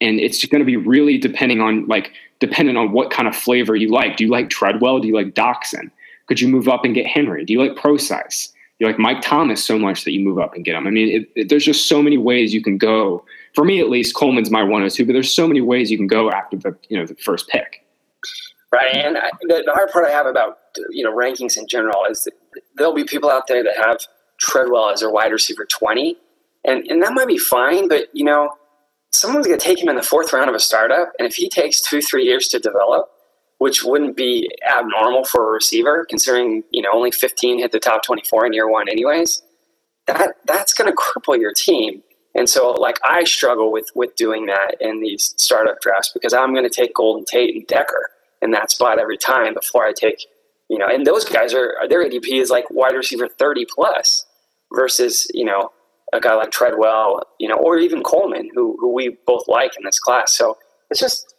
and 0.00 0.20
it's 0.20 0.44
going 0.44 0.60
to 0.60 0.66
be 0.66 0.76
really 0.76 1.18
depending 1.18 1.60
on 1.60 1.86
like 1.86 2.12
dependent 2.40 2.78
on 2.78 2.92
what 2.92 3.10
kind 3.10 3.28
of 3.28 3.34
flavor 3.34 3.76
you 3.76 3.88
like. 3.90 4.16
Do 4.16 4.24
you 4.24 4.30
like 4.30 4.50
Treadwell? 4.50 5.00
Do 5.00 5.08
you 5.08 5.14
like 5.14 5.34
Doctson? 5.34 5.90
Could 6.26 6.40
you 6.40 6.48
move 6.48 6.68
up 6.68 6.84
and 6.84 6.94
get 6.94 7.06
Henry? 7.06 7.44
Do 7.44 7.52
you 7.52 7.62
like 7.62 7.76
Prosise? 7.76 8.52
You 8.78 8.86
like 8.86 8.98
Mike 8.98 9.22
Thomas 9.22 9.64
so 9.64 9.78
much 9.78 10.04
that 10.04 10.12
you 10.12 10.20
move 10.20 10.38
up 10.38 10.54
and 10.54 10.64
get 10.64 10.74
him. 10.74 10.86
I 10.86 10.90
mean, 10.90 11.08
it, 11.08 11.40
it, 11.40 11.48
there's 11.48 11.64
just 11.64 11.88
so 11.88 12.02
many 12.02 12.18
ways 12.18 12.52
you 12.52 12.62
can 12.62 12.76
go. 12.76 13.24
For 13.54 13.64
me, 13.64 13.78
at 13.80 13.88
least, 13.88 14.16
Coleman's 14.16 14.50
my 14.50 14.62
102, 14.62 15.06
but 15.06 15.12
there's 15.12 15.32
so 15.32 15.46
many 15.46 15.60
ways 15.60 15.90
you 15.90 15.96
can 15.96 16.08
go 16.08 16.30
after 16.30 16.56
the 16.56 16.76
you 16.88 16.98
know 16.98 17.06
the 17.06 17.14
first 17.14 17.48
pick. 17.48 17.84
Right, 18.72 18.92
and 18.92 19.16
I, 19.16 19.30
the, 19.42 19.62
the 19.64 19.72
hard 19.72 19.90
part 19.90 20.06
I 20.06 20.10
have 20.10 20.26
about 20.26 20.58
you 20.90 21.04
know 21.04 21.14
rankings 21.14 21.56
in 21.56 21.68
general 21.68 22.04
is 22.10 22.26
there'll 22.74 22.94
be 22.94 23.04
people 23.04 23.30
out 23.30 23.46
there 23.46 23.62
that 23.62 23.76
have 23.76 23.98
Treadwell 24.38 24.90
as 24.90 25.00
their 25.00 25.10
wide 25.10 25.30
receiver 25.30 25.64
20, 25.66 26.16
and 26.64 26.84
and 26.88 27.00
that 27.00 27.12
might 27.12 27.28
be 27.28 27.38
fine, 27.38 27.88
but 27.88 28.08
you 28.12 28.24
know 28.24 28.50
someone's 29.14 29.46
going 29.46 29.58
to 29.58 29.64
take 29.64 29.80
him 29.80 29.88
in 29.88 29.96
the 29.96 30.02
fourth 30.02 30.32
round 30.32 30.48
of 30.48 30.54
a 30.54 30.60
startup, 30.60 31.12
and 31.18 31.26
if 31.26 31.34
he 31.34 31.48
takes 31.48 31.80
two, 31.80 32.02
three 32.02 32.24
years 32.24 32.48
to 32.48 32.58
develop, 32.58 33.10
which 33.58 33.84
wouldn't 33.84 34.16
be 34.16 34.50
abnormal 34.68 35.24
for 35.24 35.48
a 35.48 35.52
receiver, 35.52 36.04
considering 36.08 36.64
you 36.70 36.82
know 36.82 36.90
only 36.92 37.10
15 37.10 37.60
hit 37.60 37.72
the 37.72 37.78
top 37.78 38.02
24 38.02 38.46
in 38.46 38.52
year 38.52 38.68
one, 38.68 38.88
anyways. 38.88 39.42
That 40.06 40.34
that's 40.44 40.74
going 40.74 40.90
to 40.90 40.96
cripple 40.96 41.38
your 41.38 41.52
team. 41.52 42.02
And 42.36 42.50
so, 42.50 42.72
like, 42.72 42.98
I 43.04 43.24
struggle 43.24 43.70
with 43.70 43.88
with 43.94 44.16
doing 44.16 44.46
that 44.46 44.76
in 44.80 45.00
these 45.00 45.34
startup 45.36 45.80
drafts 45.80 46.10
because 46.12 46.34
I'm 46.34 46.52
going 46.52 46.68
to 46.68 46.74
take 46.74 46.94
Golden 46.94 47.24
Tate 47.24 47.54
and 47.54 47.66
Decker 47.66 48.10
in 48.42 48.50
that 48.50 48.70
spot 48.70 48.98
every 48.98 49.16
time 49.16 49.54
before 49.54 49.86
I 49.86 49.92
take, 49.92 50.26
you 50.68 50.76
know, 50.76 50.88
and 50.88 51.06
those 51.06 51.24
guys 51.24 51.54
are 51.54 51.88
their 51.88 52.04
ADP 52.04 52.28
is 52.40 52.50
like 52.50 52.64
wide 52.70 52.94
receiver 52.94 53.28
30 53.28 53.66
plus 53.72 54.26
versus 54.74 55.30
you 55.32 55.44
know 55.44 55.70
a 56.12 56.20
guy 56.20 56.34
like 56.34 56.50
Treadwell, 56.50 57.22
you 57.38 57.48
know, 57.48 57.56
or 57.56 57.78
even 57.78 58.02
Coleman, 58.02 58.50
who, 58.54 58.76
who 58.80 58.92
we 58.92 59.16
both 59.26 59.48
like 59.48 59.72
in 59.76 59.84
this 59.84 59.98
class. 59.98 60.36
So 60.36 60.58
it's 60.90 61.00
just, 61.00 61.34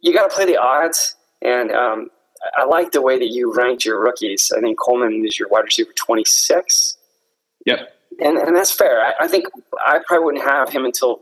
you 0.00 0.12
got 0.14 0.28
to 0.28 0.34
play 0.34 0.44
the 0.44 0.56
odds. 0.56 1.16
And 1.42 1.72
um, 1.72 2.08
I 2.56 2.64
like 2.64 2.92
the 2.92 3.02
way 3.02 3.18
that 3.18 3.28
you 3.28 3.54
ranked 3.54 3.84
your 3.84 4.00
rookies. 4.00 4.52
I 4.56 4.60
think 4.60 4.78
Coleman 4.78 5.24
is 5.26 5.38
your 5.38 5.48
wide 5.48 5.64
receiver 5.64 5.92
26. 5.96 6.96
Yep. 7.66 7.78
And, 8.22 8.36
and 8.36 8.56
that's 8.56 8.72
fair. 8.72 9.00
I, 9.00 9.24
I 9.24 9.28
think 9.28 9.46
I 9.86 10.00
probably 10.06 10.24
wouldn't 10.24 10.44
have 10.44 10.68
him 10.70 10.84
until 10.84 11.20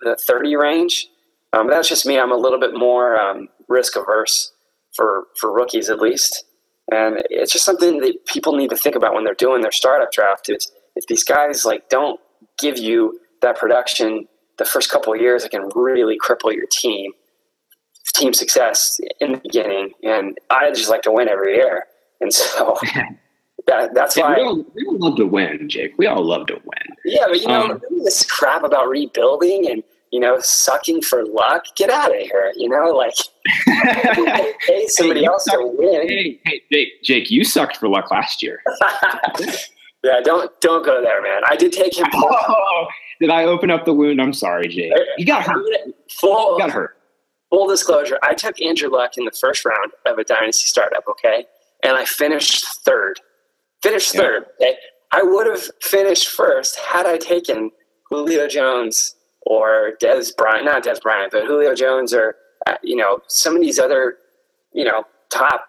the 0.00 0.16
30 0.16 0.56
range. 0.56 1.08
Um, 1.52 1.68
that's 1.68 1.88
just 1.88 2.06
me. 2.06 2.18
I'm 2.18 2.32
a 2.32 2.36
little 2.36 2.60
bit 2.60 2.74
more 2.74 3.20
um, 3.20 3.48
risk 3.68 3.96
averse 3.96 4.52
for, 4.94 5.24
for 5.38 5.52
rookies, 5.52 5.90
at 5.90 6.00
least. 6.00 6.44
And 6.90 7.22
it's 7.30 7.52
just 7.52 7.64
something 7.64 8.00
that 8.00 8.26
people 8.26 8.56
need 8.56 8.70
to 8.70 8.76
think 8.76 8.96
about 8.96 9.14
when 9.14 9.24
they're 9.24 9.34
doing 9.34 9.62
their 9.62 9.72
startup 9.72 10.12
draft. 10.12 10.48
Is 10.48 10.70
if 10.96 11.06
these 11.06 11.24
guys 11.24 11.64
like 11.64 11.88
don't 11.88 12.20
give 12.58 12.78
you 12.78 13.18
that 13.42 13.56
production 13.56 14.26
the 14.58 14.64
first 14.64 14.90
couple 14.90 15.12
of 15.12 15.20
years, 15.20 15.44
it 15.44 15.50
can 15.50 15.68
really 15.74 16.18
cripple 16.18 16.54
your 16.54 16.66
team 16.70 17.12
team 18.14 18.32
success 18.32 19.00
in 19.20 19.32
the 19.32 19.38
beginning. 19.38 19.92
And 20.02 20.38
I 20.50 20.70
just 20.70 20.90
like 20.90 21.02
to 21.02 21.12
win 21.12 21.28
every 21.28 21.56
year, 21.56 21.86
and 22.20 22.32
so. 22.32 22.76
That, 23.66 23.94
that's 23.94 24.16
yeah, 24.16 24.24
why 24.24 24.36
we 24.36 24.42
all, 24.42 24.64
we 24.74 24.86
all, 24.86 24.98
love 24.98 25.16
to 25.18 25.26
win, 25.26 25.68
Jake. 25.68 25.92
We 25.98 26.06
all 26.06 26.24
love 26.24 26.46
to 26.46 26.54
win. 26.54 26.96
Yeah, 27.04 27.26
but 27.28 27.40
you 27.40 27.46
know 27.46 27.72
um, 27.72 27.82
this 28.02 28.24
crap 28.24 28.64
about 28.64 28.88
rebuilding 28.88 29.70
and 29.70 29.84
you 30.10 30.18
know 30.18 30.38
sucking 30.40 31.02
for 31.02 31.26
luck. 31.26 31.66
Get 31.76 31.90
out 31.90 32.10
of 32.10 32.20
here. 32.20 32.52
You 32.56 32.70
know, 32.70 32.86
like 32.86 33.12
pay 34.66 34.86
somebody 34.86 35.20
hey, 35.20 35.26
else 35.26 35.44
sucked, 35.44 35.60
to 35.60 35.74
win. 35.76 36.08
Hey, 36.08 36.40
hey, 36.44 36.62
Jake, 36.72 37.02
Jake, 37.02 37.30
you 37.30 37.44
sucked 37.44 37.76
for 37.76 37.88
luck 37.88 38.10
last 38.10 38.42
year. 38.42 38.62
Yeah, 40.02 40.20
don't 40.22 40.50
don't 40.60 40.84
go 40.84 41.02
there, 41.02 41.22
man. 41.22 41.42
I 41.48 41.56
did 41.56 41.72
take 41.72 41.96
him. 41.96 42.06
Oh, 42.14 42.86
did 43.20 43.30
I 43.30 43.44
open 43.44 43.70
up 43.70 43.84
the 43.84 43.92
wound? 43.92 44.20
I'm 44.20 44.32
sorry, 44.32 44.68
Jay. 44.68 44.90
You 45.18 45.26
got 45.26 45.42
hurt. 45.42 45.66
Full, 46.10 46.54
you 46.54 46.58
got 46.58 46.70
hurt. 46.70 46.96
Full 47.50 47.68
disclosure: 47.68 48.18
I 48.22 48.32
took 48.32 48.60
Andrew 48.62 48.88
Luck 48.88 49.18
in 49.18 49.26
the 49.26 49.32
first 49.32 49.64
round 49.64 49.92
of 50.06 50.18
a 50.18 50.24
dynasty 50.24 50.66
startup. 50.66 51.04
Okay, 51.08 51.44
and 51.82 51.96
I 51.96 52.06
finished 52.06 52.64
third. 52.84 53.20
Finished 53.82 54.14
yeah. 54.14 54.20
third. 54.20 54.46
Okay? 54.60 54.76
I 55.12 55.22
would 55.22 55.46
have 55.46 55.64
finished 55.82 56.28
first 56.28 56.76
had 56.76 57.04
I 57.04 57.18
taken 57.18 57.70
Julio 58.08 58.46
Jones 58.46 59.16
or 59.42 59.92
Dez 60.00 60.34
Bryant, 60.36 60.64
not 60.64 60.84
Dez 60.84 61.00
Bryant, 61.02 61.32
but 61.32 61.44
Julio 61.44 61.74
Jones 61.74 62.14
or 62.14 62.36
uh, 62.66 62.76
you 62.82 62.96
know 62.96 63.20
some 63.26 63.54
of 63.54 63.60
these 63.60 63.78
other 63.78 64.16
you 64.72 64.84
know 64.84 65.04
top 65.30 65.66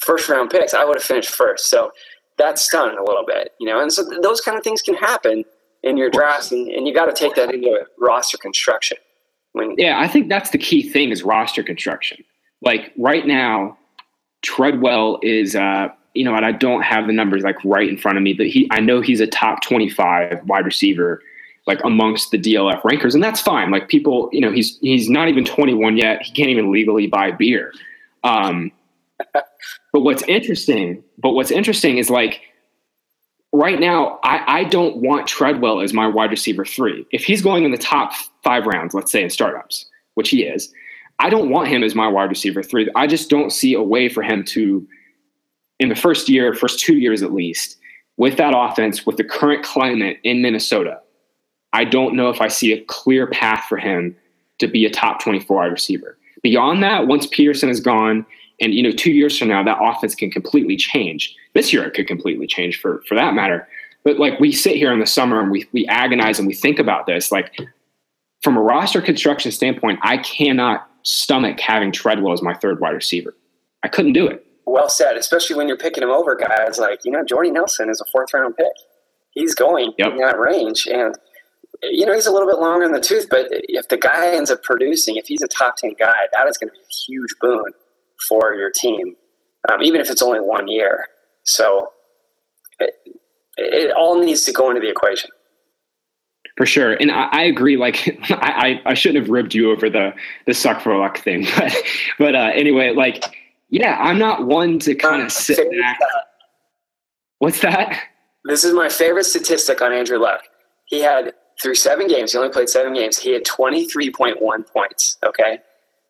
first 0.00 0.28
round 0.28 0.50
picks. 0.50 0.74
I 0.74 0.84
would 0.84 0.96
have 0.96 1.04
finished 1.04 1.30
first. 1.30 1.68
So 1.68 1.90
that's 2.38 2.62
stunning 2.62 2.98
a 2.98 3.02
little 3.02 3.24
bit, 3.26 3.52
you 3.60 3.66
know. 3.66 3.80
And 3.80 3.92
so 3.92 4.08
th- 4.08 4.22
those 4.22 4.40
kind 4.40 4.56
of 4.56 4.64
things 4.64 4.80
can 4.80 4.94
happen 4.94 5.44
in 5.82 5.96
your 5.96 6.10
drafts, 6.10 6.50
and, 6.50 6.68
and 6.68 6.86
you 6.86 6.94
got 6.94 7.06
to 7.06 7.12
take 7.12 7.34
that 7.34 7.52
into 7.52 7.86
roster 7.98 8.38
construction. 8.38 8.96
When 9.52 9.74
yeah, 9.76 9.98
I 9.98 10.08
think 10.08 10.28
that's 10.28 10.50
the 10.50 10.58
key 10.58 10.88
thing 10.88 11.10
is 11.10 11.22
roster 11.22 11.62
construction. 11.62 12.24
Like 12.62 12.92
right 12.96 13.26
now, 13.26 13.76
Treadwell 14.42 15.18
is, 15.22 15.54
uh, 15.54 15.88
you 16.14 16.24
know, 16.24 16.34
and 16.34 16.44
I 16.44 16.52
don't 16.52 16.82
have 16.82 17.06
the 17.06 17.12
numbers 17.12 17.42
like 17.42 17.56
right 17.64 17.88
in 17.88 17.96
front 17.96 18.18
of 18.18 18.22
me, 18.22 18.34
but 18.34 18.46
he, 18.46 18.68
I 18.70 18.80
know 18.80 19.00
he's 19.00 19.20
a 19.20 19.26
top 19.26 19.62
twenty-five 19.62 20.44
wide 20.44 20.64
receiver, 20.64 21.22
like 21.66 21.80
amongst 21.84 22.30
the 22.30 22.38
DLF 22.38 22.82
rankers, 22.84 23.14
and 23.14 23.22
that's 23.22 23.40
fine. 23.40 23.70
Like 23.70 23.88
people, 23.88 24.28
you 24.32 24.40
know, 24.40 24.52
he's 24.52 24.78
he's 24.78 25.08
not 25.08 25.28
even 25.28 25.44
twenty-one 25.44 25.96
yet. 25.96 26.22
He 26.22 26.32
can't 26.32 26.50
even 26.50 26.72
legally 26.72 27.06
buy 27.06 27.30
beer. 27.30 27.72
Um, 28.24 28.72
but 29.92 30.00
what's 30.00 30.22
interesting, 30.22 31.02
but 31.18 31.32
what's 31.32 31.50
interesting 31.50 31.98
is 31.98 32.10
like 32.10 32.42
right 33.52 33.80
now, 33.80 34.18
I, 34.22 34.60
I 34.60 34.64
don't 34.64 34.98
want 34.98 35.26
Treadwell 35.26 35.80
as 35.80 35.92
my 35.92 36.06
wide 36.06 36.30
receiver 36.30 36.64
three. 36.64 37.06
If 37.10 37.24
he's 37.24 37.42
going 37.42 37.64
in 37.64 37.70
the 37.70 37.78
top 37.78 38.12
five 38.42 38.66
rounds, 38.66 38.94
let's 38.94 39.12
say 39.12 39.22
in 39.22 39.30
startups, 39.30 39.86
which 40.14 40.30
he 40.30 40.42
is, 40.42 40.72
I 41.18 41.30
don't 41.30 41.50
want 41.50 41.68
him 41.68 41.82
as 41.82 41.94
my 41.94 42.08
wide 42.08 42.30
receiver 42.30 42.62
three. 42.62 42.88
I 42.94 43.06
just 43.06 43.30
don't 43.30 43.50
see 43.50 43.74
a 43.74 43.82
way 43.82 44.08
for 44.08 44.22
him 44.22 44.44
to, 44.44 44.86
in 45.80 45.88
the 45.88 45.96
first 45.96 46.28
year, 46.28 46.54
first 46.54 46.80
two 46.80 46.96
years 46.96 47.22
at 47.22 47.32
least, 47.32 47.76
with 48.16 48.36
that 48.36 48.52
offense, 48.54 49.06
with 49.06 49.16
the 49.16 49.24
current 49.24 49.64
climate 49.64 50.18
in 50.24 50.42
Minnesota, 50.42 51.00
I 51.72 51.84
don't 51.84 52.14
know 52.14 52.30
if 52.30 52.40
I 52.40 52.48
see 52.48 52.72
a 52.72 52.84
clear 52.84 53.26
path 53.26 53.64
for 53.68 53.78
him 53.78 54.16
to 54.58 54.66
be 54.66 54.84
a 54.84 54.90
top 54.90 55.22
24 55.22 55.56
wide 55.56 55.66
receiver. 55.66 56.18
Beyond 56.42 56.82
that, 56.82 57.06
once 57.06 57.26
Peterson 57.26 57.68
is 57.68 57.80
gone 57.80 58.26
And 58.60 58.74
you 58.74 58.82
know, 58.82 58.90
two 58.90 59.12
years 59.12 59.38
from 59.38 59.48
now, 59.48 59.62
that 59.62 59.78
offense 59.80 60.14
can 60.14 60.30
completely 60.30 60.76
change. 60.76 61.34
This 61.54 61.72
year, 61.72 61.84
it 61.84 61.94
could 61.94 62.06
completely 62.06 62.46
change 62.46 62.80
for 62.80 63.02
for 63.06 63.14
that 63.14 63.34
matter. 63.34 63.68
But 64.04 64.18
like 64.18 64.40
we 64.40 64.52
sit 64.52 64.76
here 64.76 64.92
in 64.92 65.00
the 65.00 65.06
summer 65.06 65.40
and 65.40 65.50
we 65.50 65.68
we 65.72 65.86
agonize 65.86 66.38
and 66.38 66.48
we 66.48 66.54
think 66.54 66.78
about 66.78 67.06
this. 67.06 67.30
Like 67.30 67.56
from 68.42 68.56
a 68.56 68.60
roster 68.60 69.00
construction 69.00 69.52
standpoint, 69.52 70.00
I 70.02 70.18
cannot 70.18 70.88
stomach 71.02 71.60
having 71.60 71.92
Treadwell 71.92 72.32
as 72.32 72.42
my 72.42 72.54
third 72.54 72.80
wide 72.80 72.94
receiver. 72.94 73.34
I 73.82 73.88
couldn't 73.88 74.12
do 74.12 74.26
it. 74.26 74.44
Well 74.66 74.88
said, 74.88 75.16
especially 75.16 75.56
when 75.56 75.68
you're 75.68 75.78
picking 75.78 76.02
him 76.02 76.10
over 76.10 76.34
guys 76.34 76.78
like 76.78 77.00
you 77.04 77.12
know 77.12 77.24
Jordy 77.24 77.50
Nelson 77.50 77.88
is 77.88 78.00
a 78.00 78.04
fourth 78.10 78.34
round 78.34 78.56
pick. 78.56 78.66
He's 79.30 79.54
going 79.54 79.92
yep. 79.98 80.12
in 80.12 80.18
that 80.18 80.38
range, 80.38 80.88
and 80.88 81.14
you 81.82 82.04
know 82.04 82.14
he's 82.14 82.26
a 82.26 82.32
little 82.32 82.48
bit 82.48 82.58
longer 82.58 82.84
in 82.84 82.92
the 82.92 83.00
tooth. 83.00 83.28
But 83.30 83.46
if 83.50 83.88
the 83.88 83.96
guy 83.96 84.34
ends 84.34 84.50
up 84.50 84.62
producing, 84.64 85.16
if 85.16 85.26
he's 85.26 85.42
a 85.42 85.48
top 85.48 85.76
ten 85.76 85.94
guy, 85.98 86.26
that 86.32 86.48
is 86.48 86.58
going 86.58 86.70
to 86.70 86.72
be 86.72 86.80
a 86.80 86.94
huge 87.06 87.34
boon 87.40 87.72
for 88.26 88.54
your 88.54 88.70
team, 88.70 89.14
um, 89.70 89.82
even 89.82 90.00
if 90.00 90.10
it's 90.10 90.22
only 90.22 90.40
one 90.40 90.68
year. 90.68 91.06
So 91.44 91.92
it, 92.78 92.94
it 93.56 93.92
all 93.96 94.22
needs 94.22 94.44
to 94.44 94.52
go 94.52 94.68
into 94.68 94.80
the 94.80 94.88
equation. 94.88 95.30
For 96.56 96.66
sure, 96.66 96.94
and 96.94 97.12
I, 97.12 97.28
I 97.30 97.42
agree. 97.44 97.76
Like, 97.76 98.18
I, 98.30 98.80
I 98.84 98.94
shouldn't 98.94 99.24
have 99.24 99.30
ribbed 99.30 99.54
you 99.54 99.70
over 99.70 99.88
the 99.88 100.12
the 100.46 100.54
suck 100.54 100.80
for 100.80 100.96
luck 100.96 101.18
thing, 101.18 101.46
but 101.56 101.72
but 102.18 102.34
uh, 102.34 102.50
anyway, 102.52 102.92
like, 102.94 103.24
yeah, 103.70 103.96
I'm 104.00 104.18
not 104.18 104.46
one 104.46 104.78
to 104.80 104.94
kind 104.94 105.22
of 105.22 105.30
sit 105.32 105.70
back. 105.80 105.98
What's 107.38 107.60
that? 107.60 108.02
This 108.44 108.64
is 108.64 108.74
my 108.74 108.88
favorite 108.88 109.24
statistic 109.24 109.80
on 109.80 109.92
Andrew 109.92 110.18
Luck. 110.18 110.42
He 110.86 111.00
had 111.00 111.32
through 111.62 111.76
seven 111.76 112.08
games. 112.08 112.32
He 112.32 112.38
only 112.38 112.50
played 112.50 112.68
seven 112.68 112.94
games. 112.94 113.18
He 113.18 113.32
had 113.32 113.44
23.1 113.44 114.66
points. 114.72 115.18
Okay, 115.24 115.58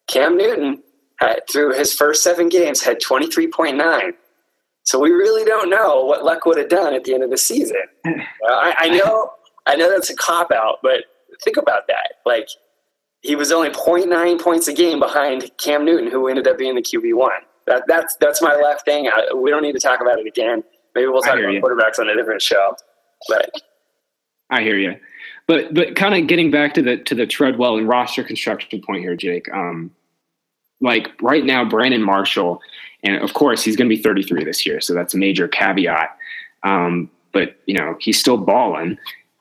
Cam 0.07 0.37
Newton 0.37 0.83
had, 1.19 1.41
through 1.51 1.75
his 1.75 1.93
first 1.93 2.23
seven 2.23 2.49
games 2.49 2.83
had 2.83 3.01
23.9. 3.01 4.13
So 4.85 4.99
we 4.99 5.11
really 5.11 5.45
don't 5.45 5.69
know 5.69 6.05
what 6.05 6.25
Luck 6.25 6.47
would 6.47 6.57
have 6.57 6.71
done 6.71 6.95
at 6.95 7.05
the 7.05 7.15
end 7.15 7.23
of 7.23 7.31
the 7.31 7.37
season. 7.37 7.83
I, 8.07 8.75
I 8.79 8.89
know 8.89 9.31
I 9.67 9.77
know 9.77 9.91
that's 9.91 10.09
a 10.09 10.17
cop 10.17 10.51
out, 10.51 10.79
but 10.83 11.05
think 11.45 11.59
about 11.59 11.87
that. 11.89 12.15
Like 12.25 12.49
he 13.21 13.37
was 13.37 13.53
only 13.53 13.69
0.9 13.69 14.41
points 14.41 14.67
a 14.67 14.73
game 14.73 14.99
behind 14.99 15.51
Cam 15.59 15.85
Newton, 15.85 16.11
who 16.11 16.27
ended 16.29 16.49
up 16.49 16.57
being 16.57 16.75
the 16.75 16.83
QB 16.83 17.15
one. 17.15 17.33
That, 17.67 17.85
that's 17.87 18.17
that's 18.17 18.41
my 18.41 18.55
left 18.57 18.87
thing. 18.87 19.09
I, 19.09 19.35
we 19.35 19.51
don't 19.51 19.63
need 19.63 19.75
to 19.75 19.81
talk 19.81 20.01
about 20.01 20.19
it 20.19 20.27
again. 20.27 20.65
Maybe 20.95 21.07
we'll 21.07 21.21
talk 21.21 21.39
about 21.39 21.53
you. 21.53 21.61
quarterbacks 21.61 21.99
on 21.99 22.09
a 22.09 22.17
different 22.17 22.41
show. 22.41 22.75
But 23.29 23.51
I 24.49 24.63
hear 24.63 24.79
you. 24.79 24.95
But 25.47 25.75
but 25.75 25.97
kind 25.97 26.15
of 26.15 26.27
getting 26.29 26.51
back 26.51 26.73
to 26.75 26.83
the 26.83 26.97
to 27.05 27.15
the 27.15 27.27
Treadwell 27.27 27.77
and 27.77 27.87
roster 27.87 28.25
construction 28.25 28.81
point 28.81 29.03
here, 29.03 29.17
Jake. 29.17 29.53
Um, 29.53 29.91
like 30.81 31.11
right 31.21 31.45
now, 31.45 31.65
Brandon 31.65 32.03
Marshall, 32.03 32.61
and 33.03 33.23
of 33.23 33.35
course 33.35 33.63
he's 33.63 33.77
going 33.77 33.89
to 33.89 33.95
be 33.95 34.03
33 34.03 34.45
this 34.45 34.67
year, 34.67 34.81
so 34.81 34.95
that's 34.95 35.15
a 35.15 35.19
major 35.19 35.49
caveat. 35.49 36.17
Um, 36.63 37.11
but 37.33 37.57
you 37.67 37.75
know 37.75 37.97
he's 38.01 38.19
still 38.19 38.37
balling 38.37 38.99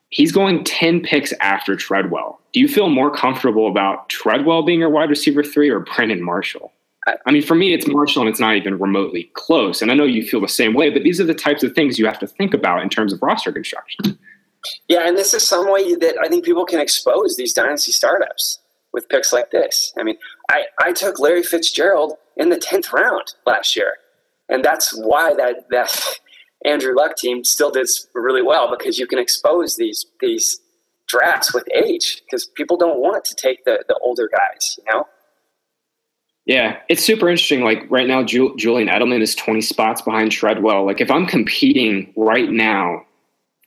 he's 0.09 0.31
going 0.31 0.63
10 0.63 1.01
picks 1.01 1.33
after 1.39 1.75
Treadwell. 1.75 2.39
Do 2.53 2.59
you 2.59 2.67
feel 2.67 2.89
more 2.89 3.11
comfortable 3.11 3.67
about 3.67 4.09
Treadwell 4.09 4.63
being 4.63 4.79
your 4.79 4.89
wide 4.89 5.09
receiver 5.09 5.43
three 5.43 5.69
or 5.69 5.81
Brandon 5.81 6.21
Marshall? 6.21 6.71
I 7.25 7.31
mean, 7.31 7.41
for 7.41 7.55
me, 7.55 7.73
it's 7.73 7.87
Marshall 7.87 8.23
and 8.23 8.29
it's 8.29 8.39
not 8.39 8.55
even 8.55 8.77
remotely 8.77 9.31
close. 9.33 9.81
And 9.81 9.91
I 9.91 9.93
know 9.93 10.03
you 10.03 10.27
feel 10.27 10.41
the 10.41 10.47
same 10.49 10.73
way, 10.73 10.89
but 10.89 11.03
these 11.03 11.21
are 11.21 11.23
the 11.23 11.33
types 11.33 11.63
of 11.63 11.73
things 11.73 11.97
you 11.97 12.05
have 12.05 12.19
to 12.19 12.27
think 12.27 12.53
about 12.53 12.81
in 12.81 12.89
terms 12.89 13.13
of 13.13 13.21
roster 13.21 13.51
construction. 13.51 14.17
Yeah, 14.89 15.07
and 15.07 15.17
this 15.17 15.33
is 15.33 15.47
some 15.47 15.71
way 15.71 15.95
that 15.95 16.17
I 16.21 16.27
think 16.27 16.43
people 16.43 16.65
can 16.65 16.81
expose 16.81 17.37
these 17.37 17.53
dynasty 17.53 17.93
startups 17.93 18.59
with 18.97 19.07
picks 19.09 19.31
like 19.31 19.51
this. 19.51 19.93
I 19.95 20.01
mean, 20.01 20.17
I, 20.49 20.63
I 20.79 20.91
took 20.91 21.19
Larry 21.19 21.43
Fitzgerald 21.43 22.13
in 22.35 22.49
the 22.49 22.57
10th 22.57 22.91
round 22.91 23.35
last 23.45 23.75
year. 23.75 23.97
And 24.49 24.65
that's 24.65 24.91
why 24.97 25.35
that, 25.35 25.69
that 25.69 26.19
Andrew 26.65 26.95
Luck 26.95 27.15
team 27.15 27.43
still 27.43 27.69
did 27.69 27.87
really 28.15 28.41
well 28.41 28.75
because 28.75 28.97
you 28.97 29.05
can 29.05 29.19
expose 29.19 29.75
these 29.75 30.07
these 30.19 30.59
drafts 31.07 31.53
with 31.53 31.63
age 31.73 32.23
because 32.25 32.47
people 32.47 32.75
don't 32.75 32.99
want 32.99 33.23
to 33.25 33.35
take 33.35 33.63
the 33.63 33.83
the 33.87 33.95
older 34.01 34.27
guys, 34.35 34.79
you 34.79 34.91
know. 34.91 35.05
Yeah, 36.47 36.79
it's 36.89 37.03
super 37.03 37.29
interesting. 37.29 37.61
Like 37.63 37.85
right 37.91 38.07
now, 38.07 38.23
Julian 38.23 38.87
Edelman 38.87 39.21
is 39.21 39.35
20 39.35 39.61
spots 39.61 40.01
behind 40.01 40.31
Treadwell. 40.31 40.85
Like 40.85 40.99
if 41.01 41.11
I'm 41.11 41.27
competing 41.27 42.11
right 42.15 42.49
now 42.49 43.05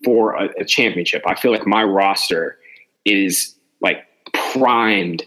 for 0.02 0.34
a, 0.34 0.48
a 0.58 0.64
championship, 0.64 1.22
I 1.26 1.34
feel 1.34 1.52
like 1.52 1.66
my 1.66 1.84
roster 1.84 2.56
is 3.04 3.54
like 3.80 3.98
primed 4.52 5.26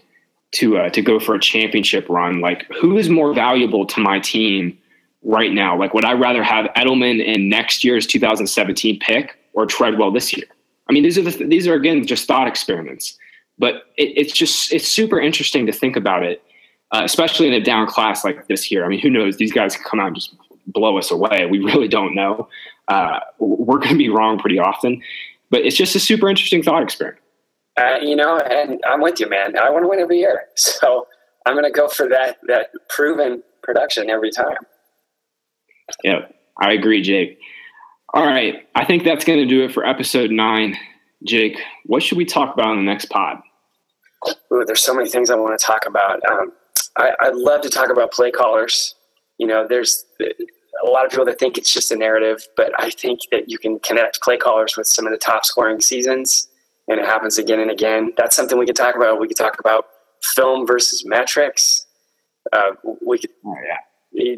to 0.52 0.78
uh, 0.78 0.88
to 0.90 1.02
go 1.02 1.18
for 1.18 1.34
a 1.34 1.40
championship 1.40 2.08
run. 2.08 2.40
Like 2.40 2.66
who 2.80 2.96
is 2.96 3.08
more 3.08 3.34
valuable 3.34 3.86
to 3.86 4.00
my 4.00 4.20
team 4.20 4.78
right 5.24 5.52
now? 5.52 5.76
Like, 5.76 5.94
would 5.94 6.04
I 6.04 6.12
rather 6.12 6.42
have 6.42 6.66
Edelman 6.76 7.24
in 7.24 7.48
next 7.48 7.82
year's 7.82 8.06
2017 8.06 8.98
pick 9.00 9.38
or 9.54 9.66
Treadwell 9.66 10.10
this 10.10 10.36
year? 10.36 10.46
I 10.88 10.92
mean, 10.92 11.02
these 11.02 11.18
are 11.18 11.22
the, 11.22 11.44
these 11.46 11.66
are 11.66 11.74
again 11.74 12.06
just 12.06 12.26
thought 12.26 12.46
experiments, 12.46 13.18
but 13.58 13.86
it, 13.96 14.12
it's 14.16 14.32
just 14.32 14.72
it's 14.72 14.86
super 14.86 15.20
interesting 15.20 15.66
to 15.66 15.72
think 15.72 15.96
about 15.96 16.22
it, 16.22 16.42
uh, 16.92 17.02
especially 17.04 17.48
in 17.48 17.54
a 17.54 17.60
down 17.60 17.86
class 17.86 18.24
like 18.24 18.46
this 18.48 18.62
here. 18.62 18.84
I 18.84 18.88
mean, 18.88 19.00
who 19.00 19.10
knows? 19.10 19.38
These 19.38 19.52
guys 19.52 19.76
come 19.76 19.98
out 19.98 20.08
and 20.08 20.16
just 20.16 20.34
blow 20.66 20.98
us 20.98 21.10
away. 21.10 21.46
We 21.46 21.58
really 21.58 21.88
don't 21.88 22.14
know. 22.14 22.48
Uh, 22.88 23.20
we're 23.38 23.78
going 23.78 23.92
to 23.92 23.98
be 23.98 24.10
wrong 24.10 24.38
pretty 24.38 24.58
often, 24.58 25.02
but 25.50 25.62
it's 25.62 25.76
just 25.76 25.96
a 25.96 26.00
super 26.00 26.28
interesting 26.28 26.62
thought 26.62 26.82
experiment. 26.82 27.23
Uh, 27.76 27.96
you 28.00 28.14
know, 28.14 28.38
and 28.38 28.80
I'm 28.86 29.00
with 29.00 29.18
you, 29.18 29.28
man. 29.28 29.58
I 29.58 29.70
want 29.70 29.84
to 29.84 29.88
win 29.88 29.98
every 29.98 30.18
year, 30.18 30.44
so 30.54 31.06
I'm 31.46 31.54
going 31.54 31.64
to 31.64 31.70
go 31.70 31.88
for 31.88 32.08
that 32.08 32.38
that 32.48 32.70
proven 32.88 33.42
production 33.62 34.10
every 34.10 34.30
time. 34.30 34.56
Yeah, 36.02 36.26
I 36.60 36.72
agree, 36.72 37.02
Jake. 37.02 37.38
All 38.14 38.24
right. 38.24 38.68
I 38.76 38.84
think 38.84 39.02
that's 39.02 39.24
going 39.24 39.40
to 39.40 39.46
do 39.46 39.64
it 39.64 39.72
for 39.72 39.84
episode 39.84 40.30
nine. 40.30 40.78
Jake, 41.26 41.58
what 41.86 42.02
should 42.02 42.16
we 42.16 42.24
talk 42.24 42.54
about 42.54 42.70
in 42.70 42.76
the 42.76 42.90
next 42.90 43.06
pod? 43.06 43.38
Ooh, 44.52 44.64
there's 44.64 44.82
so 44.82 44.94
many 44.94 45.08
things 45.08 45.30
I 45.30 45.34
want 45.34 45.58
to 45.58 45.66
talk 45.66 45.84
about. 45.86 46.20
Um, 46.30 46.52
I, 46.96 47.10
I 47.18 47.28
love 47.30 47.62
to 47.62 47.68
talk 47.68 47.90
about 47.90 48.12
play 48.12 48.30
callers. 48.30 48.94
You 49.38 49.48
know, 49.48 49.66
there's 49.66 50.04
a 50.20 50.88
lot 50.88 51.04
of 51.04 51.10
people 51.10 51.24
that 51.24 51.40
think 51.40 51.58
it's 51.58 51.72
just 51.72 51.90
a 51.90 51.96
narrative, 51.96 52.46
but 52.56 52.72
I 52.78 52.90
think 52.90 53.20
that 53.32 53.50
you 53.50 53.58
can 53.58 53.80
connect 53.80 54.22
play 54.22 54.36
callers 54.36 54.76
with 54.76 54.86
some 54.86 55.06
of 55.06 55.12
the 55.12 55.18
top 55.18 55.44
scoring 55.44 55.80
seasons, 55.80 56.46
and 56.88 57.00
it 57.00 57.06
happens 57.06 57.38
again 57.38 57.60
and 57.60 57.70
again. 57.70 58.12
That's 58.16 58.36
something 58.36 58.58
we 58.58 58.66
could 58.66 58.76
talk 58.76 58.96
about. 58.96 59.20
We 59.20 59.28
could 59.28 59.36
talk 59.36 59.58
about 59.58 59.86
film 60.22 60.66
versus 60.66 61.04
metrics. 61.04 61.86
Uh, 62.52 62.72
we 63.04 63.18
could, 63.18 63.30
oh, 63.44 63.56
yeah 63.66 63.78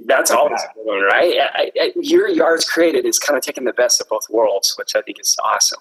that's 0.07 0.31
always 0.31 0.61
one, 0.77 1.03
right? 1.03 1.35
I, 1.55 1.71
I, 1.79 1.93
your 2.01 2.29
yards 2.29 2.65
created 2.65 3.05
is 3.05 3.19
kind 3.19 3.37
of 3.37 3.43
taking 3.43 3.65
the 3.65 3.73
best 3.73 4.01
of 4.01 4.09
both 4.09 4.29
worlds, 4.31 4.75
which 4.79 4.97
I 4.97 5.03
think 5.03 5.21
is 5.21 5.37
awesome. 5.45 5.81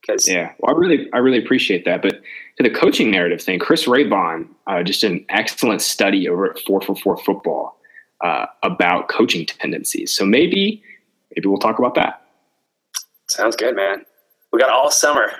Because 0.00 0.28
yeah, 0.28 0.52
well, 0.58 0.74
I 0.74 0.78
really, 0.78 1.08
I 1.12 1.18
really 1.18 1.42
appreciate 1.42 1.84
that. 1.86 2.02
But 2.02 2.20
to 2.58 2.62
the 2.62 2.70
coaching 2.70 3.10
narrative 3.10 3.40
thing, 3.40 3.58
Chris 3.58 3.86
Raybon, 3.86 4.48
uh, 4.66 4.82
just 4.82 5.02
an 5.02 5.24
excellent 5.30 5.80
study 5.80 6.28
over 6.28 6.50
at 6.50 6.58
Four 6.60 6.82
for 6.82 6.94
Four 6.94 7.16
Football 7.16 7.78
uh, 8.22 8.46
about 8.62 9.08
coaching 9.08 9.46
tendencies. 9.46 10.14
So 10.14 10.26
maybe, 10.26 10.82
maybe 11.34 11.48
we'll 11.48 11.58
talk 11.58 11.78
about 11.78 11.94
that. 11.94 12.22
Sounds 13.30 13.56
good, 13.56 13.74
man. 13.74 14.04
We 14.52 14.60
got 14.60 14.70
all 14.70 14.90
summer. 14.90 15.32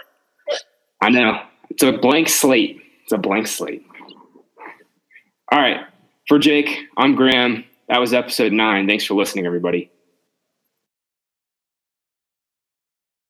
I 1.00 1.10
know 1.10 1.40
it's 1.70 1.82
a 1.82 1.92
blank 1.92 2.28
slate. 2.28 2.80
It's 3.02 3.12
a 3.12 3.18
blank 3.18 3.46
slate. 3.46 3.86
All 5.52 5.60
right, 5.60 5.86
for 6.26 6.38
Jake, 6.38 6.86
I'm 6.96 7.14
Graham. 7.14 7.64
That 7.88 8.00
was 8.00 8.14
episode 8.14 8.52
nine. 8.52 8.86
Thanks 8.86 9.04
for 9.04 9.14
listening, 9.14 9.46
everybody. 9.46 9.90